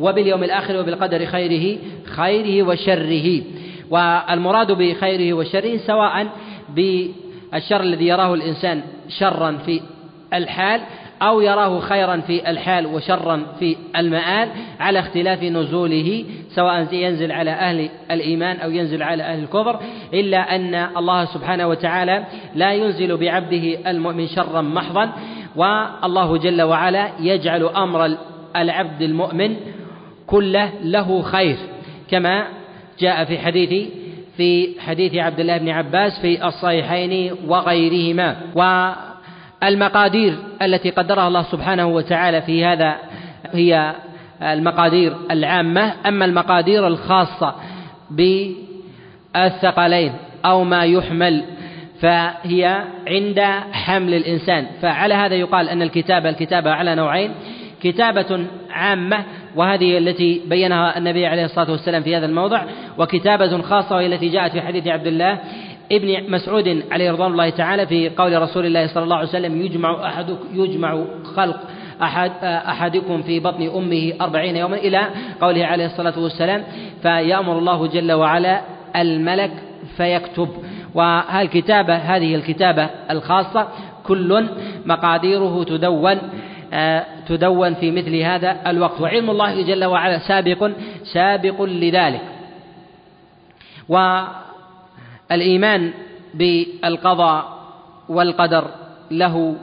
وباليوم 0.00 0.44
الآخر 0.44 0.80
وبالقدر 0.80 1.26
خيره 1.26 1.78
خيره 2.04 2.66
وشره. 2.66 3.42
والمراد 3.90 4.72
بخيره 4.72 5.32
وشره 5.32 5.76
سواء 5.76 6.26
بالشر 6.68 7.80
الذي 7.80 8.06
يراه 8.06 8.34
الإنسان 8.34 8.82
شرا 9.08 9.58
في 9.66 9.80
الحال 10.34 10.80
أو 11.22 11.40
يراه 11.40 11.80
خيرا 11.80 12.16
في 12.16 12.50
الحال 12.50 12.86
وشرا 12.86 13.46
في 13.58 13.76
المآل 13.96 14.48
على 14.80 14.98
اختلاف 14.98 15.42
نزوله 15.42 16.24
سواء 16.48 16.94
ينزل 16.94 17.32
على 17.32 17.50
أهل 17.50 17.88
الإيمان 18.10 18.56
أو 18.56 18.70
ينزل 18.70 19.02
على 19.02 19.22
أهل 19.22 19.42
الكفر 19.42 19.80
إلا 20.14 20.56
أن 20.56 20.74
الله 20.74 21.24
سبحانه 21.24 21.68
وتعالى 21.68 22.24
لا 22.54 22.72
ينزل 22.72 23.16
بعبده 23.16 23.90
المؤمن 23.90 24.26
شرا 24.26 24.62
محضا 24.62 25.12
والله 25.56 26.36
جل 26.36 26.62
وعلا 26.62 27.08
يجعل 27.20 27.62
أمر 27.62 28.16
العبد 28.56 29.02
المؤمن 29.02 29.56
كله 30.26 30.70
له 30.82 31.22
خير 31.22 31.56
كما 32.10 32.46
جاء 33.00 33.24
في 33.24 33.38
حديث 33.38 33.88
في 34.36 34.80
حديث 34.80 35.14
عبد 35.14 35.40
الله 35.40 35.58
بن 35.58 35.68
عباس 35.68 36.20
في 36.20 36.46
الصحيحين 36.46 37.34
وغيرهما. 37.46 38.36
والمقادير 39.62 40.36
التي 40.62 40.90
قدرها 40.90 41.28
الله 41.28 41.42
سبحانه 41.42 41.86
وتعالى 41.86 42.42
في 42.42 42.64
هذا 42.64 42.96
هي 43.52 43.94
المقادير 44.42 45.16
العامة. 45.30 45.94
أما 46.06 46.24
المقادير 46.24 46.86
الخاصة 46.86 47.54
بالثقلين 49.34 50.12
أو 50.44 50.64
ما 50.64 50.84
يحمل 50.84 51.44
فهي 52.00 52.84
عند 53.08 53.40
حمل 53.72 54.14
الإنسان. 54.14 54.66
فعلى 54.82 55.14
هذا 55.14 55.34
يقال 55.34 55.68
أن 55.68 55.82
الكتابة 55.82 56.28
الكتابة 56.28 56.70
على 56.70 56.94
نوعين. 56.94 57.30
كتابة 57.84 58.46
عامة 58.70 59.24
وهذه 59.56 59.98
التي 59.98 60.42
بينها 60.46 60.98
النبي 60.98 61.26
عليه 61.26 61.44
الصلاة 61.44 61.70
والسلام 61.70 62.02
في 62.02 62.16
هذا 62.16 62.26
الموضع 62.26 62.62
وكتابة 62.98 63.62
خاصة 63.62 63.96
وهي 63.96 64.06
التي 64.06 64.28
جاءت 64.28 64.52
في 64.52 64.60
حديث 64.60 64.86
عبد 64.86 65.06
الله 65.06 65.38
ابن 65.92 66.32
مسعود 66.32 66.82
عليه 66.90 67.10
رضوان 67.12 67.32
الله 67.32 67.50
تعالى 67.50 67.86
في 67.86 68.08
قول 68.08 68.42
رسول 68.42 68.66
الله 68.66 68.86
صلى 68.86 69.04
الله 69.04 69.16
عليه 69.16 69.28
وسلم 69.28 69.62
يجمع 69.62 70.08
أحد 70.08 70.36
يجمع 70.54 71.04
خلق 71.36 71.60
أحد 72.02 72.32
أحدكم 72.44 73.22
في 73.22 73.40
بطن 73.40 73.70
أمه 73.76 74.12
أربعين 74.20 74.56
يوما 74.56 74.76
إلى 74.76 75.08
قوله 75.40 75.66
عليه 75.66 75.86
الصلاة 75.86 76.18
والسلام 76.18 76.64
فيأمر 77.02 77.58
الله 77.58 77.86
جل 77.86 78.12
وعلا 78.12 78.60
الملك 78.96 79.50
فيكتب. 79.96 80.48
والكتابة 80.94 81.94
هذه 81.94 82.34
الكتابة 82.34 82.90
الخاصة 83.10 83.68
كل 84.04 84.48
مقاديره 84.86 85.64
تدون 85.64 86.18
آه، 86.72 87.04
تدون 87.28 87.74
في 87.74 87.90
مثل 87.90 88.16
هذا 88.16 88.56
الوقت. 88.66 89.00
وعلم 89.00 89.30
الله 89.30 89.62
جل 89.62 89.84
وعلا 89.84 90.18
سابق 90.18 90.70
سابق 91.12 91.62
لذلك. 91.62 92.20
والإيمان 93.88 95.92
بالقضاء 96.34 97.58
والقدر 98.08 98.64
له 99.10 99.56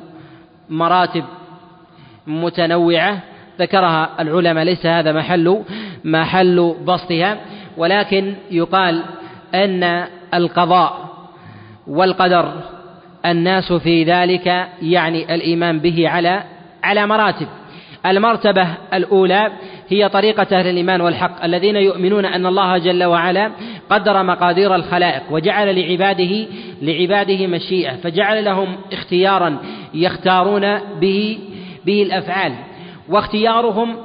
مراتب 0.70 1.24
متنوعة. 2.28 3.20
ذكرها 3.60 4.10
العلماء 4.20 4.64
ليس 4.64 4.86
هذا 4.86 5.12
محل 5.12 5.64
محل 6.04 6.76
بسطها. 6.86 7.38
ولكن 7.78 8.34
يقال 8.52 9.04
أن 9.56 10.08
القضاء 10.34 11.10
والقدر 11.88 12.54
الناس 13.26 13.74
في 13.74 14.04
ذلك 14.04 14.68
يعني 14.82 15.36
الإيمان 15.36 15.80
به 15.80 16.10
على 16.10 16.44
على 16.84 17.08
مراتب. 17.08 17.48
المرتبة 18.06 18.68
الأولى 18.94 19.52
هي 19.90 20.10
طريقة 20.10 20.48
أهل 20.60 20.68
الإيمان 20.68 21.02
والحق 21.02 21.44
الذين 21.44 21.76
يؤمنون 21.76 22.26
أن 22.26 22.46
الله 22.46 22.78
جل 22.78 23.04
وعلا 23.04 23.52
قدر 23.90 24.24
مقادير 24.24 24.76
الخلائق 24.76 25.24
وجعل 25.32 25.80
لعباده 25.80 26.48
لعباده 26.82 27.48
مشيئة 27.48 27.96
فجعل 27.96 28.46
لهم 28.46 28.76
اختيارا 28.94 29.58
يختارون 29.94 30.80
به 31.00 31.40
به 31.86 32.04
الأفعال. 32.04 32.54
واختيارهم 33.10 33.96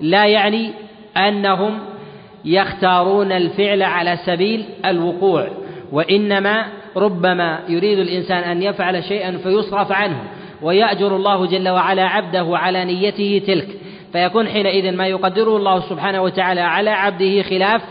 لا 0.00 0.26
يعني 0.26 0.70
أنهم 1.16 1.78
يختارون 2.44 3.32
الفعل 3.32 3.82
على 3.82 4.16
سبيل 4.26 4.64
الوقوع 4.84 5.48
وإنما 5.92 6.66
ربما 6.96 7.60
يريد 7.68 7.98
الإنسان 7.98 8.42
أن 8.42 8.62
يفعل 8.62 9.04
شيئا 9.04 9.38
فيصرف 9.42 9.92
عنه. 9.92 10.22
ويأجر 10.62 11.16
الله 11.16 11.46
جل 11.46 11.68
وعلا 11.68 12.02
عبده 12.02 12.58
على 12.58 12.84
نيته 12.84 13.42
تلك. 13.46 13.68
فيكون 14.12 14.48
حينئذ 14.48 14.92
ما 14.96 15.06
يقدره 15.06 15.56
الله 15.56 15.80
سبحانه 15.80 16.22
وتعالى 16.22 16.60
على 16.60 16.90
عبده 16.90 17.42
خلاف 17.42 17.82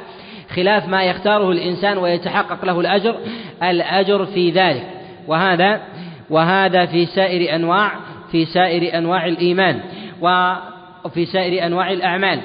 خلاف 0.55 0.87
ما 0.87 1.03
يختاره 1.03 1.51
الإنسان 1.51 1.97
ويتحقق 1.97 2.65
له 2.65 2.79
الأجر 2.79 3.15
الأجر 3.63 4.25
في 4.25 4.51
ذلك. 4.51 4.87
وهذا 5.27 5.81
وهذا 6.29 6.85
في 6.85 7.05
سائر 7.05 7.55
أنواع 7.55 7.91
في 8.31 8.45
سائر 8.45 8.97
أنواع 8.97 9.25
الإيمان 9.25 9.79
وفي 10.21 11.25
سائر 11.25 11.65
أنواع 11.65 11.91
الأعمال. 11.91 12.41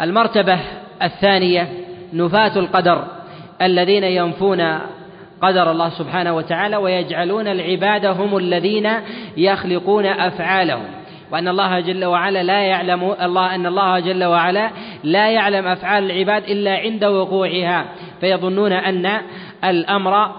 المرتبة 0.00 0.58
الثانية 1.02 1.68
نفاة 2.12 2.58
القدر 2.58 3.04
الذين 3.62 4.04
ينفون 4.04 4.78
قدر 5.42 5.70
الله 5.70 5.88
سبحانه 5.88 6.36
وتعالى 6.36 6.76
ويجعلون 6.76 7.48
العباد 7.48 8.06
هم 8.06 8.36
الذين 8.36 8.90
يخلقون 9.36 10.06
أفعالهم. 10.06 10.84
وأن 11.32 11.48
الله 11.48 11.80
جل 11.80 12.04
وعلا 12.04 12.42
لا 12.42 12.60
يعلم 12.60 13.14
الله 13.22 13.54
أن 13.54 13.66
الله 13.66 14.00
جل 14.00 14.24
وعلا 14.24 14.70
لا 15.04 15.30
يعلم 15.30 15.66
أفعال 15.66 16.10
العباد 16.10 16.42
إلا 16.44 16.76
عند 16.76 17.04
وقوعها. 17.04 17.84
فيظنون 18.20 18.72
أن 18.72 19.20
الأمر 19.64 20.30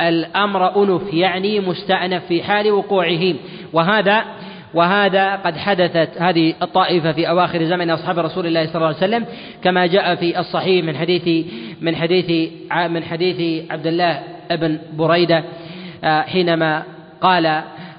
الأمر 0.00 0.82
أنف 0.82 1.14
يعني 1.14 1.60
مستأنف 1.60 2.24
في 2.26 2.42
حال 2.42 2.72
وقوعه. 2.72 3.34
وهذا 3.72 4.24
وهذا 4.74 5.36
قد 5.36 5.56
حدثت 5.56 6.08
هذه 6.18 6.54
الطائفة 6.62 7.12
في 7.12 7.28
أواخر 7.28 7.64
زمن 7.64 7.90
أصحاب 7.90 8.18
رسول 8.18 8.46
الله 8.46 8.66
صلى 8.66 8.74
الله 8.74 8.86
عليه 8.86 8.96
وسلم 8.96 9.26
كما 9.64 9.86
جاء 9.86 10.14
في 10.14 10.38
الصحيح 10.40 10.84
من 10.84 10.96
حديث 10.96 11.46
من 11.80 11.96
حديث 11.96 12.50
من 12.90 13.04
حديث 13.04 13.70
عبد 13.70 13.86
الله 13.86 14.22
بن 14.56 14.78
بريدة 14.92 15.44
آه، 16.04 16.20
حينما 16.20 16.82
قال 17.20 17.46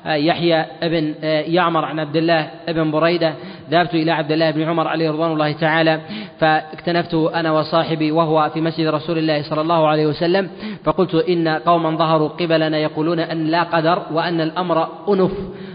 آه، 0.06 0.14
يحيى 0.14 0.66
بن 0.84 1.14
آه، 1.24 1.41
يعمر 1.41 1.86
عن 1.86 1.99
عبد 1.99 2.16
الله 2.16 2.49
بن 2.68 2.91
بريدة 2.91 3.34
ذهبت 3.70 3.93
إلى 3.93 4.12
عبد 4.12 4.32
الله 4.32 4.51
بن 4.51 4.62
عمر 4.62 4.88
عليه 4.88 5.12
رضوان 5.12 5.32
الله 5.32 5.51
تعالى 5.51 5.99
فاكتنفته 6.39 7.39
أنا 7.39 7.51
وصاحبي 7.51 8.12
وهو 8.12 8.49
في 8.54 8.62
مسجد 8.62 8.88
رسول 8.88 9.18
الله 9.18 9.41
صلى 9.41 9.62
الله 9.62 9.88
عليه 9.88 10.08
وسلم 10.08 10.49
فقلت 10.84 11.16
إن 11.16 11.47
قوما 11.47 11.97
ظهروا 11.97 12.28
قبلنا 12.28 12.78
يقولون 12.78 13.20
أن 13.20 13.45
لا 13.47 13.64
قدر 13.64 14.04
وأن 14.12 14.41
الأمر 14.41 14.88
أنف. 15.10 15.32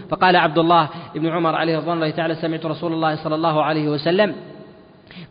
فقال 0.09 0.35
عبد 0.35 0.57
الله 0.57 0.89
بن 1.15 1.29
عمر 1.29 1.55
عليه 1.55 1.77
رضوان 1.77 1.97
الله 1.97 2.09
تعالى 2.09 2.35
سمعت 2.35 2.65
رسول 2.65 2.93
الله 2.93 3.15
صلى 3.15 3.35
الله 3.35 3.63
عليه 3.63 3.89
وسلم 3.89 4.35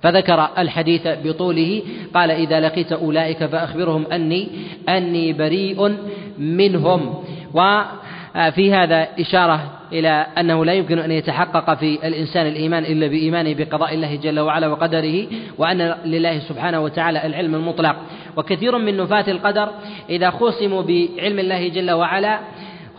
فذكر 0.02 0.48
الحديث 0.58 1.08
بطوله 1.24 1.82
قال 2.14 2.30
إذا 2.30 2.60
لقيت 2.60 2.92
أولئك 2.92 3.44
فأخبرهم 3.44 4.06
أني 4.12 4.48
أني 4.88 5.32
بريء 5.32 5.96
منهم. 6.38 7.14
وفي 7.54 8.74
هذا 8.74 9.08
إشارة 9.20 9.60
إلى 9.92 10.26
أنه 10.38 10.64
لا 10.64 10.72
يمكن 10.72 10.98
أن 10.98 11.10
يتحقق 11.10 11.74
في 11.74 12.06
الإنسان 12.08 12.46
الإيمان 12.46 12.84
إلا 12.84 13.06
بإيمانه 13.06 13.54
بقضاء 13.54 13.94
الله 13.94 14.14
جل 14.16 14.40
وعلا 14.40 14.66
وقدره 14.66 15.26
وأن 15.58 15.94
لله 16.04 16.38
سبحانه 16.38 16.80
وتعالى 16.80 17.26
العلم 17.26 17.54
المطلق. 17.54 17.96
وكثير 18.36 18.78
من 18.78 18.96
نفاة 18.96 19.24
القدر 19.28 19.68
إذا 20.10 20.30
خصموا 20.30 20.82
بعلم 20.82 21.38
الله 21.38 21.68
جل 21.68 21.90
وعلا 21.90 22.38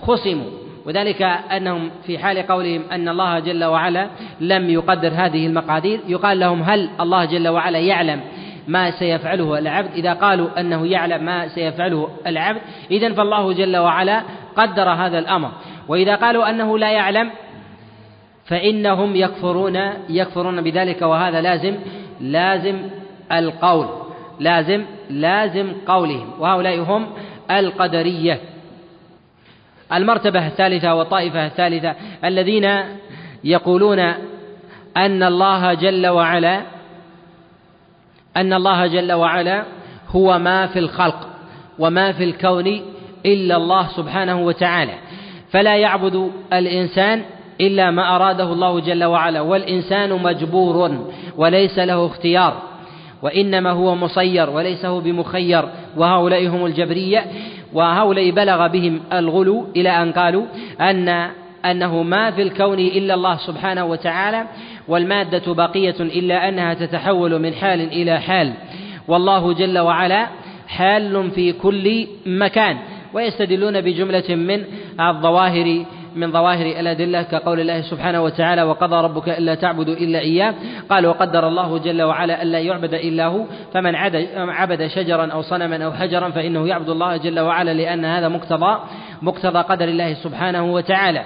خصموا. 0.01 0.68
وذلك 0.85 1.21
أنهم 1.21 1.89
في 2.05 2.19
حال 2.19 2.47
قولهم 2.47 2.81
أن 2.91 3.09
الله 3.09 3.39
جل 3.39 3.63
وعلا 3.63 4.09
لم 4.41 4.69
يقدر 4.69 5.11
هذه 5.15 5.47
المقادير 5.47 5.99
يقال 6.07 6.39
لهم 6.39 6.61
هل 6.61 6.89
الله 6.99 7.25
جل 7.25 7.47
وعلا 7.47 7.79
يعلم 7.79 8.21
ما 8.67 8.91
سيفعله 8.91 9.59
العبد؟ 9.59 9.89
إذا 9.93 10.13
قالوا 10.13 10.59
أنه 10.59 10.87
يعلم 10.87 11.25
ما 11.25 11.47
سيفعله 11.47 12.09
العبد 12.27 12.61
إذا 12.91 13.13
فالله 13.13 13.53
جل 13.53 13.77
وعلا 13.77 14.23
قدر 14.55 14.89
هذا 14.89 15.19
الأمر. 15.19 15.51
وإذا 15.87 16.15
قالوا 16.15 16.49
أنه 16.49 16.77
لا 16.77 16.91
يعلم 16.91 17.31
فإنهم 18.45 19.15
يكفرون 19.15 19.79
يكفرون 20.09 20.61
بذلك 20.61 21.01
وهذا 21.01 21.41
لازم 21.41 21.75
لازم 22.21 22.77
القول 23.31 23.87
لازم 24.39 24.85
لازم 25.09 25.73
قولهم. 25.87 26.29
وهؤلاء 26.39 26.79
هم 26.79 27.07
القدرية. 27.51 28.39
المرتبة 29.93 30.47
الثالثة 30.47 30.95
والطائفة 30.95 31.45
الثالثة 31.45 31.95
الذين 32.23 32.69
يقولون 33.43 33.99
أن 34.97 35.23
الله 35.23 35.73
جل 35.73 36.07
وعلا 36.07 36.61
أن 38.37 38.53
الله 38.53 38.87
جل 38.87 39.11
وعلا 39.11 39.63
هو 40.09 40.39
ما 40.39 40.67
في 40.67 40.79
الخلق 40.79 41.27
وما 41.79 42.11
في 42.11 42.23
الكون 42.23 42.81
إلا 43.25 43.55
الله 43.55 43.87
سبحانه 43.87 44.41
وتعالى. 44.41 44.93
فلا 45.51 45.77
يعبد 45.77 46.31
الإنسان 46.53 47.23
إلا 47.61 47.91
ما 47.91 48.15
أراده 48.15 48.53
الله 48.53 48.79
جل 48.79 49.03
وعلا 49.03 49.41
والإنسان 49.41 50.23
مجبور 50.23 51.07
وليس 51.37 51.79
له 51.79 52.05
اختيار. 52.05 52.68
وإنما 53.21 53.71
هو 53.71 53.95
مسير 53.95 54.49
وليس 54.49 54.85
هو 54.85 54.99
بمخير. 54.99 55.65
وهؤلاء 55.97 56.47
هم 56.47 56.65
الجبرية 56.65 57.25
وهؤلاء 57.73 58.31
بلغ 58.31 58.67
بهم 58.67 58.99
الغلو 59.13 59.67
إلى 59.75 59.89
أن 59.89 60.11
قالوا 60.11 60.45
أن 60.81 61.29
أنه 61.65 62.03
ما 62.03 62.31
في 62.31 62.41
الكون 62.41 62.79
إلا 62.79 63.13
الله 63.13 63.37
سبحانه 63.37 63.85
وتعالى 63.85 64.45
والمادة 64.87 65.53
باقية 65.53 65.95
إلا 65.99 66.49
أنها 66.49 66.73
تتحول 66.73 67.39
من 67.39 67.53
حال 67.53 67.81
إلى 67.81 68.19
حال. 68.19 68.53
والله 69.07 69.53
جل 69.53 69.79
وعلا 69.79 70.27
حال 70.67 71.31
في 71.31 71.51
كل 71.53 72.07
مكان. 72.25 72.77
ويستدلون 73.13 73.81
بجملة 73.81 74.35
من 74.35 74.63
الظواهر 74.99 75.85
من 76.15 76.31
ظواهر 76.31 76.65
الأدلة 76.65 77.21
كقول 77.21 77.59
الله 77.59 77.81
سبحانه 77.81 78.23
وتعالى 78.23 78.63
وقضى 78.63 78.95
ربك 78.95 79.29
إلا 79.29 79.55
تعبدوا 79.55 79.93
إلا 79.93 80.19
إياه 80.19 80.53
قال 80.89 81.07
وقدر 81.07 81.47
الله 81.47 81.77
جل 81.77 82.01
وعلا 82.01 82.43
ألا 82.43 82.59
يعبد 82.59 82.93
إلا 82.93 83.25
هو 83.25 83.43
فمن 83.73 83.95
عبد 84.35 84.87
شجرا 84.87 85.31
أو 85.31 85.41
صنما 85.41 85.85
أو 85.85 85.91
حجرا 85.91 86.29
فإنه 86.29 86.67
يعبد 86.67 86.89
الله 86.89 87.17
جل 87.17 87.39
وعلا 87.39 87.73
لأن 87.73 88.05
هذا 88.05 88.27
مقتضى 88.27 88.79
مقتضى 89.21 89.59
قدر 89.59 89.87
الله 89.87 90.13
سبحانه 90.13 90.73
وتعالى. 90.73 91.25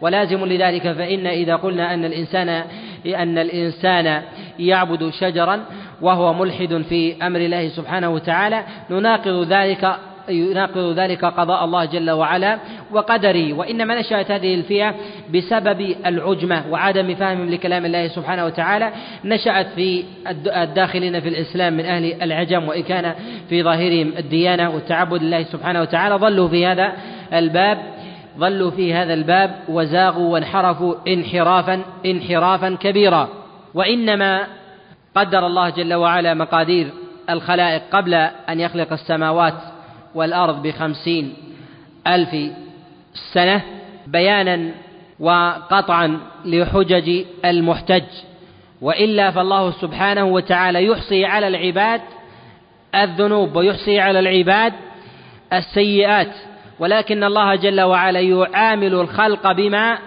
ولازم 0.00 0.44
لذلك 0.44 0.92
فإن 0.92 1.26
إذا 1.26 1.56
قلنا 1.56 1.94
أن 1.94 2.04
الإنسان 2.04 2.48
أن 3.06 3.38
الإنسان 3.38 4.22
يعبد 4.58 5.10
شجرا 5.10 5.60
وهو 6.00 6.32
ملحد 6.32 6.82
في 6.88 7.26
أمر 7.26 7.40
الله 7.40 7.68
سبحانه 7.68 8.10
وتعالى 8.10 8.64
نناقض 8.90 9.46
ذلك 9.52 9.96
يناقض 10.30 10.98
ذلك 10.98 11.24
قضاء 11.24 11.64
الله 11.64 11.84
جل 11.84 12.10
وعلا 12.10 12.58
وقدره 12.90 13.52
وإنما 13.52 14.00
نشأت 14.00 14.30
هذه 14.30 14.54
الفئة 14.54 14.94
بسبب 15.34 15.94
العجمة 16.06 16.64
وعدم 16.70 17.14
فهمهم 17.14 17.50
لكلام 17.50 17.84
الله 17.84 18.08
سبحانه 18.08 18.44
وتعالى. 18.44 18.92
نشأت 19.24 19.66
في 19.76 20.04
الداخلين 20.46 21.20
في 21.20 21.28
الإسلام 21.28 21.72
من 21.72 21.84
أهل 21.84 22.22
العجم 22.22 22.68
وإن 22.68 22.82
كان 22.82 23.14
في 23.48 23.62
ظاهرهم 23.62 24.12
الديانة 24.18 24.70
والتعبد 24.70 25.22
لله 25.22 25.42
سبحانه 25.42 25.80
وتعالى. 25.80 26.14
ظلوا 26.14 26.48
في 26.48 26.66
هذا 26.66 26.92
الباب 27.32 27.78
ظلوا 28.38 28.70
في 28.70 28.94
هذا 28.94 29.14
الباب 29.14 29.50
وزاغوا 29.68 30.32
وانحرفوا 30.32 30.94
انحرافا 31.08 31.82
انحرافا 32.06 32.76
كبيرا. 32.80 33.28
وإنما 33.74 34.46
قدر 35.14 35.46
الله 35.46 35.70
جل 35.70 35.94
وعلا 35.94 36.34
مقادير 36.34 36.86
الخلائق 37.30 37.82
قبل 37.92 38.14
أن 38.48 38.60
يخلق 38.60 38.92
السماوات 38.92 39.54
والأرض 40.14 40.62
بخمسين 40.62 41.34
ألف 42.06 42.52
سنة 43.32 43.62
بيانا 44.06 44.70
وقطعا 45.20 46.20
لحجج 46.44 47.24
المحتج. 47.44 48.02
وإلا 48.82 49.30
فالله 49.30 49.70
سبحانه 49.70 50.24
وتعالى 50.24 50.86
يحصي 50.86 51.24
على 51.24 51.48
العباد 51.48 52.00
الذنوب 52.94 53.56
ويحصي 53.56 54.00
على 54.00 54.18
العباد 54.18 54.72
السيئات. 55.52 56.32
ولكن 56.78 57.24
الله 57.24 57.54
جل 57.54 57.80
وعلا 57.80 58.20
يعامل 58.20 58.94
الخلق 58.94 59.52
بما 59.52 59.98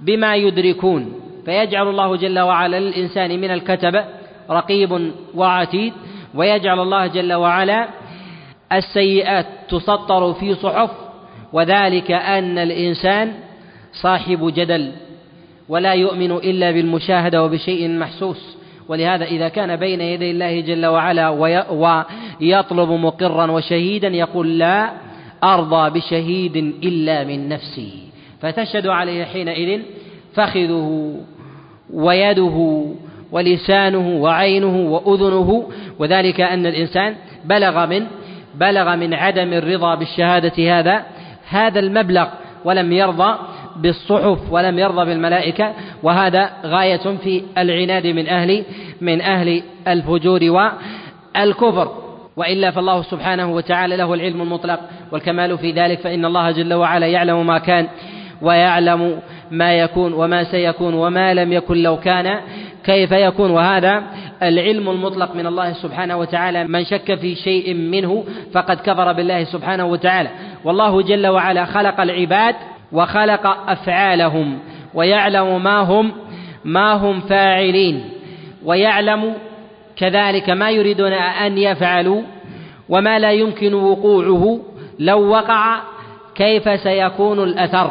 بما 0.00 0.36
يدركون. 0.36 1.20
فيجعل 1.44 1.88
الله 1.88 2.16
جل 2.16 2.38
وعلا 2.38 2.80
للإنسان 2.80 3.40
من 3.40 3.50
الكتب 3.50 4.04
رقيب 4.50 5.12
وعتيد. 5.34 5.92
ويجعل 6.34 6.80
الله 6.80 7.06
جل 7.06 7.32
وعلا 7.32 7.88
السيئات 8.72 9.46
تسطر 9.68 10.32
في 10.32 10.54
صحف 10.54 10.90
وذلك 11.52 12.10
أن 12.10 12.58
الإنسان 12.58 13.32
صاحب 13.92 14.52
جدل 14.54 14.92
ولا 15.68 15.92
يؤمن 15.92 16.32
إلا 16.32 16.70
بالمشاهدة 16.70 17.44
وبشيء 17.44 17.88
محسوس. 17.88 18.56
ولهذا 18.88 19.24
إذا 19.24 19.48
كان 19.48 19.76
بين 19.76 20.00
يدي 20.00 20.30
الله 20.30 20.60
جل 20.60 20.86
وعلا 20.86 21.28
ويطلب 22.40 22.90
مقرا 22.90 23.50
وشهيدا 23.50 24.08
يقول 24.08 24.58
لا 24.58 24.90
أرضى 25.44 25.90
بشهيد 25.90 26.56
إلا 26.56 27.24
من 27.24 27.48
نفسي. 27.48 27.92
فتشهد 28.40 28.86
عليه 28.86 29.24
حينئذ 29.24 29.82
فخذه 30.34 31.14
ويده 31.92 32.84
ولسانه 33.32 34.08
وعينه 34.08 34.76
وأذنه. 34.76 35.68
وذلك 35.98 36.40
أن 36.40 36.66
الإنسان 36.66 37.14
بلغ 37.44 37.86
من 37.86 38.06
بلغ 38.60 38.96
من 38.96 39.14
عدم 39.14 39.52
الرضا 39.52 39.94
بالشهادة 39.94 40.78
هذا 40.78 41.02
هذا 41.48 41.80
المبلغ 41.80 42.26
ولم 42.64 42.92
يرضى 42.92 43.38
بالصحف 43.76 44.38
ولم 44.50 44.78
يرضى 44.78 45.04
بالملائكة 45.04 45.72
وهذا 46.02 46.50
غاية 46.64 47.16
في 47.24 47.42
العناد 47.58 48.06
من 48.06 48.28
أهل 48.28 48.64
من 49.00 49.20
أهل 49.20 49.62
الفجور 49.88 50.40
والكفر. 51.36 52.06
وإلا 52.36 52.70
فالله 52.70 53.02
سبحانه 53.02 53.52
وتعالى 53.52 53.96
له 53.96 54.14
العلم 54.14 54.42
المطلق 54.42 54.80
والكمال 55.12 55.58
في 55.58 55.72
ذلك 55.72 56.00
فإن 56.00 56.24
الله 56.24 56.50
جل 56.50 56.74
وعلا 56.74 57.06
يعلم 57.06 57.46
ما 57.46 57.58
كان 57.58 57.88
ويعلم 58.42 59.20
ما 59.50 59.72
يكون 59.72 60.12
وما 60.12 60.44
سيكون 60.44 60.94
وما 60.94 61.34
لم 61.34 61.52
يكن 61.52 61.82
لو 61.82 61.96
كان 61.96 62.40
كيف 62.86 63.12
يكون؟ 63.12 63.50
وهذا 63.50 64.02
العلم 64.42 64.88
المطلق 64.88 65.34
من 65.34 65.46
الله 65.46 65.72
سبحانه 65.72 66.16
وتعالى. 66.16 66.64
من 66.64 66.84
شك 66.84 67.14
في 67.14 67.34
شيء 67.34 67.74
منه 67.74 68.24
فقد 68.52 68.80
كفر 68.80 69.12
بالله 69.12 69.44
سبحانه 69.44 69.84
وتعالى. 69.84 70.30
والله 70.64 71.02
جل 71.02 71.26
وعلا 71.26 71.64
خلق 71.64 72.00
العباد 72.00 72.54
وخلق 72.92 73.46
أفعالهم 73.70 74.58
ويعلم 74.94 75.62
ما 75.62 75.80
هم 75.80 76.12
ما 76.64 76.92
هم 76.92 77.20
فاعلين 77.20 78.04
ويعلم 78.64 79.34
كذلك 79.96 80.50
ما 80.50 80.70
يريدون 80.70 81.12
أن 81.12 81.58
يفعلوا 81.58 82.22
وما 82.88 83.18
لا 83.18 83.32
يمكن 83.32 83.74
وقوعه. 83.74 84.60
لو 84.98 85.28
وقع 85.28 85.80
كيف 86.34 86.80
سيكون 86.80 87.42
الأثر؟ 87.42 87.90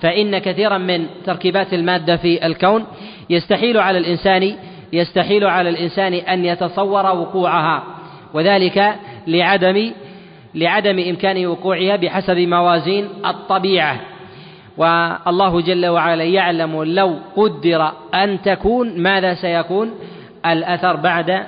فإن 0.00 0.38
كثيرا 0.38 0.78
من 0.78 1.06
تركيبات 1.24 1.74
المادة 1.74 2.16
في 2.16 2.46
الكون 2.46 2.84
يستحيل 3.30 3.78
على 3.78 3.98
الإنسان 3.98 4.56
يستحيل 4.92 5.44
على 5.44 5.68
الإنسان 5.68 6.14
أن 6.14 6.44
يتصور 6.44 7.06
وقوعها. 7.06 7.82
وذلك 8.34 8.94
لعدم 9.26 9.92
لعدم 10.54 10.98
إمكان 10.98 11.46
وقوعها 11.46 11.96
بحسب 11.96 12.36
موازين 12.36 13.08
الطبيعة. 13.26 14.00
والله 14.76 15.60
جل 15.60 15.86
وعلا 15.86 16.24
يعلم 16.24 16.82
لو 16.84 17.18
قدر 17.36 17.92
أن 18.14 18.42
تكون 18.42 19.02
ماذا 19.02 19.34
سيكون؟ 19.34 19.90
الأثر 20.46 20.96
بعد 20.96 21.46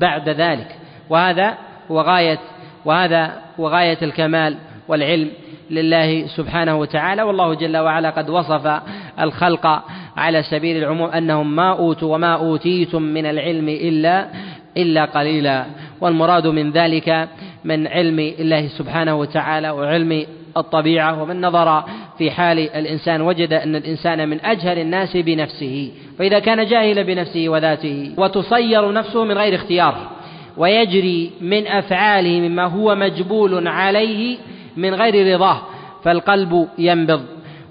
بعد 0.00 0.28
ذلك. 0.28 0.76
وهذا 1.10 1.54
هو 1.90 2.00
غاية 2.00 2.38
وهذا 2.84 3.32
هو 3.60 3.68
غاية 3.68 3.98
الكمال 4.02 4.56
والعلم 4.88 5.30
لله 5.70 6.26
سبحانه 6.26 6.76
وتعالى. 6.76 7.22
والله 7.22 7.54
جل 7.54 7.76
وعلا 7.76 8.10
قد 8.10 8.30
وصف 8.30 8.80
الخلق 9.20 9.82
على 10.16 10.42
سبيل 10.42 10.76
العموم 10.76 11.10
أنهم 11.10 11.56
ما 11.56 11.72
أوتوا 11.72 12.14
وما 12.14 12.34
أوتيتم 12.34 13.02
من 13.02 13.26
العلم 13.26 13.68
إلا 13.68 14.28
إلا 14.76 15.04
قليلا. 15.04 15.64
والمراد 16.00 16.46
من 16.46 16.70
ذلك 16.70 17.28
من 17.64 17.86
علم 17.86 18.18
الله 18.18 18.68
سبحانه 18.68 19.14
وتعالى 19.14 19.70
وعلم 19.70 20.26
الطبيعة 20.56 21.22
ومن 21.22 21.40
نظر 21.40 21.84
في 22.18 22.30
حال 22.30 22.58
الإنسان 22.58 23.20
وجد 23.20 23.52
أن 23.52 23.76
الإنسان 23.76 24.28
من 24.28 24.44
أجهل 24.44 24.78
الناس 24.78 25.16
بنفسه. 25.16 25.90
فإذا 26.18 26.38
كان 26.38 26.66
جاهلا 26.66 27.02
بنفسه 27.02 27.48
وذاته 27.48 28.14
وتصير 28.16 28.92
نفسه 28.92 29.24
من 29.24 29.38
غير 29.38 29.54
اختيار 29.54 30.10
ويجري 30.56 31.30
من 31.40 31.66
أفعاله 31.66 32.40
مما 32.48 32.64
هو 32.64 32.94
مجبول 32.94 33.68
عليه 33.68 34.36
من 34.76 34.94
غير 34.94 35.34
رضاه 35.34 35.58
فالقلب 36.04 36.68
ينبض 36.78 37.22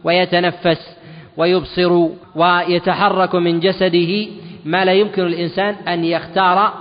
ويتنفس. 0.03 1.00
ويبصر 1.37 2.07
ويتحرك 2.35 3.35
من 3.35 3.59
جسده 3.59 4.27
ما 4.65 4.85
لا 4.85 4.93
يمكن 4.93 5.25
الإنسان 5.25 5.75
أن 5.87 6.05
يختار 6.05 6.73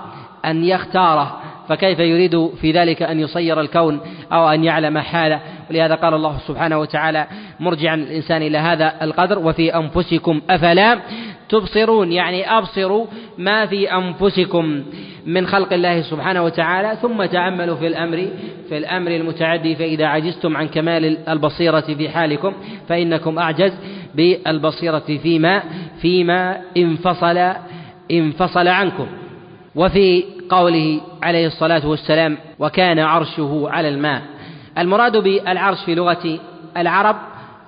أن 0.44 0.64
يختاره. 0.64 1.40
فكيف 1.68 1.98
يريد 1.98 2.50
في 2.60 2.72
ذلك 2.72 3.02
أن 3.02 3.20
يصير 3.20 3.60
الكون 3.60 4.00
أو 4.32 4.48
أن 4.48 4.64
يعلم 4.64 4.98
حاله؟ 4.98 5.40
ولهذا 5.70 5.94
قال 5.94 6.14
الله 6.14 6.38
سبحانه 6.46 6.78
وتعالى 6.78 7.26
مرجعا 7.60 7.94
الإنسان 7.94 8.42
إلى 8.42 8.58
هذا 8.58 8.92
القدر 9.02 9.38
وفي 9.38 9.74
أنفسكم 9.76 10.40
أفلا 10.50 11.00
تبصرون 11.50 12.12
يعني 12.12 12.58
أبصروا 12.58 13.06
ما 13.38 13.66
في 13.66 13.92
أنفسكم 13.92 14.82
من 15.26 15.46
خلق 15.46 15.72
الله 15.72 16.02
سبحانه 16.02 16.44
وتعالى 16.44 16.96
ثم 17.02 17.24
تأملوا 17.24 17.76
في 17.76 17.86
الأمر 17.86 18.28
في 18.68 18.78
الأمر 18.78 19.10
المتعدي 19.10 19.76
فإذا 19.76 20.06
عجزتم 20.06 20.56
عن 20.56 20.68
كمال 20.68 21.28
البصيرة 21.28 21.80
في 21.80 22.08
حالكم 22.08 22.52
فإنكم 22.88 23.38
أعجز 23.38 23.72
بالبصيرة 24.14 25.18
فيما 25.22 25.62
فيما 26.00 26.60
انفصل 26.76 27.52
انفصل 28.10 28.68
عنكم. 28.68 29.06
وفي 29.74 30.24
قوله 30.48 31.00
عليه 31.22 31.46
الصلاة 31.46 31.86
والسلام 31.86 32.38
وكان 32.58 32.98
عرشه 32.98 33.68
على 33.70 33.88
الماء 33.88 34.22
المراد 34.78 35.16
بالعرش 35.16 35.84
في 35.84 35.94
لغة 35.94 36.38
العرب 36.76 37.16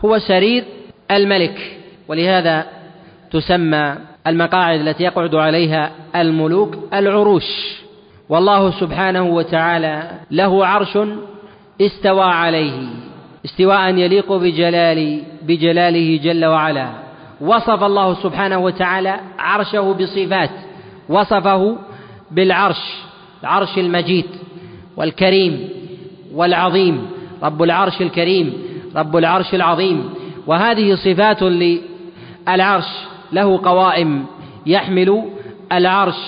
هو 0.05 0.19
سرير 0.19 0.65
الملك 1.11 1.77
ولهذا 2.09 2.67
تسمى 3.33 3.95
المقاعد 4.27 4.81
التي 4.81 5.03
يقعد 5.03 5.35
عليها 5.35 5.91
الملوك 6.17 6.77
العروش. 6.95 7.45
والله 8.29 8.71
سبحانه 8.71 9.23
وتعالى 9.23 10.11
له 10.31 10.67
عرش 10.67 10.99
استوى 11.81 12.25
عليه 12.25 12.87
استواء 13.45 13.95
يليق 13.95 14.33
بجلال 14.33 15.23
بجلاله 15.43 16.21
جل 16.23 16.45
وعلا. 16.45 16.89
وصف 17.41 17.83
الله 17.83 18.15
سبحانه 18.15 18.59
وتعالى 18.59 19.21
عرشه 19.39 19.93
بصفات 19.93 20.51
وصفه 21.09 21.77
بالعرش 22.31 22.81
العرش 23.43 23.79
المجيد 23.79 24.27
والكريم 24.97 25.69
والعظيم. 26.35 27.07
رب 27.43 27.63
العرش 27.63 28.01
الكريم 28.01 28.53
رب 28.97 29.17
العرش 29.17 29.55
العظيم. 29.55 30.15
وهذه 30.47 30.95
صفات 30.95 31.43
للعرش. 31.43 32.85
له 33.33 33.61
قوائم 33.65 34.27
يحمل 34.67 35.23
العرش 35.73 36.19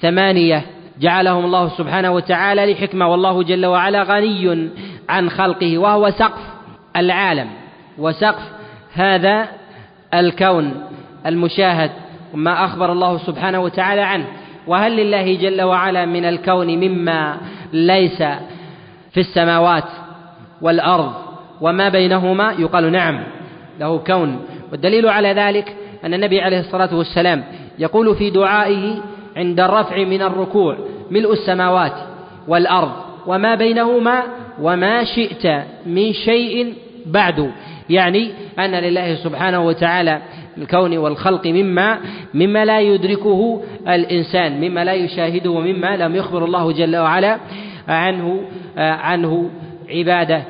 ثمانية. 0.00 0.64
جعلهم 1.00 1.44
الله 1.44 1.68
سبحانه 1.68 2.10
وتعالى 2.10 2.72
لحكمة 2.72 3.08
والله 3.08 3.42
جل 3.42 3.66
وعلا 3.66 4.02
غني 4.02 4.70
عن 5.08 5.30
خلقه 5.30 5.78
وهو 5.78 6.10
سقف 6.10 6.40
العالم 6.96 7.48
وسقف 7.98 8.42
هذا 8.94 9.48
الكون 10.14 10.74
المشاهد 11.26 11.90
وما 12.34 12.64
أخبر 12.64 12.92
الله 12.92 13.18
سبحانه 13.18 13.60
وتعالى 13.60 14.00
عنه. 14.00 14.26
وهل 14.66 14.96
لله 14.96 15.34
جل 15.34 15.62
وعلا 15.62 16.06
من 16.06 16.24
الكون 16.24 16.66
مما 16.66 17.36
ليس 17.72 18.18
في 19.12 19.20
السماوات 19.20 19.88
والأرض 20.62 21.12
وما 21.60 21.88
بينهما؟ 21.88 22.52
يقال 22.52 22.92
نعم 22.92 23.24
له 23.80 23.98
كون. 23.98 24.40
والدليل 24.72 25.08
على 25.08 25.32
ذلك 25.32 25.76
أن 26.04 26.14
النبي 26.14 26.40
عليه 26.40 26.60
الصلاة 26.60 26.96
والسلام 26.96 27.44
يقول 27.78 28.16
في 28.16 28.30
دعائه 28.30 28.96
عند 29.36 29.60
الرفع 29.60 30.04
من 30.04 30.22
الركوع 30.22 30.76
ملء 31.10 31.32
السماوات 31.32 31.92
والأرض 32.48 32.92
وما 33.26 33.54
بينهما 33.54 34.22
وما 34.60 35.04
شئت 35.04 35.46
من 35.86 36.12
شيء 36.12 36.74
بعد. 37.06 37.50
يعني 37.90 38.30
أن 38.58 38.70
لله 38.70 39.14
سبحانه 39.14 39.66
وتعالى 39.66 40.22
الكون 40.58 40.98
والخلق 40.98 41.46
مما 41.46 41.98
مما 42.34 42.64
لا 42.64 42.80
يدركه 42.80 43.62
الإنسان 43.88 44.60
مما 44.60 44.84
لا 44.84 44.92
يشاهده 44.92 45.50
ومما 45.50 45.96
لم 45.96 46.16
يخبر 46.16 46.44
الله 46.44 46.72
جل 46.72 46.96
وعلا 46.96 47.38
عنه 47.88 48.40
عنه 48.76 49.50
عباده 49.88 50.42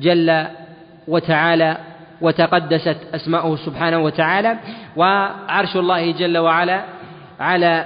جل 0.00 0.46
وتعالى. 1.08 1.76
وتقدست 2.22 2.96
أسماؤه 3.14 3.56
سبحانه 3.56 3.98
وتعالى 3.98 4.56
وعرش 4.96 5.76
الله 5.76 6.10
جل 6.10 6.38
وعلا 6.38 6.84
على 7.40 7.84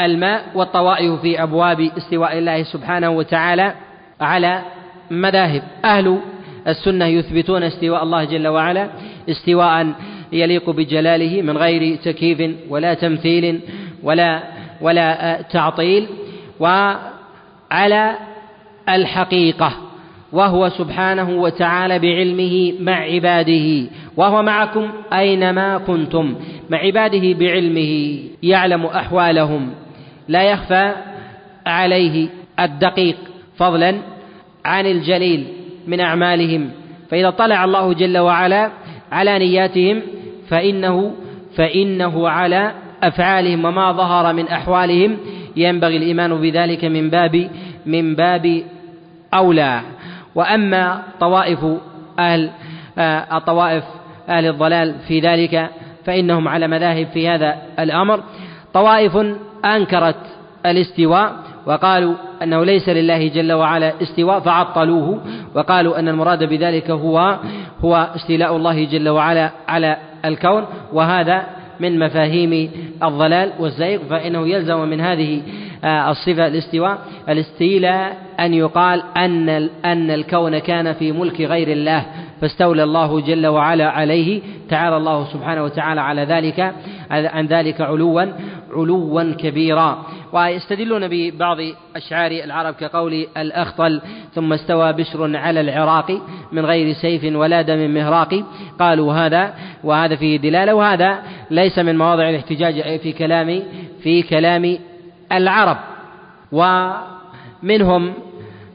الماء 0.00 0.44
والطوائف 0.54 1.20
في 1.20 1.42
أبواب 1.42 1.80
استواء 1.98 2.38
الله 2.38 2.62
سبحانه 2.62 3.10
وتعالى 3.10 3.74
على 4.20 4.62
مذاهب. 5.10 5.62
أهل 5.84 6.18
السنة 6.68 7.04
يثبتون 7.04 7.62
استواء 7.62 8.02
الله 8.02 8.24
جل 8.24 8.48
وعلا 8.48 8.88
استواء 9.30 9.92
يليق 10.32 10.70
بجلاله 10.70 11.42
من 11.42 11.58
غير 11.58 11.96
تكييف 11.96 12.56
ولا 12.68 12.94
تمثيل 12.94 13.60
ولا 14.02 14.42
ولا 14.80 15.42
تعطيل 15.42 16.08
وعلى 16.60 18.14
الحقيقة. 18.88 19.72
وهو 20.32 20.68
سبحانه 20.68 21.30
وتعالى 21.30 21.98
بعلمه 21.98 22.72
مع 22.80 22.96
عباده. 22.96 23.86
وهو 24.16 24.42
معكم 24.42 24.88
أينما 25.12 25.78
كنتم 25.78 26.34
مع 26.70 26.78
عباده 26.78 27.32
بعلمه 27.38 28.18
يعلم 28.42 28.86
أحوالهم. 28.86 29.70
لا 30.28 30.42
يخفى 30.42 30.92
عليه 31.66 32.28
الدقيق 32.60 33.16
فضلا 33.56 33.96
عن 34.64 34.86
الجليل 34.86 35.46
من 35.86 36.00
أعمالهم. 36.00 36.70
فإذا 37.10 37.30
طلع 37.30 37.64
الله 37.64 37.92
جل 37.92 38.18
وعلا 38.18 38.70
على 39.12 39.38
نياتهم 39.38 40.02
فإنه 40.48 41.12
فإنه 41.56 42.28
على 42.28 42.72
أفعالهم 43.02 43.64
وما 43.64 43.92
ظهر 43.92 44.32
من 44.32 44.48
أحوالهم. 44.48 45.16
ينبغي 45.56 45.96
الإيمان 45.96 46.40
بذلك 46.40 46.84
من 46.84 47.10
باب 47.10 47.50
من 47.86 48.14
باب 48.14 48.62
أولى. 49.34 49.80
وأما 50.36 51.02
طوائف 51.20 51.66
أهل 52.18 52.50
آه، 52.98 53.36
الطوائف 53.36 53.84
أهل 54.28 54.46
الضلال 54.46 54.94
في 55.08 55.20
ذلك 55.20 55.70
فإنهم 56.04 56.48
على 56.48 56.68
مذاهب 56.68 57.06
في 57.06 57.28
هذا 57.28 57.56
الأمر. 57.78 58.20
طوائف 58.74 59.16
أنكرت 59.64 60.16
الاستواء 60.66 61.32
وقالوا 61.66 62.14
أنه 62.42 62.64
ليس 62.64 62.88
لله 62.88 63.28
جل 63.28 63.52
وعلا 63.52 63.92
استواء 64.02 64.40
فعطلوه 64.40 65.20
وقالوا 65.54 65.98
أن 65.98 66.08
المراد 66.08 66.44
بذلك 66.44 66.90
هو 66.90 67.38
هو 67.84 68.08
استيلاء 68.16 68.56
الله 68.56 68.84
جل 68.84 69.08
وعلا 69.08 69.50
على 69.68 69.96
الكون 70.24 70.64
وهذا 70.92 71.46
من 71.80 71.98
مفاهيم 71.98 72.70
الضلال 73.02 73.52
والزيغ 73.58 73.98
فإنه 74.10 74.48
يلزم 74.48 74.88
من 74.88 75.00
هذه 75.00 75.42
آه، 75.84 76.10
الصفة 76.10 76.46
الاستواء 76.46 76.98
الاستيلاء 77.28 78.16
أن 78.40 78.54
يقال 78.54 79.02
أن 79.16 79.48
أن 79.84 80.10
الكون 80.10 80.58
كان 80.58 80.92
في 80.92 81.12
ملك 81.12 81.40
غير 81.40 81.68
الله 81.68 82.06
فاستولى 82.40 82.82
الله 82.82 83.20
جل 83.20 83.46
وعلا 83.46 83.90
عليه 83.90 84.40
تعالى 84.68 84.96
الله 84.96 85.24
سبحانه 85.24 85.64
وتعالى 85.64 86.00
على 86.00 86.22
ذلك 86.24 86.74
عن 87.10 87.46
ذلك 87.46 87.80
علوا 87.80 88.26
علوا 88.72 89.32
كبيرا. 89.32 90.06
ويستدلون 90.36 91.08
ببعض 91.08 91.56
أشعار 91.96 92.30
العرب 92.30 92.74
كقول 92.74 93.26
الأخطل 93.36 94.00
ثم 94.34 94.52
استوى 94.52 94.92
بشر 94.92 95.36
على 95.36 95.60
العراق 95.60 96.20
من 96.52 96.66
غير 96.66 96.94
سيف 96.94 97.36
ولا 97.36 97.62
دم 97.62 97.94
مهراق. 97.94 98.44
قالوا 98.78 99.12
هذا 99.12 99.54
وهذا 99.84 100.16
فيه 100.16 100.36
دلالة 100.36 100.74
وهذا 100.74 101.22
ليس 101.50 101.78
من 101.78 101.98
مواضع 101.98 102.28
الاحتجاج 102.28 102.98
في 102.98 103.12
كلام 103.12 103.62
في 104.02 104.22
كلام 104.22 104.78
العرب. 105.32 105.76
ومنهم 106.52 108.14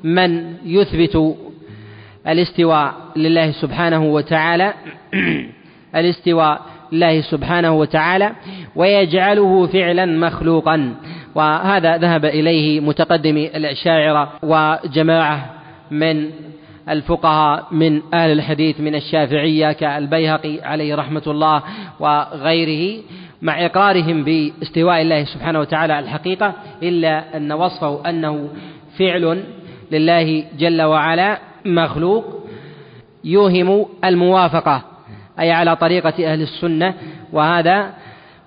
من 0.03 0.55
يثبت 0.65 1.35
الاستواء 2.27 2.93
لله 3.15 3.51
سبحانه 3.51 4.03
وتعالى 4.03 4.73
الاستواء 5.99 6.61
لله 6.91 7.21
سبحانه 7.21 7.71
وتعالى 7.71 8.31
ويجعله 8.75 9.67
فعلا 9.67 10.05
مخلوقا. 10.05 10.95
وهذا 11.35 11.97
ذهب 11.97 12.25
إليه 12.25 12.79
متقدمي 12.79 13.47
الأشاعرة 13.47 14.31
وجماعة 14.43 15.49
من 15.91 16.29
الفقهاء 16.89 17.67
من 17.71 18.01
أهل 18.13 18.31
الحديث 18.31 18.79
من 18.79 18.95
الشافعية 18.95 19.71
كالبيهقي 19.71 20.59
عليه 20.61 20.95
رحمة 20.95 21.23
الله 21.27 21.63
وغيره 21.99 23.03
مع 23.41 23.65
إقرارهم 23.65 24.23
باستواء 24.23 25.01
الله 25.01 25.23
سبحانه 25.23 25.59
وتعالى 25.59 25.93
على 25.93 26.05
الحقيقة 26.05 26.53
إلا 26.83 27.37
أن 27.37 27.51
وصفه 27.51 28.09
أنه 28.09 28.49
فعل 28.99 29.43
لله 29.91 30.43
جل 30.59 30.81
وعلا 30.81 31.37
مخلوق 31.65 32.47
يوهم 33.23 33.85
الموافقة 34.03 34.81
أي 35.39 35.51
على 35.51 35.75
طريقة 35.75 36.33
أهل 36.33 36.41
السنة 36.41 36.93
وهذا 37.33 37.93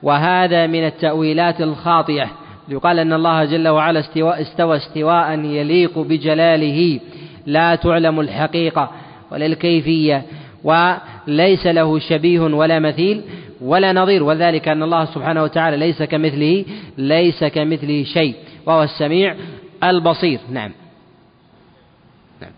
وهذا 0.02 0.66
من 0.66 0.86
التأويلات 0.86 1.60
الخاطئة. 1.60 2.30
يقال 2.68 2.98
أن 2.98 3.12
الله 3.12 3.44
جل 3.44 3.68
وعلا 3.68 4.00
استوى, 4.00 4.42
استوى 4.42 4.76
استواء 4.76 5.38
يليق 5.38 5.98
بجلاله 5.98 7.00
لا 7.46 7.74
تعلم 7.74 8.20
الحقيقة 8.20 8.90
ولا 9.30 9.46
الكيفية 9.46 10.22
وليس 10.64 11.66
له 11.66 11.98
شبيه 11.98 12.40
ولا 12.40 12.78
مثيل 12.78 13.22
ولا 13.60 13.92
نظير 13.92 14.22
وذلك 14.22 14.68
أن 14.68 14.82
الله 14.82 15.04
سبحانه 15.04 15.42
وتعالى 15.42 15.76
ليس 15.76 16.02
كمثله 16.02 16.64
ليس 16.98 17.44
كمثله 17.44 18.04
شيء 18.04 18.34
وهو 18.66 18.82
السميع 18.82 19.36
البصير. 19.84 20.40
نعم. 20.50 20.72
نعم. 22.40 22.52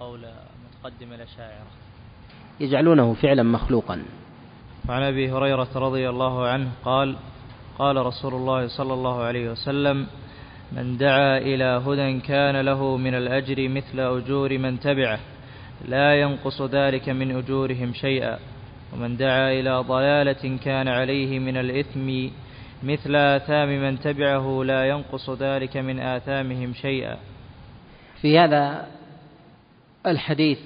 قول 0.00 0.20
متقدم 0.84 1.12
الأشاعرة 1.12 1.66
يجعلونه 2.60 3.14
فعلا 3.14 3.42
مخلوقا. 3.42 4.02
وعن 4.88 5.02
أبي 5.02 5.32
هريرة 5.32 5.68
رضي 5.74 6.08
الله 6.08 6.46
عنه 6.46 6.70
قال 6.84 7.16
قال 7.78 8.06
رسول 8.06 8.34
الله 8.34 8.68
صلى 8.68 8.94
الله 8.94 9.22
عليه 9.22 9.50
وسلم 9.50 10.06
من 10.72 10.96
دعا 10.96 11.38
إلى 11.38 11.82
هدى 11.86 12.20
كان 12.20 12.60
له 12.60 12.96
من 12.96 13.14
الأجر 13.14 13.68
مثل 13.68 14.00
أجور 14.00 14.58
من 14.58 14.80
تبعه 14.80 15.18
لا 15.88 16.20
ينقص 16.20 16.62
ذلك 16.62 17.08
من 17.08 17.36
أجورهم 17.36 17.92
شيئا. 17.92 18.38
ومن 18.92 19.16
دعا 19.16 19.52
إلى 19.52 19.84
ضلالة 19.88 20.58
كان 20.64 20.88
عليه 20.88 21.38
من 21.38 21.56
الإثم 21.56 22.28
مثل 22.82 23.16
آثام 23.16 23.68
من 23.68 24.00
تبعه 24.00 24.64
لا 24.64 24.88
ينقص 24.88 25.30
ذلك 25.30 25.76
من 25.76 26.00
آثامهم 26.00 26.74
شيئا. 26.74 27.16
في 28.20 28.38
هذا 28.38 28.86
الحديث 30.06 30.58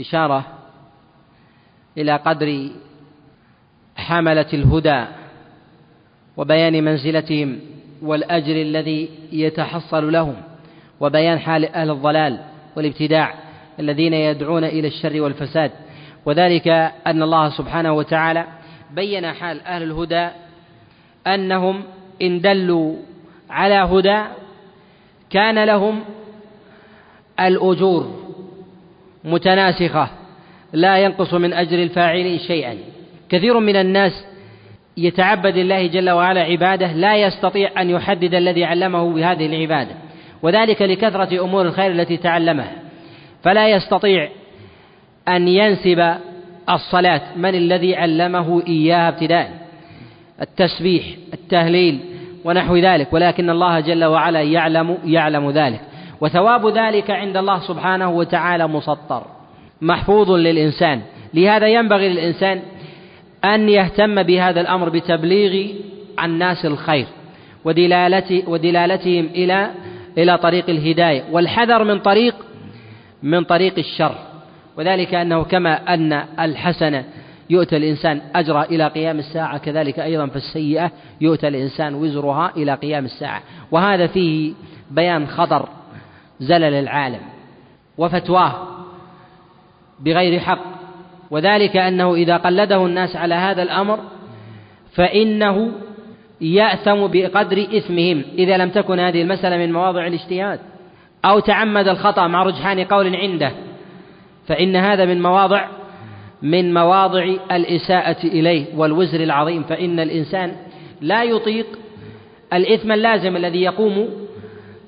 إشارة 0.00 0.61
إلى 1.98 2.16
قدر 2.16 2.68
حملة 3.96 4.46
الهدى 4.52 5.04
وبيان 6.36 6.84
منزلتهم 6.84 7.60
والأجر 8.02 8.62
الذي 8.62 9.08
يتحصل 9.32 10.12
لهم 10.12 10.34
وبيان 11.00 11.38
حال 11.38 11.64
أهل 11.64 11.90
الضلال 11.90 12.38
والابتداع 12.76 13.34
الذين 13.80 14.14
يدعون 14.14 14.64
إلى 14.64 14.88
الشر 14.88 15.20
والفساد. 15.20 15.70
وذلك 16.26 16.68
أن 17.06 17.22
الله 17.22 17.48
سبحانه 17.50 17.92
وتعالى 17.92 18.46
بين 18.90 19.32
حال 19.32 19.60
أهل 19.60 19.82
الهدى 19.82 20.28
أنهم 21.26 21.82
إن 22.22 22.40
دلوا 22.40 22.96
على 23.50 23.74
هدى 23.74 24.22
كان 25.30 25.64
لهم 25.64 26.04
الأجور 27.40 28.18
متناسخة 29.24 30.08
لا 30.72 30.98
ينقص 30.98 31.34
من 31.34 31.52
أجر 31.52 31.82
الفاعلين 31.82 32.38
شيئا. 32.38 32.76
كثير 33.28 33.60
من 33.60 33.76
الناس 33.76 34.24
يتعبد 34.96 35.56
الله 35.56 35.86
جل 35.86 36.10
وعلا 36.10 36.40
عبادة 36.40 36.92
لا 36.92 37.16
يستطيع 37.16 37.82
أن 37.82 37.90
يحدد 37.90 38.34
الذي 38.34 38.64
علمه 38.64 39.12
بهذه 39.14 39.46
العبادة. 39.46 39.94
وذلك 40.42 40.82
لكثرة 40.82 41.44
أمور 41.44 41.62
الخير 41.62 41.92
التي 41.92 42.16
تعلمها. 42.16 42.72
فلا 43.42 43.68
يستطيع 43.68 44.28
أن 45.28 45.48
ينسب 45.48 46.14
الصلاة. 46.70 47.20
من 47.36 47.54
الذي 47.54 47.96
علمه 47.96 48.62
إياها 48.68 49.08
ابتداء؟ 49.08 49.50
التسبيح 50.42 51.04
التهليل 51.34 52.00
ونحو 52.44 52.76
ذلك. 52.76 53.12
ولكن 53.12 53.50
الله 53.50 53.80
جل 53.80 54.04
وعلا 54.04 54.42
يعلم 54.42 54.98
يعلم 55.04 55.50
ذلك. 55.50 55.80
وثواب 56.20 56.78
ذلك 56.78 57.10
عند 57.10 57.36
الله 57.36 57.60
سبحانه 57.60 58.10
وتعالى 58.10 58.68
مسطر. 58.68 59.41
محفوظ 59.82 60.30
للإنسان. 60.30 61.00
لهذا 61.34 61.66
ينبغي 61.66 62.08
للإنسان 62.08 62.62
أن 63.44 63.68
يهتم 63.68 64.22
بهذا 64.22 64.60
الأمر 64.60 64.88
بتبليغ 64.88 65.72
الناس 66.24 66.66
الخير 66.66 67.06
ودلالته 67.64 68.42
ودلالتهم 68.46 69.24
إلى 69.34 69.70
إلى 70.18 70.38
طريق 70.38 70.70
الهداية 70.70 71.24
والحذر 71.30 71.84
من 71.84 71.98
طريق 71.98 72.34
من 73.22 73.44
طريق 73.44 73.78
الشر. 73.78 74.14
وذلك 74.76 75.14
أنه 75.14 75.44
كما 75.44 75.94
أن 75.94 76.12
الحسنة 76.40 77.04
يؤتى 77.50 77.76
الإنسان 77.76 78.20
أجرها 78.34 78.64
إلى 78.64 78.86
قيام 78.86 79.18
الساعة 79.18 79.58
كذلك 79.58 79.98
أيضا 79.98 80.26
في 80.26 80.36
السيئة 80.36 80.90
يؤتى 81.20 81.48
الإنسان 81.48 81.94
وزرها 81.94 82.52
إلى 82.56 82.74
قيام 82.74 83.04
الساعة. 83.04 83.42
وهذا 83.70 84.06
فيه 84.06 84.52
بيان 84.90 85.26
خطر 85.26 85.68
زلل 86.40 86.74
العالم 86.74 87.20
وفتواه. 87.98 88.81
بغير 90.04 90.40
حق. 90.40 90.64
وذلك 91.30 91.76
أنه 91.76 92.14
إذا 92.14 92.36
قلده 92.36 92.86
الناس 92.86 93.16
على 93.16 93.34
هذا 93.34 93.62
الأمر 93.62 93.98
فإنه 94.94 95.72
يأثم 96.40 97.06
بقدر 97.06 97.66
إثمهم 97.76 98.22
إذا 98.38 98.56
لم 98.56 98.70
تكن 98.70 99.00
هذه 99.00 99.22
المسألة 99.22 99.56
من 99.56 99.72
مواضع 99.72 100.06
الاجتهاد. 100.06 100.60
أو 101.24 101.38
تعمد 101.38 101.88
الخطأ 101.88 102.26
مع 102.26 102.42
رجحان 102.42 102.84
قول 102.84 103.16
عنده 103.16 103.52
فإن 104.46 104.76
هذا 104.76 105.04
من 105.04 105.22
مواضع 105.22 105.68
من 106.42 106.74
مواضع 106.74 107.24
الإساءة 107.52 108.26
إليه 108.26 108.64
والوزر 108.76 109.20
العظيم. 109.20 109.62
فإن 109.62 110.00
الإنسان 110.00 110.52
لا 111.00 111.22
يطيق 111.22 111.66
الإثم 112.52 112.92
اللازم 112.92 113.36
الذي 113.36 113.62
يقوم 113.62 114.08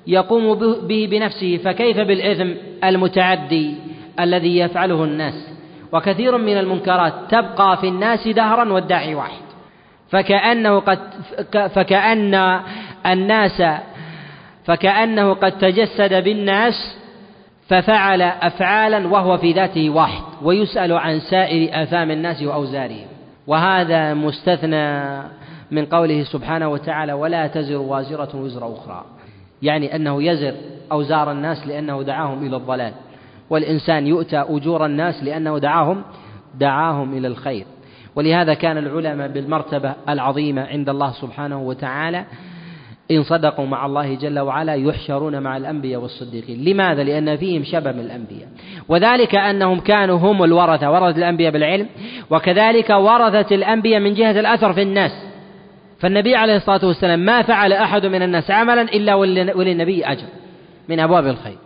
يقوم 0.07 0.53
به 0.87 1.07
بنفسه. 1.11 1.57
فكيف 1.57 1.97
بالإثم 1.97 2.49
المتعدي؟ 2.83 3.84
الذي 4.19 4.57
يفعله 4.57 5.03
الناس. 5.03 5.47
وكثير 5.91 6.37
من 6.37 6.57
المنكرات 6.57 7.13
تبقى 7.29 7.77
في 7.77 7.87
الناس 7.87 8.27
دهرا 8.27 8.73
والداعي 8.73 9.15
واحد. 9.15 9.45
فكأنه 10.09 10.79
قد 10.79 10.99
فكأن 11.69 12.59
الناس 13.05 13.63
فكأنه 14.65 15.33
قد 15.33 15.51
تجسد 15.51 16.23
بالناس 16.23 16.97
ففعل 17.67 18.21
أفعالا 18.21 19.07
وهو 19.07 19.37
في 19.37 19.51
ذاته 19.51 19.89
واحد 19.89 20.23
ويسأل 20.41 20.91
عن 20.93 21.19
سائر 21.19 21.83
آثام 21.83 22.11
الناس 22.11 22.43
وأوزارهم. 22.43 23.07
وهذا 23.47 24.13
مستثنى 24.13 25.19
من 25.71 25.85
قوله 25.85 26.23
سبحانه 26.23 26.67
وتعالى 26.67 27.13
ولا 27.13 27.47
تزر 27.47 27.77
وازرة 27.77 28.35
وزر 28.35 28.73
أخرى. 28.73 29.05
يعني 29.61 29.95
أنه 29.95 30.23
يزر 30.23 30.53
أوزار 30.91 31.31
الناس 31.31 31.67
لأنه 31.67 32.03
دعاهم 32.03 32.47
إلى 32.47 32.55
الضلال. 32.55 32.93
والإنسان 33.49 34.07
يؤتى 34.07 34.37
أجور 34.49 34.85
الناس 34.85 35.23
لأنه 35.23 35.59
دعاهم 35.59 36.03
دعاهم 36.59 37.17
إلى 37.17 37.27
الخير. 37.27 37.65
ولهذا 38.15 38.53
كان 38.53 38.77
العلماء 38.77 39.27
بالمرتبة 39.27 39.93
العظيمة 40.09 40.61
عند 40.61 40.89
الله 40.89 41.11
سبحانه 41.11 41.61
وتعالى 41.61 42.25
إن 43.11 43.23
صدقوا 43.23 43.65
مع 43.65 43.85
الله 43.85 44.15
جل 44.15 44.39
وعلا 44.39 44.73
يحشرون 44.73 45.39
مع 45.39 45.57
الأنبياء 45.57 46.01
والصديقين. 46.01 46.65
لماذا؟ 46.65 47.03
لأن 47.03 47.37
فيهم 47.37 47.63
شبه 47.63 47.91
من 47.91 47.99
الأنبياء. 47.99 48.47
وذلك 48.89 49.35
أنهم 49.35 49.79
كانوا 49.79 50.17
هم 50.17 50.43
الورثة 50.43 50.91
ورثة 50.91 51.17
الأنبياء 51.17 51.51
بالعلم 51.51 51.87
وكذلك 52.29 52.89
ورثة 52.89 53.55
الأنبياء 53.55 53.99
من 53.99 54.13
جهة 54.13 54.39
الأثر 54.39 54.73
في 54.73 54.81
الناس. 54.81 55.11
فالنبي 55.99 56.35
عليه 56.35 56.55
الصلاة 56.55 56.85
والسلام 56.85 57.19
ما 57.19 57.41
فعل 57.41 57.73
أحد 57.73 58.05
من 58.05 58.21
الناس 58.21 58.51
عملا 58.51 58.81
إلا 58.81 59.15
وللنبي 59.55 60.05
أجر 60.05 60.27
من 60.89 60.99
أبواب 60.99 61.27
الخير. 61.27 61.57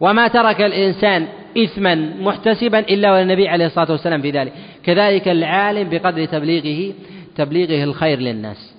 وما 0.00 0.28
ترك 0.28 0.60
الإنسان 0.60 1.26
إثما 1.58 1.94
محتسبا 2.20 2.78
إلا 2.78 3.12
والنبي 3.12 3.48
عليه 3.48 3.66
الصلاة 3.66 3.90
والسلام 3.90 4.22
في 4.22 4.30
ذلك. 4.30 4.52
كذلك 4.84 5.28
العالم 5.28 5.88
بقدر 5.88 6.24
تبليغه 6.24 6.94
تبليغه 7.36 7.84
الخير 7.84 8.18
للناس. 8.18 8.74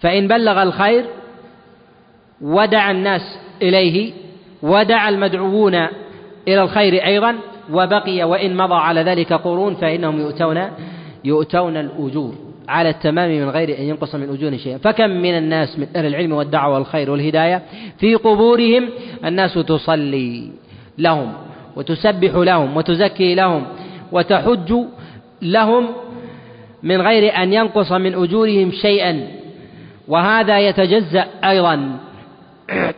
فإن 0.00 0.28
بلغ 0.28 0.62
الخير 0.62 1.04
ودعا 2.40 2.90
الناس 2.90 3.38
إليه 3.62 4.12
ودعا 4.62 5.08
المدعوون 5.08 5.74
إلى 6.48 6.62
الخير 6.62 7.04
أيضا 7.04 7.34
وبقي 7.72 8.24
وإن 8.24 8.56
مضى 8.56 8.74
على 8.74 9.02
ذلك 9.02 9.32
قرون 9.32 9.74
فإنهم 9.74 10.20
يؤتون 10.20 10.70
يؤتون 11.24 11.76
الأجور. 11.76 12.47
على 12.68 12.88
التمام 12.88 13.30
من 13.30 13.48
غير 13.48 13.78
أن 13.78 13.82
ينقص 13.82 14.14
من 14.14 14.28
أجور 14.30 14.56
شيئا. 14.56 14.78
فكم 14.78 15.10
من 15.10 15.38
الناس 15.38 15.78
من 15.78 15.86
أهل 15.96 16.06
العلم 16.06 16.32
والدعوة 16.32 16.74
والخير 16.74 17.10
والهداية 17.10 17.62
في 17.98 18.14
قبورهم 18.14 18.88
الناس 19.24 19.54
تصلي 19.54 20.50
لهم 20.98 21.32
وتسبح 21.76 22.34
لهم 22.34 22.76
وتزكي 22.76 23.34
لهم 23.34 23.66
وتحج 24.12 24.74
لهم 25.42 25.88
من 26.82 27.00
غير 27.00 27.42
أن 27.42 27.52
ينقص 27.52 27.92
من 27.92 28.14
أجورهم 28.14 28.72
شيئا. 28.72 29.28
وهذا 30.08 30.58
يتجزأ 30.60 31.26
أيضا 31.44 31.98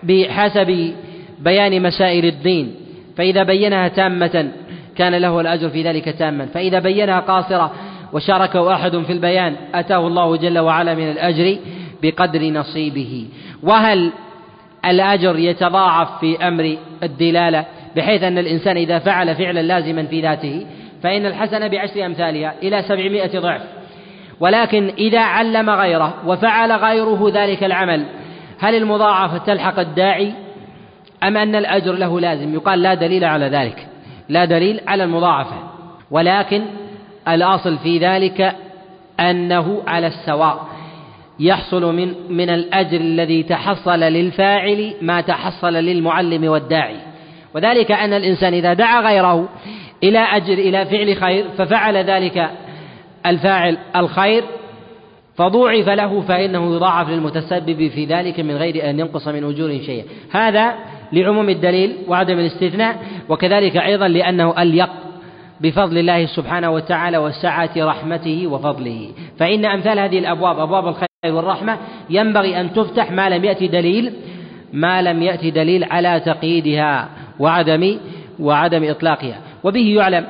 بحسب 0.02 0.94
بيان 1.38 1.82
مسائل 1.82 2.24
الدين. 2.24 2.74
فإذا 3.16 3.42
بينها 3.42 3.88
تامة 3.88 4.50
كان 4.96 5.14
له 5.14 5.40
الأجر 5.40 5.68
في 5.68 5.82
ذلك 5.82 6.08
تاما. 6.18 6.46
فإذا 6.46 6.78
بينها 6.78 7.20
قاصرة 7.20 7.72
وشاركه 8.12 8.74
أحد 8.74 8.96
في 8.96 9.12
البيان 9.12 9.56
أتاه 9.74 10.06
الله 10.06 10.36
جل 10.36 10.58
وعلا 10.58 10.94
من 10.94 11.10
الأجر 11.10 11.58
بقدر 12.02 12.50
نصيبه. 12.50 13.26
وهل 13.62 14.12
الأجر 14.84 15.38
يتضاعف 15.38 16.20
في 16.20 16.48
أمر 16.48 16.76
الدلالة؟ 17.02 17.64
بحيث 17.96 18.22
أن 18.22 18.38
الإنسان 18.38 18.76
إذا 18.76 18.98
فعل 18.98 19.36
فعلا 19.36 19.62
لازما 19.62 20.06
في 20.06 20.20
ذاته 20.20 20.66
فإن 21.02 21.26
الحسنة 21.26 21.66
بعشر 21.66 22.06
أمثالها 22.06 22.54
إلى 22.62 22.82
سبعمائة 22.82 23.38
ضعف. 23.38 23.62
ولكن 24.40 24.92
إذا 24.98 25.20
علم 25.20 25.70
غيره 25.70 26.14
وفعل 26.26 26.72
غيره 26.72 27.30
ذلك 27.34 27.64
العمل 27.64 28.04
هل 28.58 28.74
المضاعفة 28.74 29.38
تلحق 29.38 29.78
الداعي؟ 29.78 30.32
أم 31.22 31.36
أن 31.36 31.56
الأجر 31.56 31.92
له 31.92 32.20
لازم؟ 32.20 32.54
يقال 32.54 32.82
لا 32.82 32.94
دليل 32.94 33.24
على 33.24 33.46
ذلك. 33.46 33.86
لا 34.28 34.44
دليل 34.44 34.80
على 34.86 35.04
المضاعفة. 35.04 35.56
ولكن 36.10 36.62
الأصل 37.34 37.78
في 37.78 37.98
ذلك 37.98 38.54
أنه 39.20 39.82
على 39.86 40.06
السواء 40.06 40.66
يحصل 41.40 41.94
من 41.94 42.14
من 42.28 42.50
الأجر 42.50 43.00
الذي 43.00 43.42
تحصل 43.42 44.00
للفاعل 44.00 44.94
ما 45.02 45.20
تحصل 45.20 45.72
للمعلم 45.72 46.44
والداعي. 46.48 46.96
وذلك 47.54 47.92
أن 47.92 48.12
الإنسان 48.12 48.54
إذا 48.54 48.72
دعا 48.72 49.00
غيره 49.00 49.48
إلى 50.02 50.18
أجر 50.18 50.52
إلى 50.52 50.86
فعل 50.86 51.16
خير 51.16 51.44
ففعل 51.58 51.96
ذلك 51.96 52.50
الفاعل 53.26 53.78
الخير 53.96 54.44
فضوعف 55.36 55.88
له 55.88 56.20
فإنه 56.20 56.74
يضاعف 56.76 57.08
للمتسبب 57.08 57.88
في 57.88 58.04
ذلك 58.04 58.40
من 58.40 58.56
غير 58.56 58.90
أن 58.90 59.00
ينقص 59.00 59.28
من 59.28 59.44
أجور 59.44 59.78
شيئا. 59.86 60.04
هذا 60.30 60.74
لعموم 61.12 61.48
الدليل 61.48 61.96
وعدم 62.08 62.38
الاستثناء 62.38 62.96
وكذلك 63.28 63.76
أيضا 63.76 64.08
لأنه 64.08 64.62
أليق 64.62 64.90
بفضل 65.60 65.98
الله 65.98 66.26
سبحانه 66.26 66.70
وتعالى 66.70 67.18
وسعة 67.18 67.70
رحمته 67.76 68.46
وفضله. 68.46 69.10
فإن 69.38 69.64
أمثال 69.64 69.98
هذه 69.98 70.18
الأبواب 70.18 70.58
أبواب 70.58 70.88
الخير 70.88 71.08
والرحمة 71.24 71.78
ينبغي 72.10 72.60
أن 72.60 72.72
تفتح 72.72 73.12
ما 73.12 73.28
لم 73.28 73.44
يأتي 73.44 73.68
دليل 73.68 74.12
ما 74.72 75.02
لم 75.02 75.22
يأتي 75.22 75.50
دليل 75.50 75.84
على 75.84 76.20
تقييدها 76.20 77.08
وعدم 77.38 77.98
وعدم 78.40 78.90
إطلاقها. 78.90 79.40
وبه 79.64 79.94
يعلم 79.94 80.26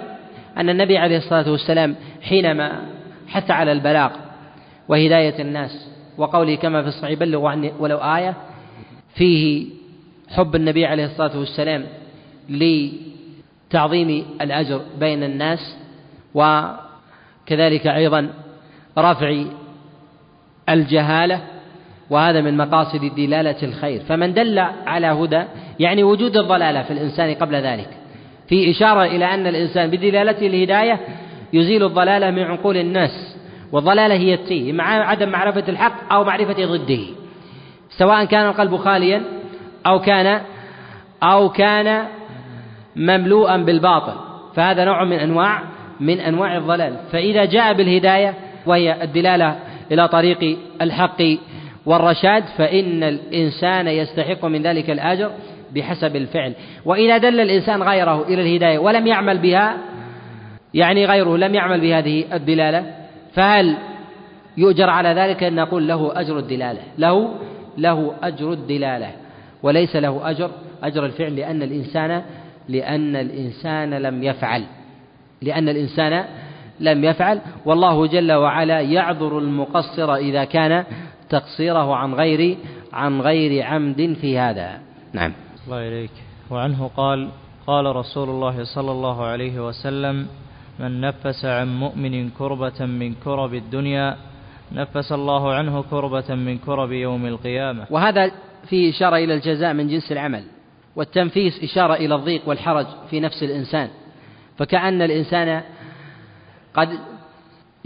أن 0.56 0.70
النبي 0.70 0.98
عليه 0.98 1.16
الصلاة 1.16 1.50
والسلام 1.50 1.96
حينما 2.22 2.72
حث 3.28 3.50
على 3.50 3.72
البلاغ 3.72 4.10
وهداية 4.88 5.42
الناس 5.42 5.90
وقوله 6.18 6.54
كما 6.54 6.82
في 6.82 6.88
الصحيح 6.88 7.18
بلغوا 7.18 7.50
عني 7.50 7.72
ولو 7.78 7.96
آية 7.96 8.34
فيه 9.14 9.66
حب 10.28 10.56
النبي 10.56 10.86
عليه 10.86 11.04
الصلاة 11.04 11.38
والسلام 11.38 11.84
لتعظيم 13.70 14.24
الأجر 14.40 14.80
بين 15.00 15.22
الناس 15.22 15.76
وكذلك 16.34 17.86
أيضا 17.86 18.30
رفع 18.98 19.44
الجهالة 20.68 21.40
وهذا 22.10 22.40
من 22.40 22.56
مقاصد 22.56 23.14
دلالة 23.16 23.56
الخير. 23.62 24.00
فمن 24.00 24.34
دل 24.34 24.58
على 24.86 25.06
هدى 25.06 25.42
يعني 25.80 26.02
وجود 26.02 26.36
الضلالة 26.36 26.82
في 26.82 26.90
الإنسان 26.90 27.34
قبل 27.34 27.54
ذلك. 27.54 27.88
في 28.48 28.70
إشارة 28.70 29.04
إلى 29.04 29.24
أن 29.24 29.46
الإنسان 29.46 29.90
بدلالته 29.90 30.46
الهداية 30.46 31.00
يزيل 31.52 31.84
الضلالة 31.84 32.30
من 32.30 32.42
عقول 32.42 32.76
الناس 32.76 33.36
والضلالة 33.72 34.14
هي 34.14 34.34
التيه 34.34 34.72
مع 34.72 34.84
عدم 34.84 35.28
معرفة 35.28 35.64
الحق 35.68 36.12
أو 36.12 36.24
معرفة 36.24 36.64
ضده. 36.64 37.02
سواء 37.90 38.24
كان 38.24 38.46
القلب 38.46 38.76
خاليا 38.76 39.22
أو 39.86 40.00
كان 40.00 40.40
أو 41.22 41.48
كان 41.48 42.06
مملوءا 42.96 43.56
بالباطل. 43.56 44.14
فهذا 44.54 44.84
نوع 44.84 45.04
من 45.04 45.16
أنواع 45.16 45.62
من 46.00 46.20
أنواع 46.20 46.56
الضلال. 46.56 46.96
فإذا 47.12 47.44
جاء 47.44 47.72
بالهداية 47.72 48.34
وهي 48.66 49.02
الدلالة 49.02 49.56
إلى 49.92 50.08
طريق 50.08 50.58
الحق 50.82 51.22
والرشاد 51.86 52.44
فإن 52.58 53.02
الإنسان 53.02 53.88
يستحق 53.88 54.44
من 54.44 54.62
ذلك 54.62 54.90
الأجر 54.90 55.30
بحسب 55.74 56.16
الفعل. 56.16 56.52
وإذا 56.84 57.18
دل 57.18 57.40
الإنسان 57.40 57.82
غيره 57.82 58.22
إلى 58.22 58.42
الهداية 58.42 58.78
ولم 58.78 59.06
يعمل 59.06 59.38
بها 59.38 59.76
يعني 60.74 61.06
غيره 61.06 61.36
لم 61.36 61.54
يعمل 61.54 61.80
بهذه 61.80 62.24
الدلالة 62.32 62.94
فهل 63.34 63.76
يؤجر 64.56 64.90
على 64.90 65.08
ذلك؟ 65.08 65.42
أن 65.42 65.54
نقول 65.54 65.88
له 65.88 66.20
أجر 66.20 66.38
الدلالة. 66.38 66.80
له 66.98 67.34
له 67.78 68.14
أجر 68.22 68.52
الدلالة. 68.52 69.10
وليس 69.62 69.96
له 69.96 70.30
أجر 70.30 70.50
أجر 70.82 71.06
الفعل 71.06 71.36
لأن 71.36 71.62
الإنسان 71.62 72.22
لأن 72.70 73.16
الإنسان 73.16 73.94
لم 73.94 74.22
يفعل 74.22 74.64
لأن 75.42 75.68
الإنسان 75.68 76.24
لم 76.80 77.04
يفعل. 77.04 77.40
والله 77.64 78.06
جل 78.06 78.32
وعلا 78.32 78.80
يعذر 78.80 79.38
المقصر 79.38 80.14
إذا 80.14 80.44
كان 80.44 80.84
تقصيره 81.28 81.96
عن 81.96 82.14
غير 82.14 82.56
عن 82.92 83.20
غير 83.20 83.62
عمد 83.62 84.16
في 84.20 84.38
هذا. 84.38 84.80
نعم. 85.12 85.32
الله 85.66 85.88
إليك. 85.88 86.10
وعنه 86.50 86.90
قال 86.96 87.28
قال 87.66 87.96
رسول 87.96 88.28
الله 88.28 88.64
صلى 88.64 88.90
الله 88.90 89.24
عليه 89.24 89.66
وسلم 89.66 90.26
من 90.78 91.00
نفس 91.00 91.44
عن 91.44 91.80
مؤمن 91.80 92.30
كربة 92.30 92.86
من 92.86 93.14
كرب 93.14 93.54
الدنيا 93.54 94.16
نفس 94.72 95.12
الله 95.12 95.54
عنه 95.54 95.84
كربة 95.90 96.34
من 96.34 96.58
كرب 96.58 96.92
يوم 96.92 97.26
القيامة. 97.26 97.86
وهذا 97.90 98.30
فيه 98.68 98.90
إشارة 98.90 99.16
إلى 99.16 99.34
الجزاء 99.34 99.72
من 99.72 99.88
جنس 99.88 100.12
العمل. 100.12 100.44
والتنفيس 101.00 101.64
إشارة 101.64 101.94
إلى 101.94 102.14
الضيق 102.14 102.42
والحرج 102.46 102.86
في 103.10 103.20
نفس 103.20 103.42
الإنسان. 103.42 103.88
فكأن 104.58 105.02
الإنسان 105.02 105.62
قد 106.74 106.88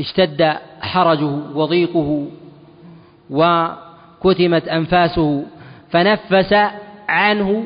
اشتد 0.00 0.56
حرجه 0.80 1.30
وضيقه 1.54 2.28
وكتمت 3.30 4.68
أنفاسه 4.68 5.44
فنفس 5.90 6.54
عنه 7.08 7.64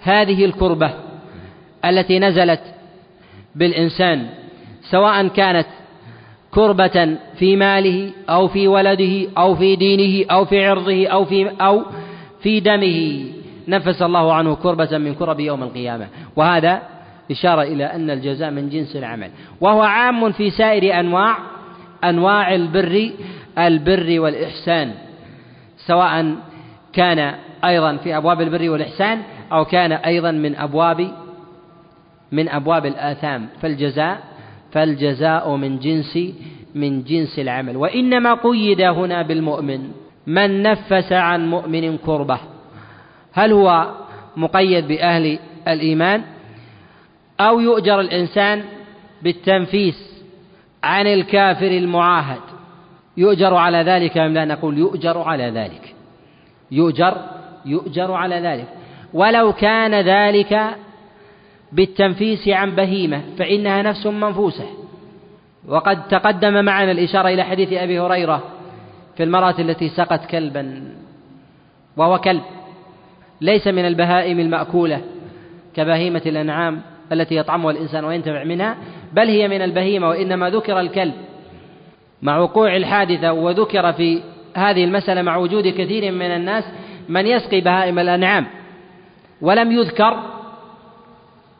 هذه 0.00 0.44
الكربة 0.44 0.90
التي 1.84 2.18
نزلت 2.18 2.62
بالإنسان 3.54 4.26
سواء 4.90 5.28
كانت 5.28 5.66
كربة 6.50 7.16
في 7.38 7.56
ماله 7.56 8.10
أو 8.28 8.48
في 8.48 8.68
ولده 8.68 9.28
أو 9.38 9.54
في 9.54 9.76
دينه 9.76 10.26
أو 10.30 10.44
في 10.44 10.66
عرضه 10.66 11.06
أو 11.06 11.24
في 11.24 11.50
أو 11.60 11.82
في 12.42 12.60
دمه. 12.60 13.37
نفس 13.68 14.02
الله 14.02 14.34
عنه 14.34 14.54
كربة 14.54 14.98
من 14.98 15.14
كرب 15.14 15.40
يوم 15.40 15.62
القيامة. 15.62 16.06
وهذا 16.36 16.82
إشارة 17.30 17.62
إلى 17.62 17.84
أن 17.84 18.10
الجزاء 18.10 18.50
من 18.50 18.68
جنس 18.68 18.96
العمل. 18.96 19.30
وهو 19.60 19.82
عام 19.82 20.32
في 20.32 20.50
سائر 20.50 21.00
أنواع 21.00 21.38
أنواع 22.04 22.54
البر 22.54 23.10
البر 23.58 24.20
والإحسان. 24.20 24.94
سواء 25.76 26.34
كان 26.92 27.34
أيضا 27.64 27.96
في 27.96 28.16
أبواب 28.16 28.40
البر 28.40 28.70
والإحسان 28.70 29.22
أو 29.52 29.64
كان 29.64 29.92
أيضا 29.92 30.30
من 30.30 30.56
أبواب 30.56 31.10
من 32.32 32.48
أبواب 32.48 32.86
الآثام. 32.86 33.46
فالجزاء 33.60 34.18
فالجزاء 34.72 35.56
من 35.56 35.78
جنس 35.78 36.18
من 36.74 37.04
جنس 37.04 37.38
العمل. 37.38 37.76
وإنما 37.76 38.34
قيد 38.34 38.80
هنا 38.80 39.22
بالمؤمن 39.22 39.80
من 40.26 40.62
نفس 40.62 41.12
عن 41.12 41.50
مؤمن 41.50 41.96
كربة. 41.96 42.38
هل 43.32 43.52
هو 43.52 43.94
مقيد 44.36 44.88
بأهل 44.88 45.38
الإيمان 45.68 46.22
أو 47.40 47.60
يؤجر 47.60 48.00
الإنسان 48.00 48.64
بالتنفيس 49.22 50.24
عن 50.84 51.06
الكافر 51.06 51.66
المعاهد؟ 51.66 52.40
يؤجر 53.16 53.54
على 53.54 53.78
ذلك 53.78 54.18
أم 54.18 54.34
لا؟ 54.34 54.44
نقول 54.44 54.78
يؤجر 54.78 55.18
على 55.18 55.44
ذلك. 55.44 55.94
يؤجر 56.70 57.16
يؤجر 57.64 58.12
على 58.12 58.34
ذلك. 58.34 58.66
ولو 59.14 59.52
كان 59.52 59.94
ذلك 59.94 60.76
بالتنفيس 61.72 62.48
عن 62.48 62.70
بهيمة 62.70 63.22
فإنها 63.38 63.82
نفس 63.82 64.06
منفوسة. 64.06 64.66
وقد 65.68 66.08
تقدم 66.08 66.64
معنا 66.64 66.90
الإشارة 66.90 67.28
إلى 67.28 67.42
حديث 67.42 67.72
أبي 67.72 68.00
هريرة 68.00 68.42
في 69.16 69.22
المرأة 69.22 69.54
التي 69.58 69.88
سقت 69.88 70.26
كلبا 70.26 70.94
وهو 71.96 72.18
كلب. 72.18 72.42
ليس 73.40 73.66
من 73.66 73.86
البهائم 73.86 74.40
المأكولة 74.40 75.00
كبهيمة 75.74 76.22
الأنعام 76.26 76.80
التي 77.12 77.36
يطعمها 77.36 77.70
الإنسان 77.70 78.04
وينتفع 78.04 78.44
منها 78.44 78.76
بل 79.12 79.28
هي 79.28 79.48
من 79.48 79.62
البهيمة 79.62 80.08
وإنما 80.08 80.50
ذكر 80.50 80.80
الكلب 80.80 81.14
مع 82.22 82.38
وقوع 82.38 82.76
الحادثة 82.76 83.32
وذكر 83.32 83.92
في 83.92 84.20
هذه 84.56 84.84
المسألة 84.84 85.22
مع 85.22 85.36
وجود 85.36 85.68
كثير 85.68 86.12
من 86.12 86.26
الناس 86.26 86.64
من 87.08 87.26
يسقي 87.26 87.60
بهائم 87.60 87.98
الأنعام 87.98 88.46
ولم 89.40 89.72
يذكر 89.72 90.22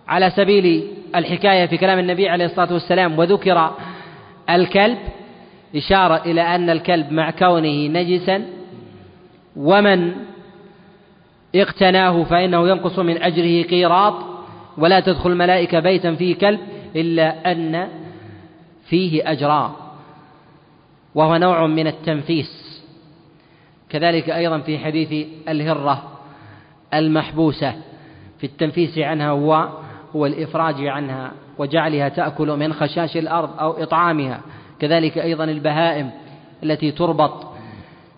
على 0.08 0.30
سبيل 0.30 0.84
الحكاية 1.16 1.66
في 1.66 1.76
كلام 1.76 1.98
النبي 1.98 2.28
عليه 2.28 2.44
الصلاة 2.44 2.72
والسلام 2.72 3.18
وذكر 3.18 3.70
الكلب 4.50 4.98
إشارة 5.76 6.22
إلى 6.24 6.40
أن 6.40 6.70
الكلب 6.70 7.12
مع 7.12 7.30
كونه 7.30 7.86
نجسا 7.86 8.44
ومن 9.56 10.12
اقتناه 11.54 12.24
فإنه 12.24 12.68
ينقص 12.68 12.98
من 12.98 13.22
أجره 13.22 13.68
قيراط 13.68 14.14
ولا 14.78 15.00
تدخل 15.00 15.30
الملائكة 15.30 15.80
بيتا 15.80 16.14
فيه 16.14 16.34
كلب 16.34 16.60
إلا 16.96 17.52
أن 17.52 17.88
فيه 18.84 19.30
أجرا 19.30 19.76
وهو 21.14 21.36
نوع 21.36 21.66
من 21.66 21.86
التنفيس 21.86 22.82
كذلك 23.88 24.30
أيضا 24.30 24.58
في 24.58 24.78
حديث 24.78 25.26
الهرة 25.48 26.02
المحبوسة 26.94 27.74
في 28.38 28.44
التنفيس 28.44 28.98
عنها 28.98 29.30
هو 29.30 29.68
هو 30.16 30.26
الإفراج 30.26 30.86
عنها 30.86 31.32
وجعلها 31.58 32.08
تأكل 32.08 32.48
من 32.48 32.72
خشاش 32.72 33.16
الأرض 33.16 33.60
أو 33.60 33.82
إطعامها 33.82 34.40
كذلك 34.80 35.18
أيضا 35.18 35.44
البهائم 35.44 36.10
التي 36.62 36.90
تربط 36.90 37.46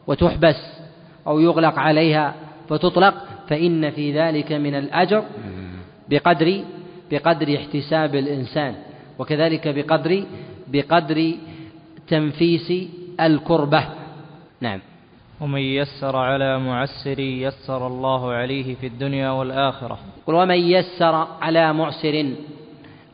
وتحبس 0.06 0.80
أو 1.26 1.40
يغلق 1.40 1.78
عليها 1.78 2.34
فتطلق 2.70 3.14
فإن 3.48 3.90
في 3.90 4.12
ذلك 4.12 4.52
من 4.52 4.74
الأجر 4.74 5.24
بقدر 6.08 6.64
بقدر 7.10 7.56
احتساب 7.56 8.14
الإنسان 8.14 8.74
وكذلك 9.18 9.68
بقدر 9.68 10.24
بقدر 10.68 11.32
تنفيس 12.08 12.72
الكربة. 13.20 13.84
نعم. 14.60 14.80
ومن 15.40 15.60
يسر 15.60 16.16
على 16.16 16.58
معسر 16.58 17.18
يسر 17.18 17.86
الله 17.86 18.32
عليه 18.32 18.74
في 18.74 18.86
الدنيا 18.86 19.30
والآخرة. 19.30 19.98
ومن 20.26 20.58
يسر 20.58 21.14
على 21.40 21.72
معسر 21.72 22.34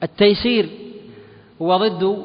التيسير 0.02 0.68
هو 1.62 1.76
ضد 1.76 2.22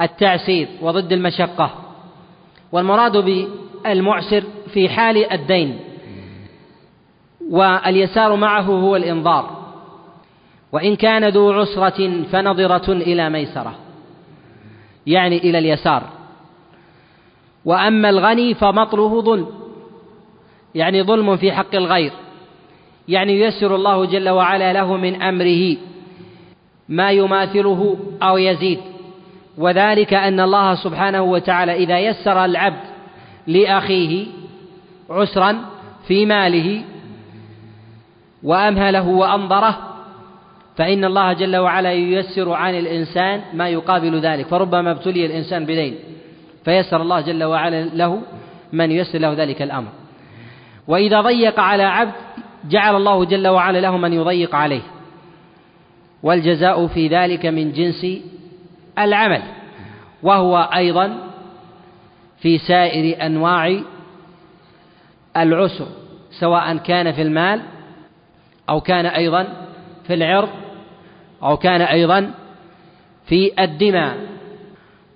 التعسير 0.00 0.68
وضد 0.82 1.12
المشقة 1.12 1.70
والمراد 2.72 3.16
بالمعسر 3.16 4.44
في 4.74 4.88
حال 4.88 5.32
الدين. 5.32 5.78
واليسار 7.50 8.36
معه 8.36 8.62
هو 8.62 8.96
الإنظار. 8.96 9.64
وإن 10.72 10.96
كان 10.96 11.28
ذو 11.28 11.52
عسرة 11.52 12.22
فنظرة 12.22 12.92
إلى 12.92 13.30
ميسرة 13.30 13.74
يعني 15.06 15.38
إلى 15.38 15.58
اليسار. 15.58 16.02
وأما 17.64 18.10
الغني 18.10 18.54
فمطله 18.54 19.20
ظلم 19.20 19.46
يعني 20.74 21.02
ظلم 21.02 21.36
في 21.36 21.52
حق 21.52 21.74
الغير 21.74 22.12
يعني 23.08 23.40
ييسر 23.40 23.74
الله 23.74 24.04
جل 24.04 24.28
وعلا 24.28 24.72
له 24.72 24.96
من 24.96 25.22
أمره 25.22 25.76
ما 26.88 27.10
يماثله 27.10 27.96
أو 28.22 28.36
يزيد. 28.36 28.80
وذلك 29.58 30.14
أن 30.14 30.40
الله 30.40 30.74
سبحانه 30.74 31.22
وتعالى 31.22 31.72
إذا 31.72 31.98
يسر 31.98 32.44
العبد 32.44 32.84
لأخيه 33.46 34.26
عسرا 35.10 35.56
في 36.08 36.26
ماله 36.26 36.84
وأمهله 38.44 39.08
وأنظره 39.08 39.78
فإن 40.76 41.04
الله 41.04 41.32
جل 41.32 41.56
وعلا 41.56 41.92
ييسر 41.92 42.52
عن 42.52 42.74
الإنسان 42.74 43.42
ما 43.54 43.68
يقابل 43.68 44.20
ذلك 44.20 44.46
فربما 44.46 44.90
ابتلي 44.90 45.26
الإنسان 45.26 45.64
بدين 45.64 45.94
فيسر 46.64 47.02
الله 47.02 47.20
جل 47.20 47.44
وعلا 47.44 47.84
له 47.84 48.22
من 48.72 48.90
ييسر 48.90 49.18
له 49.18 49.32
ذلك 49.32 49.62
الأمر. 49.62 49.88
وإذا 50.88 51.20
ضيق 51.20 51.60
على 51.60 51.82
عبد 51.82 52.12
جعل 52.70 52.96
الله 52.96 53.24
جل 53.24 53.48
وعلا 53.48 53.78
له 53.78 53.96
من 53.96 54.12
يضيق 54.12 54.54
عليه. 54.54 54.82
والجزاء 56.22 56.86
في 56.86 57.08
ذلك 57.08 57.46
من 57.46 57.72
جنس 57.72 58.06
العمل 58.98 59.42
وهو 60.22 60.70
أيضا 60.74 61.16
في 62.40 62.58
سائر 62.58 63.26
أنواع 63.26 63.80
العسر 65.36 65.86
سواء 66.40 66.76
كان 66.76 67.12
في 67.12 67.22
المال 67.22 67.62
أو 68.68 68.80
كان 68.80 69.06
أيضا 69.06 69.68
في 70.06 70.14
العرض 70.14 70.48
أو 71.42 71.56
كان 71.56 71.80
أيضا 71.80 72.30
في 73.26 73.64
الدماء. 73.64 74.16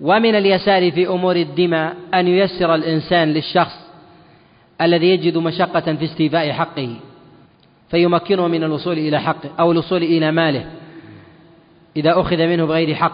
ومن 0.01 0.35
اليسار 0.35 0.91
في 0.91 1.09
أمور 1.09 1.37
الدماء 1.37 1.97
أن 2.15 2.29
ييسر 2.29 2.75
الإنسان 2.75 3.33
للشخص 3.33 3.89
الذي 4.81 5.07
يجد 5.07 5.37
مشقة 5.37 5.95
في 5.95 6.05
استيفاء 6.05 6.53
حقه 6.53 6.97
فيمكنه 7.91 8.49
من 8.49 8.65
الوصول 8.65 8.99
إلى 8.99 9.21
حقه 9.21 9.51
أو 9.61 9.73
الوصول 9.73 10.03
إلى 10.03 10.33
ماله 10.33 10.67
إذا 11.97 12.21
أخذ 12.21 12.37
منه 12.37 12.67
بغير 12.67 12.95
حق. 12.95 13.13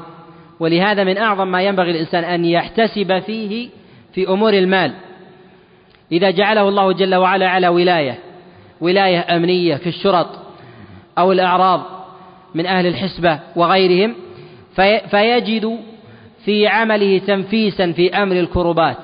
ولهذا 0.60 1.04
من 1.04 1.18
أعظم 1.18 1.48
ما 1.48 1.62
ينبغي 1.62 1.90
الإنسان 1.90 2.24
أن 2.24 2.44
يحتسب 2.44 3.18
فيه 3.18 3.68
في 4.14 4.28
أمور 4.28 4.52
المال. 4.52 4.94
إذا 6.12 6.30
جعله 6.30 6.68
الله 6.68 6.92
جل 6.92 7.14
وعلا 7.14 7.48
على 7.48 7.68
ولاية 7.68 8.18
ولاية 8.84 9.36
أمنية 9.36 9.76
كالشرط 9.76 10.28
أو 11.18 11.32
الأعراض 11.32 11.82
من 12.54 12.66
أهل 12.66 12.86
الحسبة 12.86 13.40
وغيرهم 13.56 14.14
في 14.76 15.00
فيجد 15.10 15.78
في 16.44 16.66
عمله 16.66 17.18
تنفيسا 17.18 17.92
في 17.92 18.14
أمر 18.14 18.36
الكربات 18.36 18.96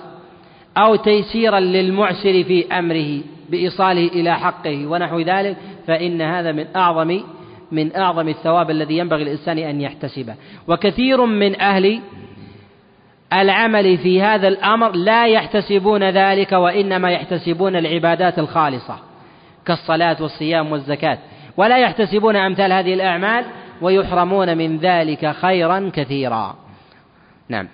أو 0.77 0.97
تيسيرا 0.97 1.61
للمعسر 1.61 2.45
في 2.45 2.67
أمره 2.79 3.21
بإيصاله 3.51 4.07
إلى 4.09 4.39
حقه 4.39 4.87
ونحو 4.87 5.21
ذلك 5.21 5.57
فإن 5.87 6.23
هذا 6.23 6.53
من 6.53 6.67
أعظم 6.77 7.21
من 7.73 7.97
أعظم 7.97 8.29
الثواب 8.29 8.71
الذي 8.71 8.99
ينبغي 8.99 9.23
الإنسان 9.23 9.59
أن 9.59 9.81
يحتسبه. 9.81 10.35
وكثير 10.69 11.27
من 11.27 11.61
أهل 11.61 12.01
العمل 13.33 13.99
في 13.99 14.23
هذا 14.23 14.49
الأمر 14.49 14.91
لا 14.91 15.27
يحتسبون 15.27 16.11
ذلك 16.11 16.53
وإنما 16.53 17.11
يحتسبون 17.11 17.77
العبادات 17.77 18.39
الخالصة. 18.39 19.10
كالصلاة 19.67 20.23
والصيام 20.23 20.73
والزكاة. 20.73 21.19
ولا 21.57 21.79
يحتسبون 21.79 22.37
أمثال 22.37 22.73
هذه 22.73 22.95
الأعمال 22.95 23.45
ويحرمون 23.83 24.59
من 24.59 24.79
ذلك 24.79 25.33
خيرا 25.33 25.91
كثيرا. 25.95 26.57
نعم. 27.49 27.69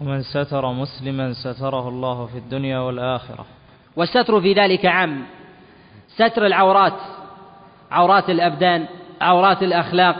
ومن 0.00 0.22
ستر 0.22 0.72
مسلما 0.72 1.32
ستره 1.32 1.88
الله 1.88 2.26
في 2.26 2.38
الدنيا 2.38 2.78
والآخرة. 2.78 3.46
والستر 3.96 4.40
في 4.40 4.52
ذلك 4.52 4.86
عام. 4.86 5.24
ستر 6.08 6.46
العورات 6.46 7.00
عورات 7.90 8.30
الأبدان 8.30 8.86
عورات 9.20 9.62
الأخلاق 9.62 10.16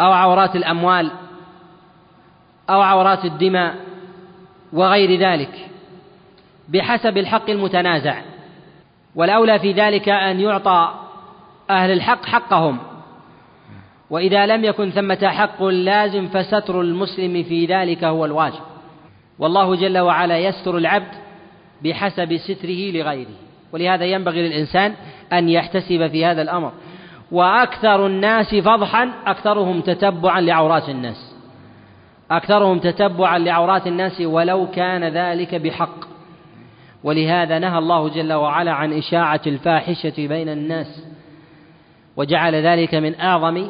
أو 0.00 0.12
عورات 0.12 0.56
الأموال 0.56 1.10
أو 2.70 2.80
عورات 2.82 3.24
الدماء 3.24 3.74
وغير 4.72 5.20
ذلك 5.20 5.68
بحسب 6.68 7.18
الحق 7.18 7.50
المتنازع. 7.50 8.33
والأولى 9.16 9.58
في 9.58 9.72
ذلك 9.72 10.08
أن 10.08 10.40
يعطى 10.40 10.94
أهل 11.70 11.90
الحق 11.90 12.26
حقهم. 12.26 12.78
وإذا 14.10 14.46
لم 14.46 14.64
يكن 14.64 14.90
ثمة 14.90 15.28
حق 15.28 15.62
لازم 15.62 16.28
فستر 16.28 16.80
المسلم 16.80 17.42
في 17.42 17.66
ذلك 17.66 18.04
هو 18.04 18.24
الواجب. 18.24 18.60
والله 19.38 19.76
جل 19.76 19.98
وعلا 19.98 20.38
يستر 20.38 20.76
العبد 20.76 21.14
بحسب 21.82 22.36
ستره 22.36 22.90
لغيره. 22.92 23.34
ولهذا 23.72 24.04
ينبغي 24.04 24.48
للإنسان 24.48 24.94
أن 25.32 25.48
يحتسب 25.48 26.06
في 26.06 26.24
هذا 26.24 26.42
الأمر. 26.42 26.72
وأكثر 27.32 28.06
الناس 28.06 28.54
فضحا 28.54 29.10
أكثرهم 29.26 29.80
تتبعا 29.80 30.40
لعورات 30.40 30.88
الناس. 30.88 31.34
أكثرهم 32.30 32.78
تتبعا 32.78 33.38
لعورات 33.38 33.86
الناس 33.86 34.20
ولو 34.20 34.66
كان 34.70 35.04
ذلك 35.04 35.54
بحق. 35.54 36.13
ولهذا 37.04 37.58
نهى 37.58 37.78
الله 37.78 38.08
جل 38.08 38.32
وعلا 38.32 38.72
عن 38.72 38.92
إشاعة 38.92 39.40
الفاحشة 39.46 40.26
بين 40.26 40.48
الناس 40.48 41.06
وجعل 42.16 42.54
ذلك 42.54 42.94
من 42.94 43.20
أعظم 43.20 43.66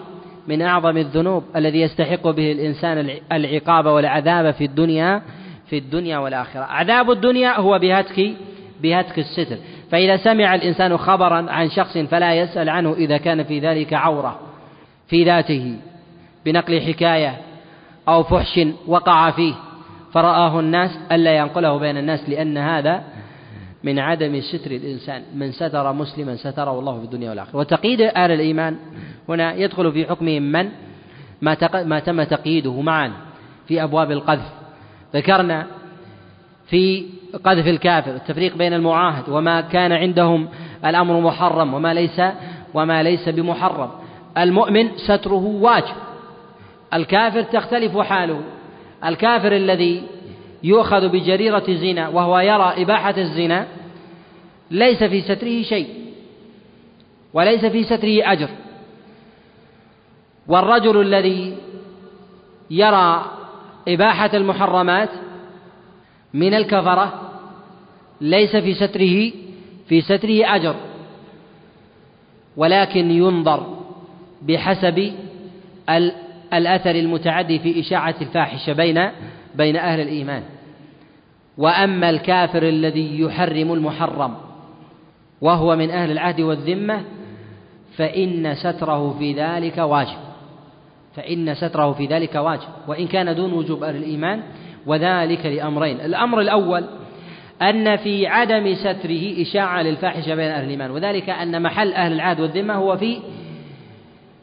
من 0.48 0.62
أعظم 0.62 0.96
الذنوب 0.96 1.44
الذي 1.56 1.80
يستحق 1.80 2.30
به 2.30 2.52
الإنسان 2.52 3.10
العقاب 3.32 3.86
والعذاب 3.86 4.50
في 4.50 4.64
الدنيا 4.64 5.22
في 5.66 5.78
الدنيا 5.78 6.18
والآخرة. 6.18 6.60
عذاب 6.60 7.10
الدنيا 7.10 7.60
هو 7.60 7.78
بهتك 7.78 8.30
بهتك 8.82 9.18
الستر. 9.18 9.56
فإذا 9.90 10.16
سمع 10.16 10.54
الإنسان 10.54 10.96
خبرا 10.96 11.50
عن 11.50 11.70
شخص 11.70 11.98
فلا 11.98 12.34
يسأل 12.34 12.68
عنه 12.68 12.92
إذا 12.92 13.16
كان 13.16 13.44
في 13.44 13.58
ذلك 13.58 13.92
عورة. 13.94 14.40
في 15.08 15.24
ذاته 15.24 15.76
بنقل 16.44 16.80
حكاية 16.80 17.36
أو 18.08 18.22
فحش 18.22 18.60
وقع 18.86 19.30
فيه 19.30 19.54
فرآه 20.12 20.60
الناس 20.60 20.90
ألا 21.12 21.36
ينقله 21.36 21.78
بين 21.78 21.96
الناس 21.96 22.28
لأن 22.28 22.58
هذا 22.58 23.02
من 23.84 23.98
عدم 23.98 24.40
ستر 24.40 24.70
الإنسان 24.70 25.22
من 25.34 25.52
ستر 25.52 25.92
مسلما 25.92 26.36
ستره 26.36 26.78
الله 26.78 26.98
في 26.98 27.04
الدنيا 27.04 27.30
والآخرة. 27.30 27.56
وتقييد 27.56 28.00
أهل 28.00 28.32
الإيمان 28.32 28.76
هنا 29.28 29.54
يدخل 29.54 29.92
في 29.92 30.06
حكمهم 30.06 30.42
من؟ 30.42 30.68
ما, 31.42 31.56
ما 31.84 31.98
تم 31.98 32.22
تقييده 32.22 32.80
معا 32.80 33.12
في 33.68 33.82
أبواب 33.82 34.10
القذف. 34.10 34.52
ذكرنا 35.14 35.66
في 36.66 37.06
قذف 37.44 37.66
الكافر 37.66 38.10
التفريق 38.14 38.56
بين 38.56 38.72
المعاهد 38.72 39.28
وما 39.28 39.60
كان 39.60 39.92
عندهم 39.92 40.48
الأمر 40.84 41.20
محرم 41.20 41.74
وما 41.74 41.94
ليس 41.94 42.22
وما 42.74 43.02
ليس 43.02 43.28
بمحرم. 43.28 43.90
المؤمن 44.38 44.88
ستره 44.96 45.44
واجب. 45.44 45.94
الكافر 46.94 47.42
تختلف 47.42 47.98
حاله. 47.98 48.40
الكافر 49.04 49.56
الذي 49.56 50.02
يؤخذ 50.64 51.08
بجريرة 51.08 51.64
الزنا 51.68 52.08
وهو 52.08 52.38
يرى 52.38 52.82
إباحة 52.82 53.14
الزنا 53.18 53.66
ليس 54.70 55.04
في 55.04 55.20
ستره 55.20 55.62
شيء 55.62 55.88
وليس 57.32 57.64
في 57.64 57.84
ستره 57.84 58.32
أجر. 58.32 58.48
والرجل 60.48 61.00
الذي 61.00 61.56
يرى 62.70 63.24
إباحة 63.88 64.30
المحرمات 64.34 65.10
من 66.34 66.54
الكفرة 66.54 67.30
ليس 68.20 68.56
في 68.56 68.74
ستره 68.74 69.32
في 69.88 70.00
ستره 70.00 70.54
أجر. 70.56 70.74
ولكن 72.56 73.10
ينظر 73.10 73.76
بحسب 74.42 75.12
الأثر 76.52 76.90
المتعدي 76.90 77.58
في 77.58 77.80
إشاعة 77.80 78.14
الفاحشة 78.20 78.72
بين 78.72 79.10
بين 79.54 79.76
أهل 79.76 80.00
الإيمان. 80.00 80.42
وأما 81.58 82.10
الكافر 82.10 82.62
الذي 82.62 83.20
يحرم 83.20 83.72
المحرم 83.72 84.34
وهو 85.40 85.76
من 85.76 85.90
أهل 85.90 86.10
العهد 86.10 86.40
والذمة 86.40 87.04
فإن 87.96 88.54
ستره 88.54 89.16
في 89.18 89.32
ذلك 89.32 89.78
واجب. 89.78 90.18
فإن 91.16 91.54
ستره 91.54 91.92
في 91.92 92.06
ذلك 92.06 92.34
واجب. 92.34 92.68
وإن 92.88 93.06
كان 93.06 93.36
دون 93.36 93.52
وجوب 93.52 93.84
أهل 93.84 93.96
الإيمان 93.96 94.42
وذلك 94.86 95.46
لأمرين. 95.46 96.00
الأمر 96.00 96.40
الأول 96.40 96.84
أن 97.62 97.96
في 97.96 98.26
عدم 98.26 98.74
ستره 98.74 99.42
إشاعة 99.42 99.82
للفاحشة 99.82 100.34
بين 100.34 100.50
أهل 100.50 100.64
الإيمان. 100.64 100.90
وذلك 100.90 101.30
أن 101.30 101.62
محل 101.62 101.92
أهل 101.92 102.12
العهد 102.12 102.40
والذمة 102.40 102.74
هو 102.74 102.96
في 102.96 103.18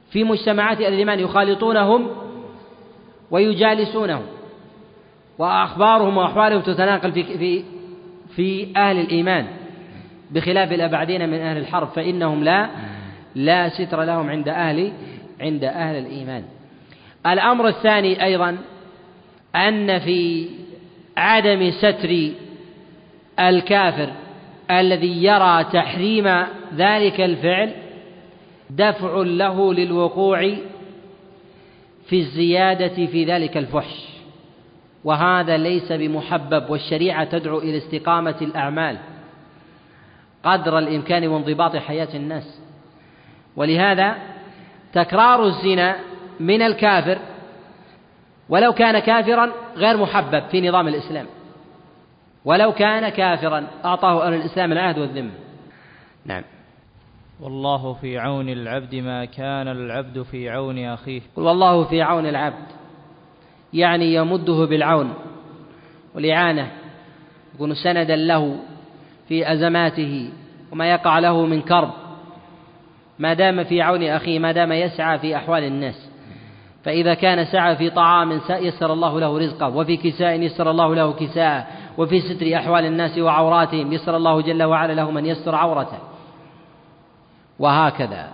في 0.10 0.24
مجتمعات 0.24 0.82
أهل 0.82 0.94
الإيمان 0.94 1.20
يخالطونهم 1.20 2.08
ويجالسونهم. 3.32 4.22
وأخبارهم 5.42 6.18
وأحوالهم 6.18 6.62
تتناقل 6.62 7.12
في 7.12 7.24
في 7.24 7.64
في 8.36 8.68
أهل 8.78 9.00
الإيمان 9.00 9.48
بخلاف 10.32 10.72
الأبعدين 10.72 11.30
من 11.30 11.40
أهل 11.40 11.58
الحرب 11.58 11.88
فإنهم 11.88 12.44
لا 12.44 12.70
لا 13.36 13.70
ستر 13.70 14.04
لهم 14.04 14.30
عند 14.30 14.50
أهل 14.50 14.92
عند 15.42 15.64
أهل 15.64 15.96
الإيمان. 15.96 16.44
الأمر 17.28 17.68
الثاني 17.68 18.24
أيضا 18.24 18.58
أن 19.56 20.00
في 20.00 20.48
عدم 21.18 21.72
ستر 21.72 22.30
الكافر 23.40 24.10
الذي 24.72 25.24
يرى 25.24 25.64
تحريم 25.64 26.28
ذلك 26.76 27.22
الفعل 27.22 27.72
دفع 28.70 29.16
له 29.16 29.74
للوقوع 29.74 30.56
في 32.08 32.16
الزيادة 32.20 33.06
في 33.06 33.26
ذلك 33.26 33.58
الفحش. 33.58 34.11
وهذا 35.04 35.58
ليس 35.58 35.92
بمحبب 35.92 36.70
والشريعة 36.70 37.24
تدعو 37.24 37.60
إلى 37.60 37.78
استقامة 37.78 38.36
الأعمال 38.42 38.98
قدر 40.44 40.78
الإمكان 40.78 41.28
وانضباط 41.28 41.76
حياة 41.76 42.16
الناس. 42.16 42.62
ولهذا 43.56 44.16
تكرار 44.94 45.46
الزنا 45.46 45.96
من 46.40 46.62
الكافر 46.62 47.18
ولو 48.50 48.74
كان 48.74 49.00
كافرا 49.00 49.52
غير 49.76 49.98
محبب 49.98 50.44
في 50.52 50.70
نظام 50.70 50.88
الإسلام. 50.88 51.26
ولو 52.46 52.72
كان 52.72 53.10
كافرا 53.10 53.68
أعطاه 53.86 54.28
أهل 54.28 54.34
الإسلام 54.34 54.72
العهد 54.72 54.98
والذمة. 54.98 55.32
نعم. 56.26 56.44
والله 57.42 57.94
في 57.94 58.18
عون 58.18 58.50
العبد 58.50 58.96
ما 58.96 59.26
كان 59.26 59.68
العبد 59.68 60.22
في 60.22 60.50
عون 60.50 60.86
أخيه. 60.86 61.22
قل 61.36 61.44
والله 61.44 61.84
في 61.84 62.02
عون 62.02 62.26
العبد. 62.26 62.81
يعني 63.74 64.14
يمده 64.14 64.66
بالعون 64.66 65.14
والإعانة 66.16 66.72
يكون 67.56 67.74
سندا 67.74 68.16
له 68.16 68.60
في 69.28 69.54
أزماته 69.54 70.30
وما 70.72 70.92
يقع 70.92 71.20
له 71.20 71.46
من 71.46 71.62
كرب. 71.62 71.92
ما 73.20 73.34
دام 73.34 73.64
في 73.64 73.82
عون 73.82 74.04
أخيه 74.04 74.40
ما 74.40 74.52
دام 74.52 74.72
يسعى 74.72 75.20
في 75.20 75.36
أحوال 75.36 75.64
الناس. 75.64 76.10
فإذا 76.84 77.14
كان 77.14 77.46
سعى 77.46 77.76
في 77.76 77.90
طعام 77.90 78.42
يسر 78.50 78.94
الله 78.94 79.20
له 79.20 79.38
رزقه 79.40 79.76
وفي 79.76 79.98
كساء 79.98 80.42
يسر 80.42 80.72
الله 80.72 80.96
له 80.96 81.14
كساء 81.14 81.76
وفي 81.98 82.20
ستر 82.20 82.56
أحوال 82.56 82.86
الناس 82.86 83.18
وعوراتهم 83.18 83.94
يسر 83.94 84.18
الله 84.18 84.42
جل 84.42 84.64
وعلا 84.64 84.94
له 84.94 85.12
من 85.12 85.26
يستر 85.26 85.56
عورته. 85.56 85.98
وهكذا. 87.60 88.30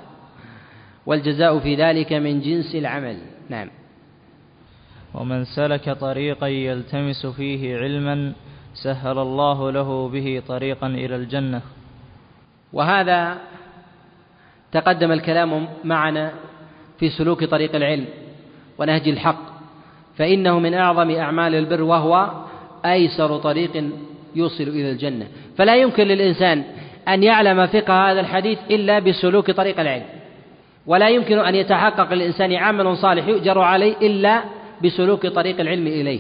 والجزاء 1.06 1.60
في 1.60 1.76
ذلك 1.76 2.14
من 2.14 2.42
جنس 2.42 2.76
العمل. 2.76 3.18
نعم. 3.50 3.70
ومن 5.18 5.44
سلك 5.44 5.89
طريقا 5.89 6.48
يلتمس 6.48 7.26
فيه 7.26 7.77
علما 7.77 8.34
سهل 8.73 9.18
الله 9.18 9.72
له 9.72 10.10
به 10.10 10.41
طريقا 10.48 10.88
إلى 10.88 11.15
الجنة. 11.15 11.61
وهذا 12.73 13.38
تقدم 14.72 15.11
الكلام 15.11 15.68
معنا 15.84 16.31
في 16.99 17.10
سلوك 17.10 17.44
طريق 17.44 17.76
العلم 17.76 18.06
ونهج 18.77 19.07
الحق 19.07 19.41
فإنه 20.18 20.60
من 20.60 20.73
أعظم 20.73 21.11
أعمال 21.11 21.56
البر 21.56 21.81
وهو 21.81 22.31
أيسر 22.85 23.38
طريق 23.38 23.84
يوصل 24.35 24.64
إلى 24.64 24.91
الجنة. 24.91 25.27
فلا 25.57 25.76
يمكن 25.76 26.03
للإنسان 26.03 26.64
أن 27.07 27.23
يعلم 27.23 27.68
فقه 27.68 28.11
هذا 28.11 28.19
الحديث 28.19 28.60
إلا 28.72 28.99
بسلوك 28.99 29.52
طريق 29.52 29.80
العلم 29.80 30.06
ولا 30.85 31.10
يمكن 31.10 31.39
أن 31.39 31.56
يتحقق 31.56 32.14
للإنسان 32.14 32.53
عمل 32.53 32.98
صالح 32.98 33.27
يؤجر 33.27 33.60
عليه 33.60 33.95
إلا 34.02 34.44
بسلوك 34.84 35.28
طريق 35.28 35.60
العلم 35.60 35.88
إليه. 35.88 36.20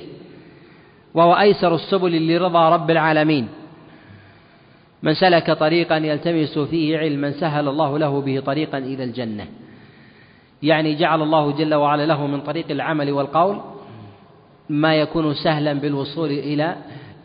وهو 1.13 1.33
أيسر 1.33 1.75
السبل 1.75 2.27
لرضا 2.27 2.69
رب 2.69 2.91
العالمين. 2.91 3.47
من 5.03 5.13
سلك 5.13 5.51
طريقا 5.51 5.97
يلتمس 5.97 6.59
فيه 6.59 6.97
علما 6.97 7.31
سهل 7.31 7.67
الله 7.67 7.99
له 7.99 8.21
به 8.21 8.39
طريقا 8.39 8.77
إلى 8.77 9.03
الجنة. 9.03 9.47
يعني 10.63 10.95
جعل 10.95 11.21
الله 11.21 11.51
جل 11.51 11.73
وعلا 11.73 12.05
له 12.05 12.27
من 12.27 12.41
طريق 12.41 12.71
العمل 12.71 13.11
والقول 13.11 13.61
ما 14.69 14.95
يكون 14.95 15.33
سهلا 15.33 15.73
بالوصول 15.73 16.31
إلى 16.31 16.75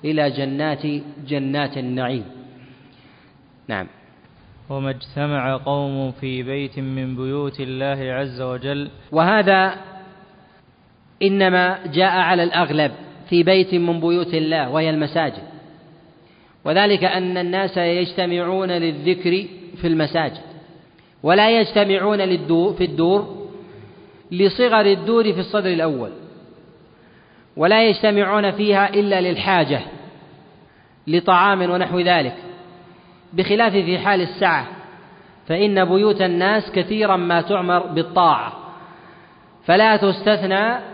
إلى 0.05 0.31
جنات 0.31 0.87
جنات 1.27 1.79
النعيم. 1.79 2.25
نعم. 3.69 3.87
وما 4.71 4.91
اجتمع 4.91 5.57
قوم 5.57 6.13
في 6.13 6.43
بيت 6.43 6.79
من 6.79 7.17
بيوت 7.17 7.61
الله 7.61 8.13
عز 8.13 8.41
وجل. 8.41 8.91
وهذا 9.13 9.75
إنما 11.23 11.79
جاء 11.87 12.13
على 12.13 12.43
الأغلب 12.43 12.93
في 13.29 13.43
بيت 13.43 13.75
من 13.75 14.01
بيوت 14.01 14.35
الله 14.35 14.71
وهي 14.71 14.91
المساجد. 14.91 15.43
وذلك 16.65 17.05
أن 17.05 17.39
الناس 17.39 17.77
يجتمعون 17.77 18.71
للذكر 18.71 19.47
في 19.77 19.87
المساجد 19.87 20.41
ولا 21.23 21.61
يجتمعون 21.61 22.19
للدور 22.19 22.73
في 22.73 22.85
الدور 22.85 23.49
لصغر 24.31 24.87
الدور 24.87 25.33
في 25.33 25.41
الصدر 25.41 25.73
الأول 25.73 26.11
ولا 27.57 27.89
يجتمعون 27.89 28.51
فيها 28.51 28.95
إلا 28.95 29.21
للحاجة 29.21 29.81
لطعام 31.07 31.63
ونحو 31.63 32.01
ذلك. 32.01 32.37
بخلاف 33.33 33.73
في 33.73 33.99
حال 33.99 34.21
السعة 34.21 34.67
فإن 35.49 35.85
بيوت 35.85 36.23
الناس 36.23 36.71
كثيرا 36.71 37.17
ما 37.17 37.41
تعمر 37.41 37.87
بالطاعة. 37.87 38.53
فلا 39.65 39.97
تستثنى 39.97 40.92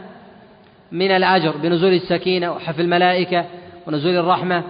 من 0.93 1.11
الأجر 1.11 1.57
بنزول 1.57 1.93
السكينة 1.93 2.53
وحف 2.53 2.81
الملائكة 2.81 3.45
ونزول 3.87 4.17
الرحمة 4.17 4.65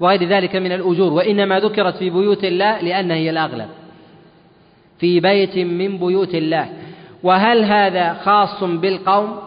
وغير 0.00 0.24
ذلك 0.24 0.56
من 0.56 0.72
الأجور 0.72 1.12
وإنما 1.12 1.60
ذكرت 1.60 1.96
في 1.96 2.10
بيوت 2.10 2.44
الله 2.44 2.80
لأنها 2.80 3.16
هي 3.16 3.30
الأغلب. 3.30 3.68
في 4.98 5.20
بيت 5.20 5.56
من 5.58 5.98
بيوت 5.98 6.34
الله. 6.34 6.68
وهل 7.22 7.64
هذا 7.64 8.14
خاص 8.14 8.64
بالقوم؟ 8.64 9.38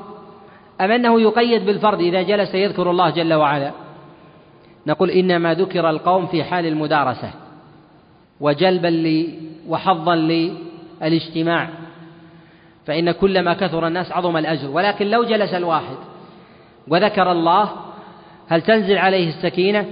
أم 0.82 0.92
أنه 0.92 1.22
يقيد 1.22 1.66
بالفرد 1.66 2.00
إذا 2.00 2.22
جلس 2.22 2.56
يذكر 2.56 2.92
الله 2.92 3.10
جل 3.10 3.34
وعلا؟ 3.34 3.72
نقول 4.88 5.10
إنما 5.10 5.54
ذكر 5.54 5.90
القوم 5.90 6.28
في 6.28 6.44
حال 6.44 6.66
المدارسة 6.66 7.32
وجلبا 8.40 8.88
لي 8.88 9.30
وحظا 9.68 10.16
للاجتماع 10.16 11.70
فإن 12.86 13.12
كلما 13.12 13.54
كثر 13.54 13.88
الناس 13.88 14.12
عظم 14.12 14.38
الأجر 14.38 14.70
ولكن 14.70 15.08
لو 15.08 15.24
جلس 15.24 15.54
الواحد 15.54 15.96
وذكر 16.88 17.32
الله 17.32 17.70
هل 18.48 18.62
تنزل 18.62 18.98
عليه 18.98 19.30
السكينة 19.30 19.86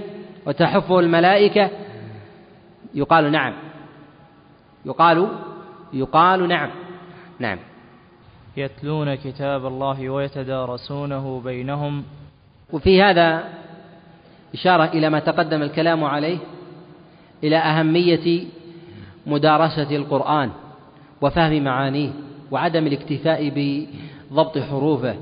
وتحفه 0.46 1.00
الملائكة؟ 1.00 1.70
يقال 2.94 3.32
نعم. 3.32 3.54
يقال 4.84 5.28
يقال 5.92 6.48
نعم. 6.48 6.70
نعم. 7.38 7.58
يتلون 8.56 9.14
كتاب 9.14 9.66
الله 9.66 10.08
ويتدارسونه 10.10 11.40
بينهم. 11.44 12.04
وفي 12.72 13.02
هذا 13.02 13.44
إشارة 14.54 14.84
إلى 14.84 15.10
ما 15.10 15.18
تقدم 15.18 15.62
الكلام 15.62 16.04
عليه 16.04 16.38
إلى 17.44 17.56
أهمية 17.56 18.44
مدارسة 19.26 19.96
القرآن 19.96 20.50
وفهم 21.20 21.64
معانيه 21.64 22.10
وعدم 22.50 22.86
الاكتفاء 22.86 23.52
بضبط 23.54 24.58
حروفه. 24.58 25.16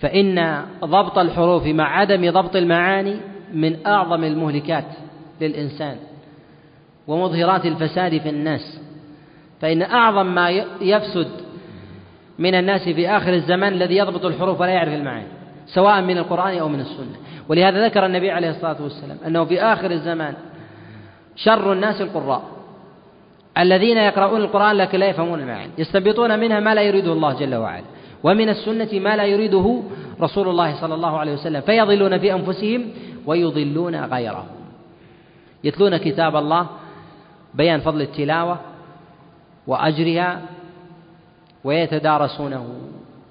فإن 0.00 0.64
ضبط 0.84 1.18
الحروف 1.18 1.66
مع 1.66 1.98
عدم 1.98 2.30
ضبط 2.30 2.56
المعاني 2.56 3.16
من 3.54 3.86
أعظم 3.86 4.24
المهلكات 4.24 4.84
للإنسان 5.40 5.96
ومظهرات 7.06 7.66
الفساد 7.66 8.18
في 8.18 8.28
الناس. 8.28 8.80
فإن 9.60 9.82
أعظم 9.82 10.26
ما 10.26 10.50
يفسد 10.80 11.28
من 12.38 12.54
الناس 12.54 12.88
في 12.88 13.08
آخر 13.08 13.34
الزمان 13.34 13.72
الذي 13.72 13.96
يضبط 13.96 14.24
الحروف 14.24 14.60
ولا 14.60 14.70
يعرف 14.70 14.92
المعاني 14.92 15.26
سواء 15.66 16.02
من 16.02 16.18
القرآن 16.18 16.58
أو 16.58 16.68
من 16.68 16.80
السنة. 16.80 17.16
ولهذا 17.48 17.86
ذكر 17.86 18.06
النبي 18.06 18.30
عليه 18.30 18.50
الصلاة 18.50 18.82
والسلام 18.82 19.16
أنه 19.26 19.44
في 19.44 19.62
آخر 19.62 19.90
الزمان 19.90 20.34
شر 21.36 21.72
الناس 21.72 22.00
القراء 22.00 22.42
الذين 23.58 23.96
يقرؤون 23.96 24.40
القرآن 24.40 24.76
لكن 24.76 24.98
لا 24.98 25.06
يفهمون 25.06 25.40
المعاني 25.40 25.70
يستنبطون 25.78 26.38
منها 26.38 26.60
ما 26.60 26.74
لا 26.74 26.82
يريده 26.82 27.12
الله 27.12 27.38
جل 27.38 27.54
وعلا. 27.54 27.84
ومن 28.24 28.48
السنة 28.48 28.88
ما 28.92 29.16
لا 29.16 29.24
يريده 29.24 29.82
رسول 30.20 30.48
الله 30.48 30.80
صلى 30.80 30.94
الله 30.94 31.18
عليه 31.18 31.32
وسلم 31.32 31.60
فيضلون 31.60 32.18
في 32.18 32.32
أنفسهم 32.32 32.86
ويضلون 33.26 33.96
غيرهم 33.96 34.46
يتلون 35.64 35.96
كتاب 35.96 36.36
الله 36.36 36.66
بيان 37.54 37.80
فضل 37.80 38.02
التلاوة 38.02 38.60
وأجرها 39.66 40.42
ويتدارسونه. 41.64 42.66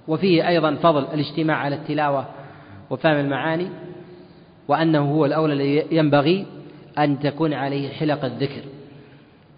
وفيه 0.08 0.48
أيضا 0.48 0.76
فضل 0.76 1.04
الاجتماع 1.14 1.58
على 1.58 1.76
التلاوة 1.76 2.26
وفهم 2.90 3.18
المعاني 3.18 3.68
وأنه 4.68 5.12
هو 5.12 5.26
الأولى 5.26 5.54
الذي 5.54 5.86
ينبغي 5.92 6.46
أن 6.98 7.20
تكون 7.20 7.54
عليه 7.54 7.90
حلق 7.90 8.26
الذكر. 8.26 8.62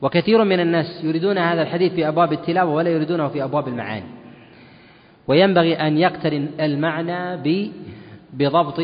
وكثير 0.02 0.44
من 0.44 0.60
الناس 0.60 1.04
يريدون 1.04 1.38
هذا 1.38 1.62
الحديث 1.62 1.94
في 1.94 2.08
أبواب 2.08 2.34
التلاوة 2.34 2.74
ولا 2.74 2.90
يريدونه 2.90 3.28
في 3.28 3.44
أبواب 3.44 3.68
المعاني. 3.68 4.21
وينبغي 5.28 5.74
أن 5.76 5.98
يقترن 5.98 6.50
المعنى 6.60 7.38
بضبط 8.34 8.84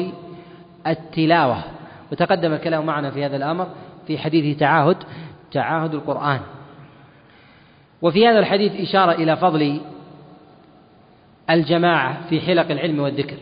التلاوة. 0.88 1.64
وتقدم 2.12 2.54
الكلام 2.54 2.86
معنا 2.86 3.12
في 3.12 3.26
هذا 3.26 3.38
الأمر 3.38 3.68
في 4.08 4.18
حديث 4.18 4.60
تعاهد 4.60 4.98
تعاهد 5.52 5.94
القرآن. 5.94 6.40
وفي 8.02 8.28
هذا 8.28 8.40
الحديث 8.40 8.82
إشارة 8.82 9.12
إلى 9.12 9.36
فضل 9.38 9.82
الجماعة 11.50 12.18
في 12.30 12.42
حلق 12.42 12.72
العلم 12.72 13.00
والذكر. 13.00 13.38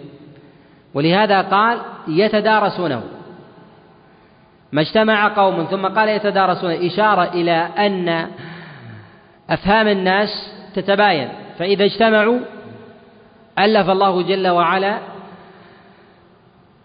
ولهذا 0.93 1.41
قال 1.41 1.79
يتدارسونه. 2.07 3.03
ما 4.71 4.81
اجتمع 4.81 5.27
قوم 5.27 5.63
ثم 5.63 5.87
قال 5.87 6.09
يتدارسون 6.09 6.71
إشارة 6.71 7.23
إلى 7.23 7.69
أن 7.77 8.27
أفهام 9.49 9.87
الناس 9.87 10.29
تتباين. 10.75 11.29
فإذا 11.59 11.85
اجتمعوا 11.85 12.39
ألف 13.59 13.89
الله 13.89 14.21
جل 14.21 14.47
وعلا 14.47 14.99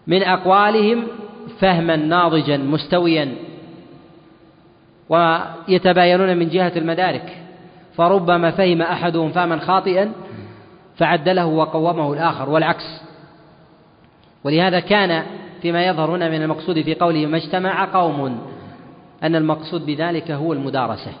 من 0.07 0.23
أقوالهم 0.23 1.07
فهما 1.59 1.95
ناضجا 1.95 2.57
مستويا 2.57 3.35
ويتباينون 5.09 6.37
من 6.37 6.49
جهة 6.49 6.71
المدارك 6.75 7.37
فربما 7.97 8.51
فهم 8.51 8.81
أحدهم 8.81 9.31
فهما 9.31 9.59
خاطئا 9.59 10.11
فعدله 10.97 11.45
وقومه 11.45 12.13
الآخر 12.13 12.49
والعكس 12.49 13.01
ولهذا 14.43 14.79
كان 14.79 15.23
فيما 15.61 15.85
يظهر 15.85 16.15
هنا 16.15 16.29
من 16.29 16.41
المقصود 16.41 16.81
في 16.81 16.95
قوله 16.95 17.25
ما 17.25 17.37
اجتمع 17.37 17.85
قوم 17.85 18.41
أن 19.23 19.35
المقصود 19.35 19.85
بذلك 19.85 20.31
هو 20.31 20.53
المدارسة 20.53 21.11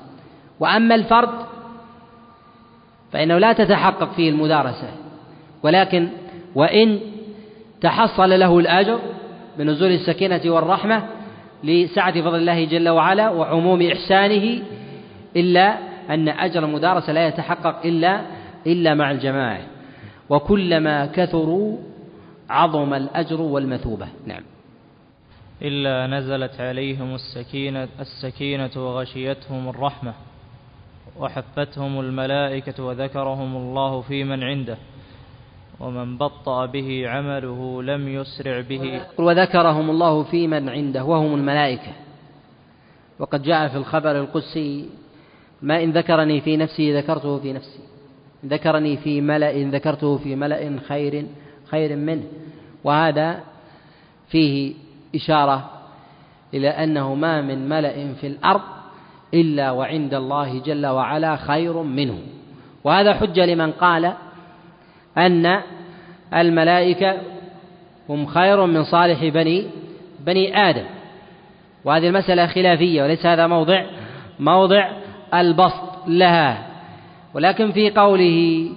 وأما 0.59 0.95
الفرد 0.95 1.29
فإنه 3.11 3.37
لا 3.37 3.53
تتحقق 3.53 4.11
فيه 4.11 4.29
المدارسة 4.29 4.87
ولكن 5.63 6.09
وإن 6.55 6.99
تحصل 7.81 8.29
له 8.29 8.59
الأجر 8.59 8.99
بنزول 9.57 9.91
السكينة 9.91 10.41
والرحمة 10.45 11.03
لسعة 11.63 12.21
فضل 12.21 12.35
الله 12.35 12.65
جل 12.65 12.89
وعلا 12.89 13.29
وعموم 13.29 13.81
إحسانه 13.81 14.61
إلا 15.35 15.77
أن 16.09 16.29
أجر 16.29 16.65
المدارسة 16.65 17.13
لا 17.13 17.27
يتحقق 17.27 17.85
إلا 17.85 18.21
إلا 18.67 18.93
مع 18.93 19.11
الجماعة. 19.11 19.61
وكلما 20.29 21.05
كثروا 21.05 21.77
عظم 22.49 22.93
الأجر 22.93 23.41
والمثوبة. 23.41 24.07
نعم. 24.25 24.43
إلا 25.61 26.07
نزلت 26.07 26.61
عليهم 26.61 27.15
السكينة 27.15 27.87
السكينة 27.99 28.71
وغشيتهم 28.75 29.69
الرحمة 29.69 30.13
وحفتهم 31.19 31.99
الملائكة 31.99 32.83
وذكرهم 32.83 33.55
الله 33.55 34.01
في 34.01 34.23
من 34.23 34.43
عنده. 34.43 34.77
ومن 35.81 36.17
بطأ 36.17 36.65
به 36.65 37.09
عمله 37.09 37.83
لم 37.83 38.07
يسرع 38.07 38.61
به. 38.61 39.01
وذكرهم 39.17 39.89
الله 39.89 40.23
في 40.23 40.47
من 40.47 40.69
عنده 40.69 41.03
وهم 41.03 41.35
الملائكة. 41.35 41.91
وقد 43.19 43.41
جاء 43.43 43.67
في 43.67 43.77
الخبر 43.77 44.19
القدسي 44.19 44.89
ما 45.61 45.83
إن 45.83 45.91
ذكرني 45.91 46.41
في 46.41 46.57
نفسي 46.57 46.97
ذكرته 46.97 47.39
في 47.39 47.53
نفسي. 47.53 47.79
ذكرني 48.45 48.97
في 48.97 49.21
ملأ 49.21 49.51
ذكرته 49.51 50.17
في 50.17 50.35
ملأ 50.35 50.79
خير 50.87 51.25
خير 51.69 51.95
منه. 51.95 52.23
وهذا 52.83 53.39
فيه 54.29 54.73
إشارة 55.15 55.69
إلى 56.53 56.69
أنه 56.69 57.15
ما 57.15 57.41
من 57.41 57.69
ملأ 57.69 58.13
في 58.13 58.27
الأرض 58.27 58.61
إلا 59.33 59.71
وعند 59.71 60.13
الله 60.13 60.59
جل 60.59 60.85
وعلا 60.85 61.35
خير 61.35 61.81
منه. 61.81 62.19
وهذا 62.83 63.13
حجة 63.13 63.45
لمن 63.45 63.71
قال 63.71 64.13
أن 65.17 65.61
الملائكة 66.33 67.17
هم 68.09 68.25
خير 68.25 68.65
من 68.65 68.83
صالح 68.83 69.25
بني 69.25 69.67
بني 70.19 70.57
آدم. 70.69 70.85
وهذه 71.85 72.07
المسألة 72.07 72.47
خلافية 72.47 73.03
وليس 73.03 73.25
هذا 73.25 73.47
موضع 73.47 73.85
موضع 74.39 74.89
البسط 75.33 76.07
لها. 76.07 76.67
ولكن 77.33 77.71
في 77.71 77.89
قوله 77.89 78.69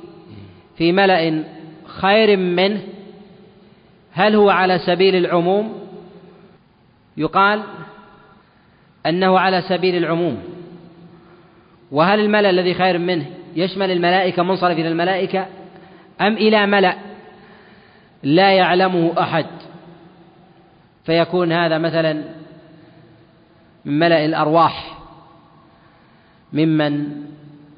في 0.77 0.93
ملأ 0.93 1.44
خير 1.86 2.36
منه 2.36 2.81
هل 4.12 4.35
هو 4.35 4.51
على 4.51 4.78
سبيل 4.78 5.16
العموم؟ 5.16 5.73
يقال 7.16 7.62
أنه 9.06 9.39
على 9.39 9.62
سبيل 9.62 9.97
العموم. 9.97 10.43
وهل 11.93 12.20
الملأ 12.20 12.51
الذي 12.51 12.74
خير 12.74 12.98
منه 12.98 13.27
يشمل 13.56 13.90
الملائكة 13.90 14.43
منصرف 14.43 14.78
إلى 14.78 14.89
الملائكة؟ 14.89 15.47
أم 16.20 16.32
إلى 16.32 16.66
ملأ 16.66 16.97
لا 18.23 18.53
يعلمه 18.53 19.12
أحد؟ 19.19 19.47
فيكون 21.05 21.53
هذا 21.53 21.78
مثلا 21.78 22.12
من 23.85 23.99
ملأ 23.99 24.24
الأرواح 24.24 24.99
ممن 26.53 27.24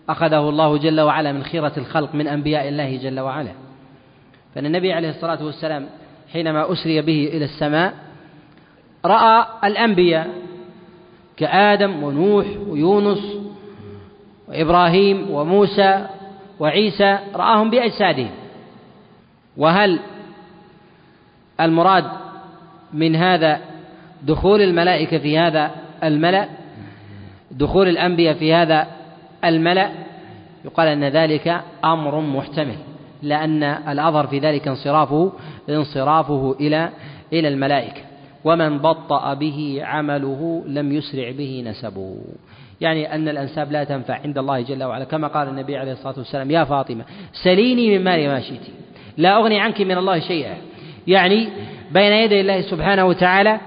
أخذه 0.08 0.48
الله 0.48 0.78
جل 0.78 1.00
وعلا 1.00 1.32
من 1.32 1.42
خيرة 1.42 1.72
الخلق 1.76 2.14
من 2.14 2.28
أنبياء 2.28 2.68
الله 2.68 2.96
جل 2.96 3.20
وعلا. 3.20 3.52
فإن 4.54 4.66
النبي 4.66 4.92
عليه 4.92 5.10
الصلاة 5.10 5.44
والسلام 5.44 5.88
حينما 6.32 6.72
أسري 6.72 7.02
به 7.02 7.30
إلى 7.32 7.44
السماء 7.44 7.94
رأى 9.04 9.46
الأنبياء 9.64 10.28
كآدم 11.36 12.02
ونوح 12.02 12.46
ويونس 12.68 13.36
وإبراهيم 14.48 15.30
وموسى 15.30 16.06
وعيسى 16.60 17.18
رآهم 17.34 17.70
بأجسادهم. 17.70 18.30
وهل 19.56 20.00
المراد 21.60 22.04
من 22.92 23.16
هذا 23.16 23.60
دخول 24.22 24.62
الملائكة 24.62 25.18
في 25.18 25.38
هذا 25.38 25.70
الملأ؟ 26.04 26.48
دخول 27.50 27.88
الأنبياء 27.88 28.34
في 28.34 28.54
هذا 28.54 28.86
الملأ؟ 29.44 29.90
يقال 30.64 30.88
أن 30.88 31.04
ذلك 31.04 31.60
أمر 31.84 32.20
محتمل 32.20 32.76
لأن 33.22 33.62
الأظهر 33.62 34.26
في 34.26 34.38
ذلك 34.38 34.68
انصرافه 34.68 35.32
انصرافه 35.68 36.56
إلى 36.60 36.90
إلى 37.32 37.48
الملائكة. 37.48 38.00
ومن 38.44 38.78
بطأ 38.78 39.34
به 39.34 39.80
عمله 39.82 40.62
لم 40.66 40.92
يسرع 40.92 41.30
به 41.30 41.64
نسبه. 41.66 42.16
يعني 42.80 43.14
أن 43.14 43.28
الأنساب 43.28 43.72
لا 43.72 43.84
تنفع 43.84 44.20
عند 44.24 44.38
الله 44.38 44.60
جل 44.60 44.84
وعلا. 44.84 45.04
كما 45.04 45.28
قال 45.28 45.48
النبي 45.48 45.76
عليه 45.76 45.92
الصلاة 45.92 46.14
والسلام 46.18 46.50
يا 46.50 46.64
فاطمة 46.64 47.04
سليني 47.32 47.98
من 47.98 48.04
مالي 48.04 48.28
ما 48.28 48.40
شئت. 48.40 48.66
لا 49.16 49.36
أغني 49.36 49.60
عنك 49.60 49.80
من 49.80 49.98
الله 49.98 50.18
شيئا. 50.18 50.54
يعني 51.06 51.48
بين 51.92 52.12
يدي 52.12 52.40
الله 52.40 52.60
سبحانه 52.60 53.04
وتعالى 53.04 53.60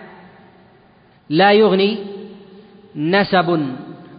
لا 1.30 1.52
يغني 1.53 1.98
نسب 2.95 3.76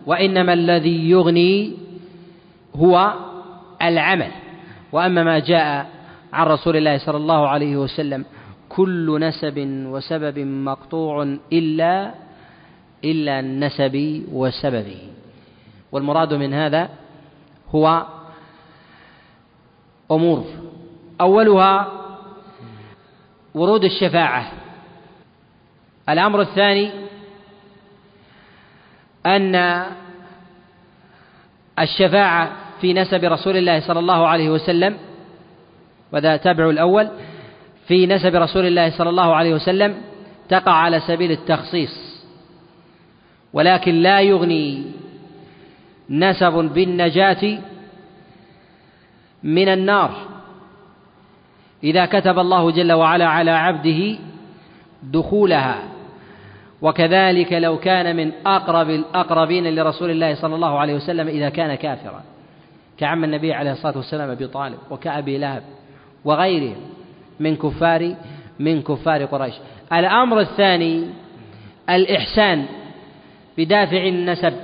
وإنما 0.07 0.53
الذي 0.53 1.11
يغني 1.11 1.73
هو 2.77 3.15
العمل. 3.83 4.31
وأما 4.93 5.23
ما 5.23 5.39
جاء 5.39 5.87
عن 6.33 6.47
رسول 6.47 6.77
الله 6.77 6.99
صلى 6.99 7.17
الله 7.17 7.49
عليه 7.49 7.77
وسلم 7.77 8.25
كل 8.69 9.21
نسب 9.21 9.59
وسبب 9.87 10.39
مقطوع 10.39 11.37
إلا 11.53 12.15
إلا 13.05 13.41
النسب 13.41 14.25
وسببه. 14.33 14.99
والمراد 15.93 16.35
من 16.35 16.55
هذا 16.55 16.89
هو 17.75 18.07
أمور. 20.11 20.45
أولها 21.21 21.93
ورود 23.55 23.85
الشفاعة. 23.85 24.53
الأمر 26.09 26.41
الثاني 26.41 26.91
أن 29.27 29.85
الشفاعة 31.79 32.53
في 32.81 32.93
نسب 32.93 33.25
رسول 33.25 33.57
الله 33.57 33.81
صلى 33.81 33.99
الله 33.99 34.29
عليه 34.29 34.51
وسلم 34.51 34.97
وذا 36.13 36.37
تبع 36.37 36.71
الأول 36.71 37.11
في 37.89 38.07
نسب 38.07 38.35
رسول 38.35 38.67
الله 38.67 38.91
صلى 38.99 39.09
الله 39.09 39.35
عليه 39.35 39.55
وسلم 39.55 40.03
تقع 40.49 40.73
على 40.73 41.01
سبيل 41.01 41.31
التخصيص. 41.31 42.10
ولكن 43.53 43.95
لا 43.95 44.21
يغني 44.21 44.85
نسب 46.11 46.53
بالنجاة 46.53 47.59
من 49.43 49.69
النار. 49.69 50.11
إذا 51.85 52.07
كتب 52.07 52.39
الله 52.39 52.71
جل 52.71 52.93
وعلا 52.93 53.27
على 53.27 53.51
عبده 53.51 54.19
دخولها 55.03 55.83
وكذلك 56.83 57.53
لو 57.53 57.79
كان 57.79 58.17
من 58.17 58.33
أقرب 58.47 58.91
الأقربين 58.91 59.75
لرسول 59.75 60.11
الله 60.11 60.35
صلى 60.35 60.55
الله 60.55 60.79
عليه 60.79 60.95
وسلم 60.95 61.29
إذا 61.29 61.49
كان 61.49 61.75
كافرا 61.75 62.23
كعم 62.99 63.25
النبي 63.25 63.53
عليه 63.53 63.73
الصلاة 63.73 63.97
والسلام 63.97 64.31
أبي 64.31 64.47
طالب 64.47 64.79
وكأبي 64.91 65.39
لهب 65.39 65.63
وغيرهم 66.25 66.77
من 67.41 67.57
كفار 67.57 68.15
من 68.59 68.83
كفار 68.83 69.25
قريش. 69.25 69.55
الأمر 69.93 70.41
الثاني 70.41 71.07
الإحسان. 71.91 72.67
بدافع 73.61 74.03
النسب. 74.07 74.55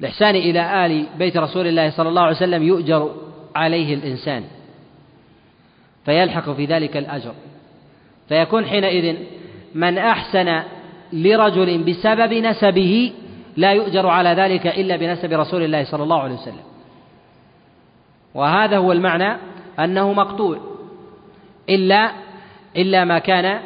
الإحسان 0.00 0.34
إلى 0.36 0.86
آل 0.86 1.06
بيت 1.18 1.36
رسول 1.36 1.66
الله 1.66 1.90
صلى 1.90 2.08
الله 2.08 2.22
عليه 2.22 2.36
وسلم 2.36 2.62
يؤجر 2.62 3.14
عليه 3.56 3.94
الإنسان. 3.94 4.44
فيلحق 6.04 6.50
في 6.50 6.64
ذلك 6.64 6.96
الأجر. 6.96 7.34
فيكون 8.28 8.64
حينئذ 8.64 9.16
من 9.74 9.98
أحسن 9.98 10.62
لرجل 11.12 11.78
بسبب 11.78 12.32
نسبه 12.32 13.12
لا 13.56 13.72
يؤجر 13.72 14.06
على 14.06 14.28
ذلك 14.28 14.66
إلا 14.66 14.96
بنسب 14.96 15.32
رسول 15.32 15.62
الله 15.62 15.84
صلى 15.84 16.02
الله 16.02 16.22
عليه 16.22 16.34
وسلم. 16.34 16.66
وهذا 18.34 18.76
هو 18.76 18.92
المعنى 18.92 19.36
أنه 19.78 20.12
مقطوع. 20.12 20.58
إلا 21.68 22.12
إلا 22.76 23.04
ما 23.04 23.18
كان 23.18 23.60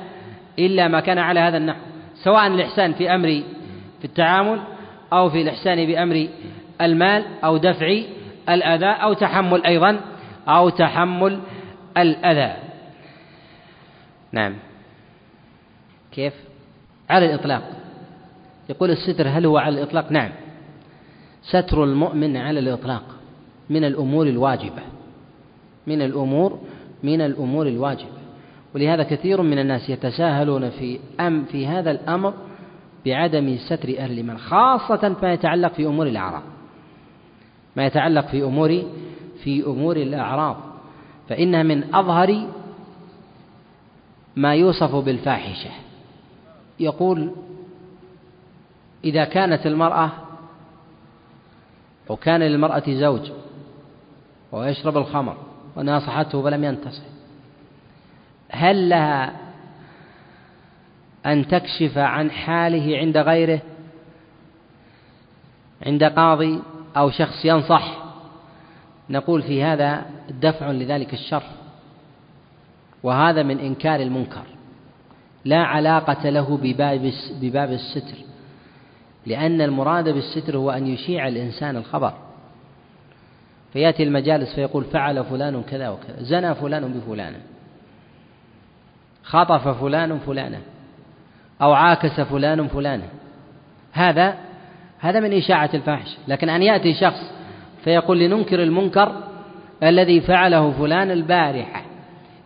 إلا 0.59 0.89
ما 0.89 1.01
كان 1.01 1.19
على 1.19 1.40
هذا 1.40 1.57
النحو. 1.57 1.91
سواء 2.24 2.47
الإحسان 2.47 2.93
في 2.93 3.15
أمر 3.15 3.43
في 3.99 4.05
التعامل 4.05 4.61
أو 5.12 5.31
في 5.31 5.43
الإحسان 5.43 5.86
بأمر 5.86 6.28
المال 6.81 7.24
أو 7.44 7.57
دفع 7.57 7.99
الأذى 8.49 8.86
أو 8.86 9.12
تحمل 9.12 9.65
أيضا 9.65 10.01
أو 10.49 10.69
تحمل 10.69 11.40
الأذى. 11.97 12.57
نعم. 14.32 14.57
كيف؟ 16.12 16.32
على 17.11 17.27
الإطلاق. 17.27 17.62
يقول 18.69 18.90
الستر 18.90 19.28
هل 19.28 19.47
هو 19.47 19.59
على 19.59 19.82
الإطلاق؟ 19.82 20.12
نعم. 20.12 20.31
ستر 21.43 21.85
المؤمن 21.85 22.36
على 22.36 22.61
الإطلاق 22.61 23.03
من 23.70 23.85
الأمور 23.85 24.27
الواجبة. 24.27 24.82
من 25.86 26.03
الأمور 26.03 26.61
من 27.03 27.20
الأمور 27.20 27.66
الواجبة. 27.66 28.22
ولهذا 28.74 29.03
كثير 29.03 29.43
من 29.43 29.59
الناس 29.59 29.90
يتساهلون 29.90 30.70
في 30.70 30.99
أم 31.20 31.44
في 31.44 31.66
هذا 31.66 31.90
الأمر 31.90 32.35
بعدم 33.07 33.57
ستر 33.57 33.89
أهل 33.99 34.12
الإيمان 34.12 34.39
خاصة 34.39 35.16
ما 35.23 35.32
يتعلق 35.32 35.73
في 35.73 35.86
أمور 35.86 36.07
الأعراض 36.07 36.43
ما 37.77 37.86
يتعلق 37.86 38.27
في 38.27 38.43
أمور 38.43 38.82
في 39.44 39.66
أمور 39.66 39.97
الأعراض 39.97 40.57
فإنها 41.28 41.62
من 41.62 41.94
أظهر 41.94 42.49
ما 44.36 44.55
يوصف 44.55 44.94
بالفاحشة. 44.94 45.70
يقول 46.81 47.32
إذا 49.05 49.24
كانت 49.24 49.66
المرأة 49.66 50.11
وكان 52.09 52.40
للمرأة 52.40 52.82
زوج 52.89 53.31
ويشرب 54.53 54.97
الخمر 54.97 55.36
وناصحته 55.77 56.43
فلم 56.43 56.65
ينتصح. 56.65 57.11
هل 58.52 58.88
لها 58.88 59.32
أن 61.26 61.48
تكشف 61.48 61.98
عن 61.98 62.30
حاله 62.30 62.98
عند 62.98 63.16
غيره؟ 63.16 63.60
عند 65.86 66.04
قاضي 66.04 66.62
أو 66.96 67.10
شخص 67.10 67.44
ينصح؟ 67.44 68.02
نقول 69.10 69.42
في 69.42 69.62
هذا 69.62 70.04
دفع 70.30 70.70
لذلك 70.70 71.12
الشر. 71.12 71.42
وهذا 73.02 73.42
من 73.42 73.58
إنكار 73.58 74.00
المنكر. 74.00 74.44
لا 75.44 75.62
علاقة 75.62 76.30
له 76.30 76.56
بباب 76.56 77.12
بباب 77.40 77.72
الستر. 77.72 78.16
لأن 79.26 79.60
المراد 79.60 80.08
بالستر 80.08 80.56
هو 80.56 80.70
أن 80.70 80.86
يشيع 80.86 81.28
الإنسان 81.28 81.76
الخبر. 81.76 82.12
فيأتي 83.72 84.02
المجالس 84.02 84.54
فيقول 84.54 84.84
فعل 84.84 85.24
فلان 85.24 85.62
كذا 85.62 85.88
وكذا. 85.88 86.22
زنى 86.22 86.54
فلان 86.54 86.92
بفلانة 86.92 87.51
خطف 89.23 89.69
فلان 89.69 90.19
فلانة 90.19 90.61
أو 91.62 91.73
عاكس 91.73 92.20
فلان 92.20 92.69
فلانة. 92.69 93.09
هذا 93.93 94.35
هذا 94.99 95.20
من 95.20 95.32
إشاعة 95.32 95.70
الفاحش. 95.74 96.16
لكن 96.28 96.49
أن 96.49 96.62
يأتي 96.62 96.94
شخص 96.94 97.32
فيقول 97.85 98.19
لننكر 98.19 98.62
المنكر 98.62 99.12
الذي 99.82 100.20
فعله 100.20 100.70
فلان 100.70 101.11
البارحة 101.11 101.82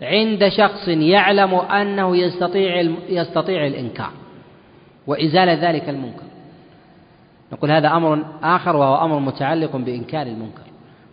عند 0.02 0.48
شخص 0.48 0.88
يعلم 0.88 1.54
أنه 1.54 2.16
يستطيع 2.16 2.90
يستطيع 3.08 3.66
الإنكار 3.66 4.10
وإزالة 5.06 5.70
ذلك 5.70 5.88
المنكر. 5.88 6.22
نقول 7.52 7.70
هذا 7.70 7.88
أمر 7.88 8.24
آخر 8.42 8.76
وهو 8.76 9.04
أمر 9.04 9.18
متعلق 9.18 9.76
بإنكار 9.76 10.26
المنكر 10.26 10.62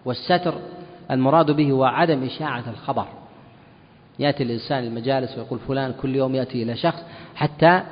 والستر 0.05 0.53
المراد 1.11 1.51
به 1.51 1.71
هو 1.71 1.83
عدم 1.83 2.23
إشاعة 2.23 2.63
الخبر. 2.69 3.05
يأتي 4.19 4.43
الإنسان 4.43 4.83
المجالس 4.83 5.37
ويقول 5.37 5.59
فلان 5.59 5.93
كل 6.01 6.15
يوم 6.15 6.35
يأتي 6.35 6.63
إلى 6.63 6.75
شخص 6.75 7.03
حتى 7.35 7.83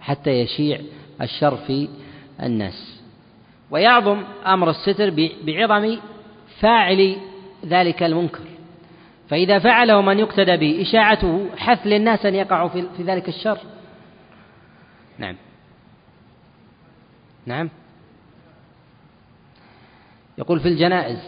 حتى 0.00 0.30
يشيع 0.30 0.80
الشر 1.20 1.56
في 1.56 1.88
الناس. 2.42 3.00
ويعظم 3.70 4.22
أمر 4.46 4.70
الستر 4.70 5.32
بعظم 5.44 5.98
فاعل 6.60 7.16
ذلك 7.66 8.02
المنكر. 8.02 8.44
فإذا 9.28 9.58
فعله 9.58 10.00
من 10.00 10.18
يقتدى 10.18 10.56
به 10.56 10.82
إشاعته 10.82 11.46
حث 11.56 11.86
للناس 11.86 12.26
أن 12.26 12.34
يقعوا 12.34 12.68
في 12.68 13.02
ذلك 13.02 13.28
الشر. 13.28 13.58
نعم. 15.18 15.36
نعم. 17.46 17.70
يقول 20.38 20.60
في 20.60 20.68
الجنائز 20.68 21.18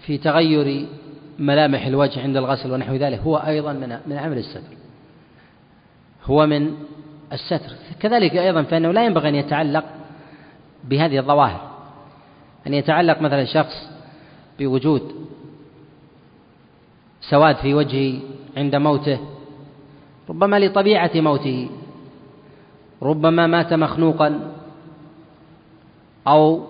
في 0.00 0.18
تغير 0.18 0.86
ملامح 1.40 1.86
الوجه 1.86 2.22
عند 2.22 2.36
الغسل 2.36 2.72
ونحو 2.72 2.94
ذلك 2.94 3.18
هو 3.18 3.36
أيضا 3.36 3.72
من 3.72 3.98
من 4.06 4.16
عمل 4.16 4.38
الستر. 4.38 4.76
هو 6.24 6.46
من 6.46 6.74
الستر. 7.32 7.72
كذلك 8.00 8.36
أيضا 8.36 8.62
فإنه 8.62 8.90
لا 8.90 9.04
ينبغي 9.04 9.28
أن 9.28 9.34
يتعلق 9.34 9.84
بهذه 10.84 11.18
الظواهر. 11.18 11.70
أن 12.66 12.74
يتعلق 12.74 13.20
مثلا 13.20 13.44
شخص 13.44 13.90
بوجود 14.58 15.14
سواد 17.20 17.56
في 17.56 17.74
وجهه 17.74 18.20
عند 18.56 18.76
موته 18.76 19.18
ربما 20.28 20.58
لطبيعة 20.58 21.10
موته 21.14 21.68
ربما 23.02 23.46
مات 23.46 23.72
مخنوقا 23.72 24.52
أو 26.26 26.66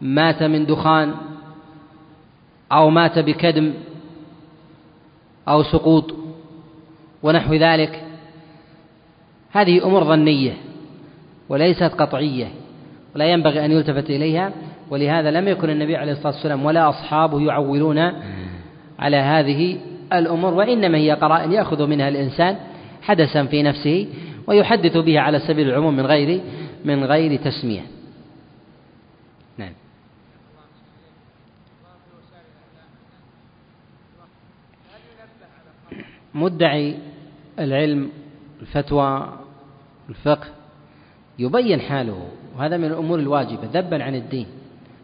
مات 0.00 0.42
من 0.42 0.66
دخان 0.66 1.14
أو 2.72 2.90
مات 2.90 3.18
بكدم 3.18 3.74
أو 5.48 5.62
سقوط 5.62 6.14
ونحو 7.22 7.54
ذلك. 7.54 8.04
هذه 9.52 9.84
أمور 9.86 10.04
ظنية 10.04 10.52
وليست 11.48 11.82
قطعية 11.82 12.48
ولا 13.14 13.32
ينبغي 13.32 13.64
أن 13.64 13.72
يلتفت 13.72 14.10
إليها 14.10 14.52
ولهذا 14.90 15.30
لم 15.30 15.48
يكن 15.48 15.70
النبي 15.70 15.96
عليه 15.96 16.12
الصلاة 16.12 16.32
والسلام 16.32 16.64
ولا 16.64 16.88
أصحابه 16.88 17.40
يعولون 17.40 17.98
على 18.98 19.16
هذه 19.16 19.78
الأمور 20.12 20.54
وإنما 20.54 20.98
هي 20.98 21.12
قرائن 21.12 21.52
يأخذ 21.52 21.86
منها 21.86 22.08
الإنسان 22.08 22.56
حدثا 23.02 23.44
في 23.44 23.62
نفسه 23.62 24.06
ويحدث 24.46 24.96
بها 24.96 25.20
على 25.20 25.38
سبيل 25.38 25.68
العموم 25.68 25.96
من 25.96 26.06
غير 26.06 26.40
من 26.84 27.04
غير 27.04 27.36
تسمية 27.36 27.82
نعم 29.58 29.72
مدعي 36.34 36.96
العلم 37.58 38.08
الفتوى 38.60 39.32
الفقه 40.08 40.46
يبين 41.38 41.80
حاله 41.80 42.28
وهذا 42.56 42.76
من 42.76 42.84
الأمور 42.84 43.18
الواجبة. 43.18 43.68
ذبا 43.72 44.04
عن 44.04 44.14
الدين. 44.14 44.46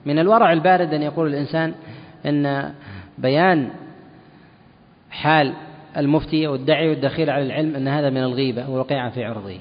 من 0.07 0.19
الورع 0.19 0.53
البارد 0.53 0.95
أن 0.95 1.03
يقول 1.03 1.29
الإنسان 1.29 1.75
أن 2.27 2.73
بيان 3.19 3.69
حال 5.11 5.53
المفتي 5.97 6.47
والدعي 6.47 6.89
والدخيل 6.89 7.31
على 7.31 7.47
العلم 7.47 7.77
أن 7.77 7.89
هذا 7.89 8.11
من 8.11 8.23
الغيبة 8.23 8.71
والوقيعة 8.71 9.11
في 9.11 9.25
عرضه. 9.25 9.59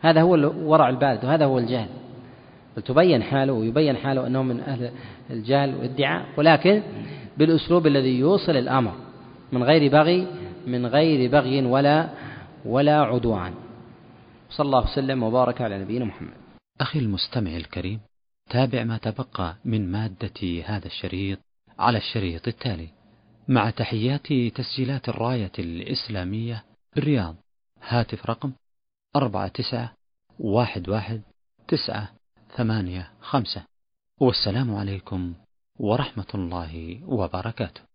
هذا 0.00 0.20
هو 0.20 0.34
الورع 0.34 0.88
البارد 0.88 1.24
وهذا 1.24 1.44
هو 1.44 1.58
الجهل. 1.58 1.88
تبين 2.84 3.22
حاله 3.22 3.52
ويبين 3.52 3.96
حاله 3.96 4.26
أنه 4.26 4.42
من 4.42 4.60
أهل 4.60 4.90
الجهل 5.30 5.74
والادعاء. 5.74 6.24
ولكن 6.36 6.82
بالأسلوب 7.38 7.86
الذي 7.86 8.18
يوصل 8.18 8.56
الأمر 8.56 8.92
من 9.52 9.62
غير 9.62 9.92
بغي 9.92 10.26
من 10.66 10.86
غير 10.86 11.30
بغي 11.30 11.66
ولا 11.66 12.10
ولا 12.64 13.00
عدوان. 13.00 13.54
صلى 14.50 14.66
الله 14.66 14.84
وسلم 14.92 15.22
وبارك 15.22 15.60
على 15.60 15.78
نبينا 15.78 16.04
محمد. 16.04 16.34
أخي 16.80 16.98
المستمع 16.98 17.56
الكريم 17.56 18.00
تابع 18.50 18.84
ما 18.84 18.98
تبقى 18.98 19.56
من 19.64 19.92
مادة 19.92 20.62
هذا 20.64 20.86
الشريط 20.86 21.38
على 21.78 21.98
الشريط 21.98 22.48
التالي. 22.48 22.88
مع 23.48 23.70
تحيات 23.70 24.26
تسجيلات 24.54 25.08
الراية 25.08 25.52
الإسلامية 25.58 26.64
بالرياض 26.94 27.36
هاتف 27.82 28.26
رقم 28.26 28.52
أربعة 29.16 29.48
تسعة 29.48 29.92
واحد 30.38 30.88
واحد 30.88 31.22
تسعة 31.68 32.08
ثمانية 32.56 33.10
خمسة. 33.20 33.62
والسلام 34.20 34.74
عليكم 34.74 35.34
ورحمة 35.78 36.26
الله 36.34 37.00
وبركاته. 37.06 37.89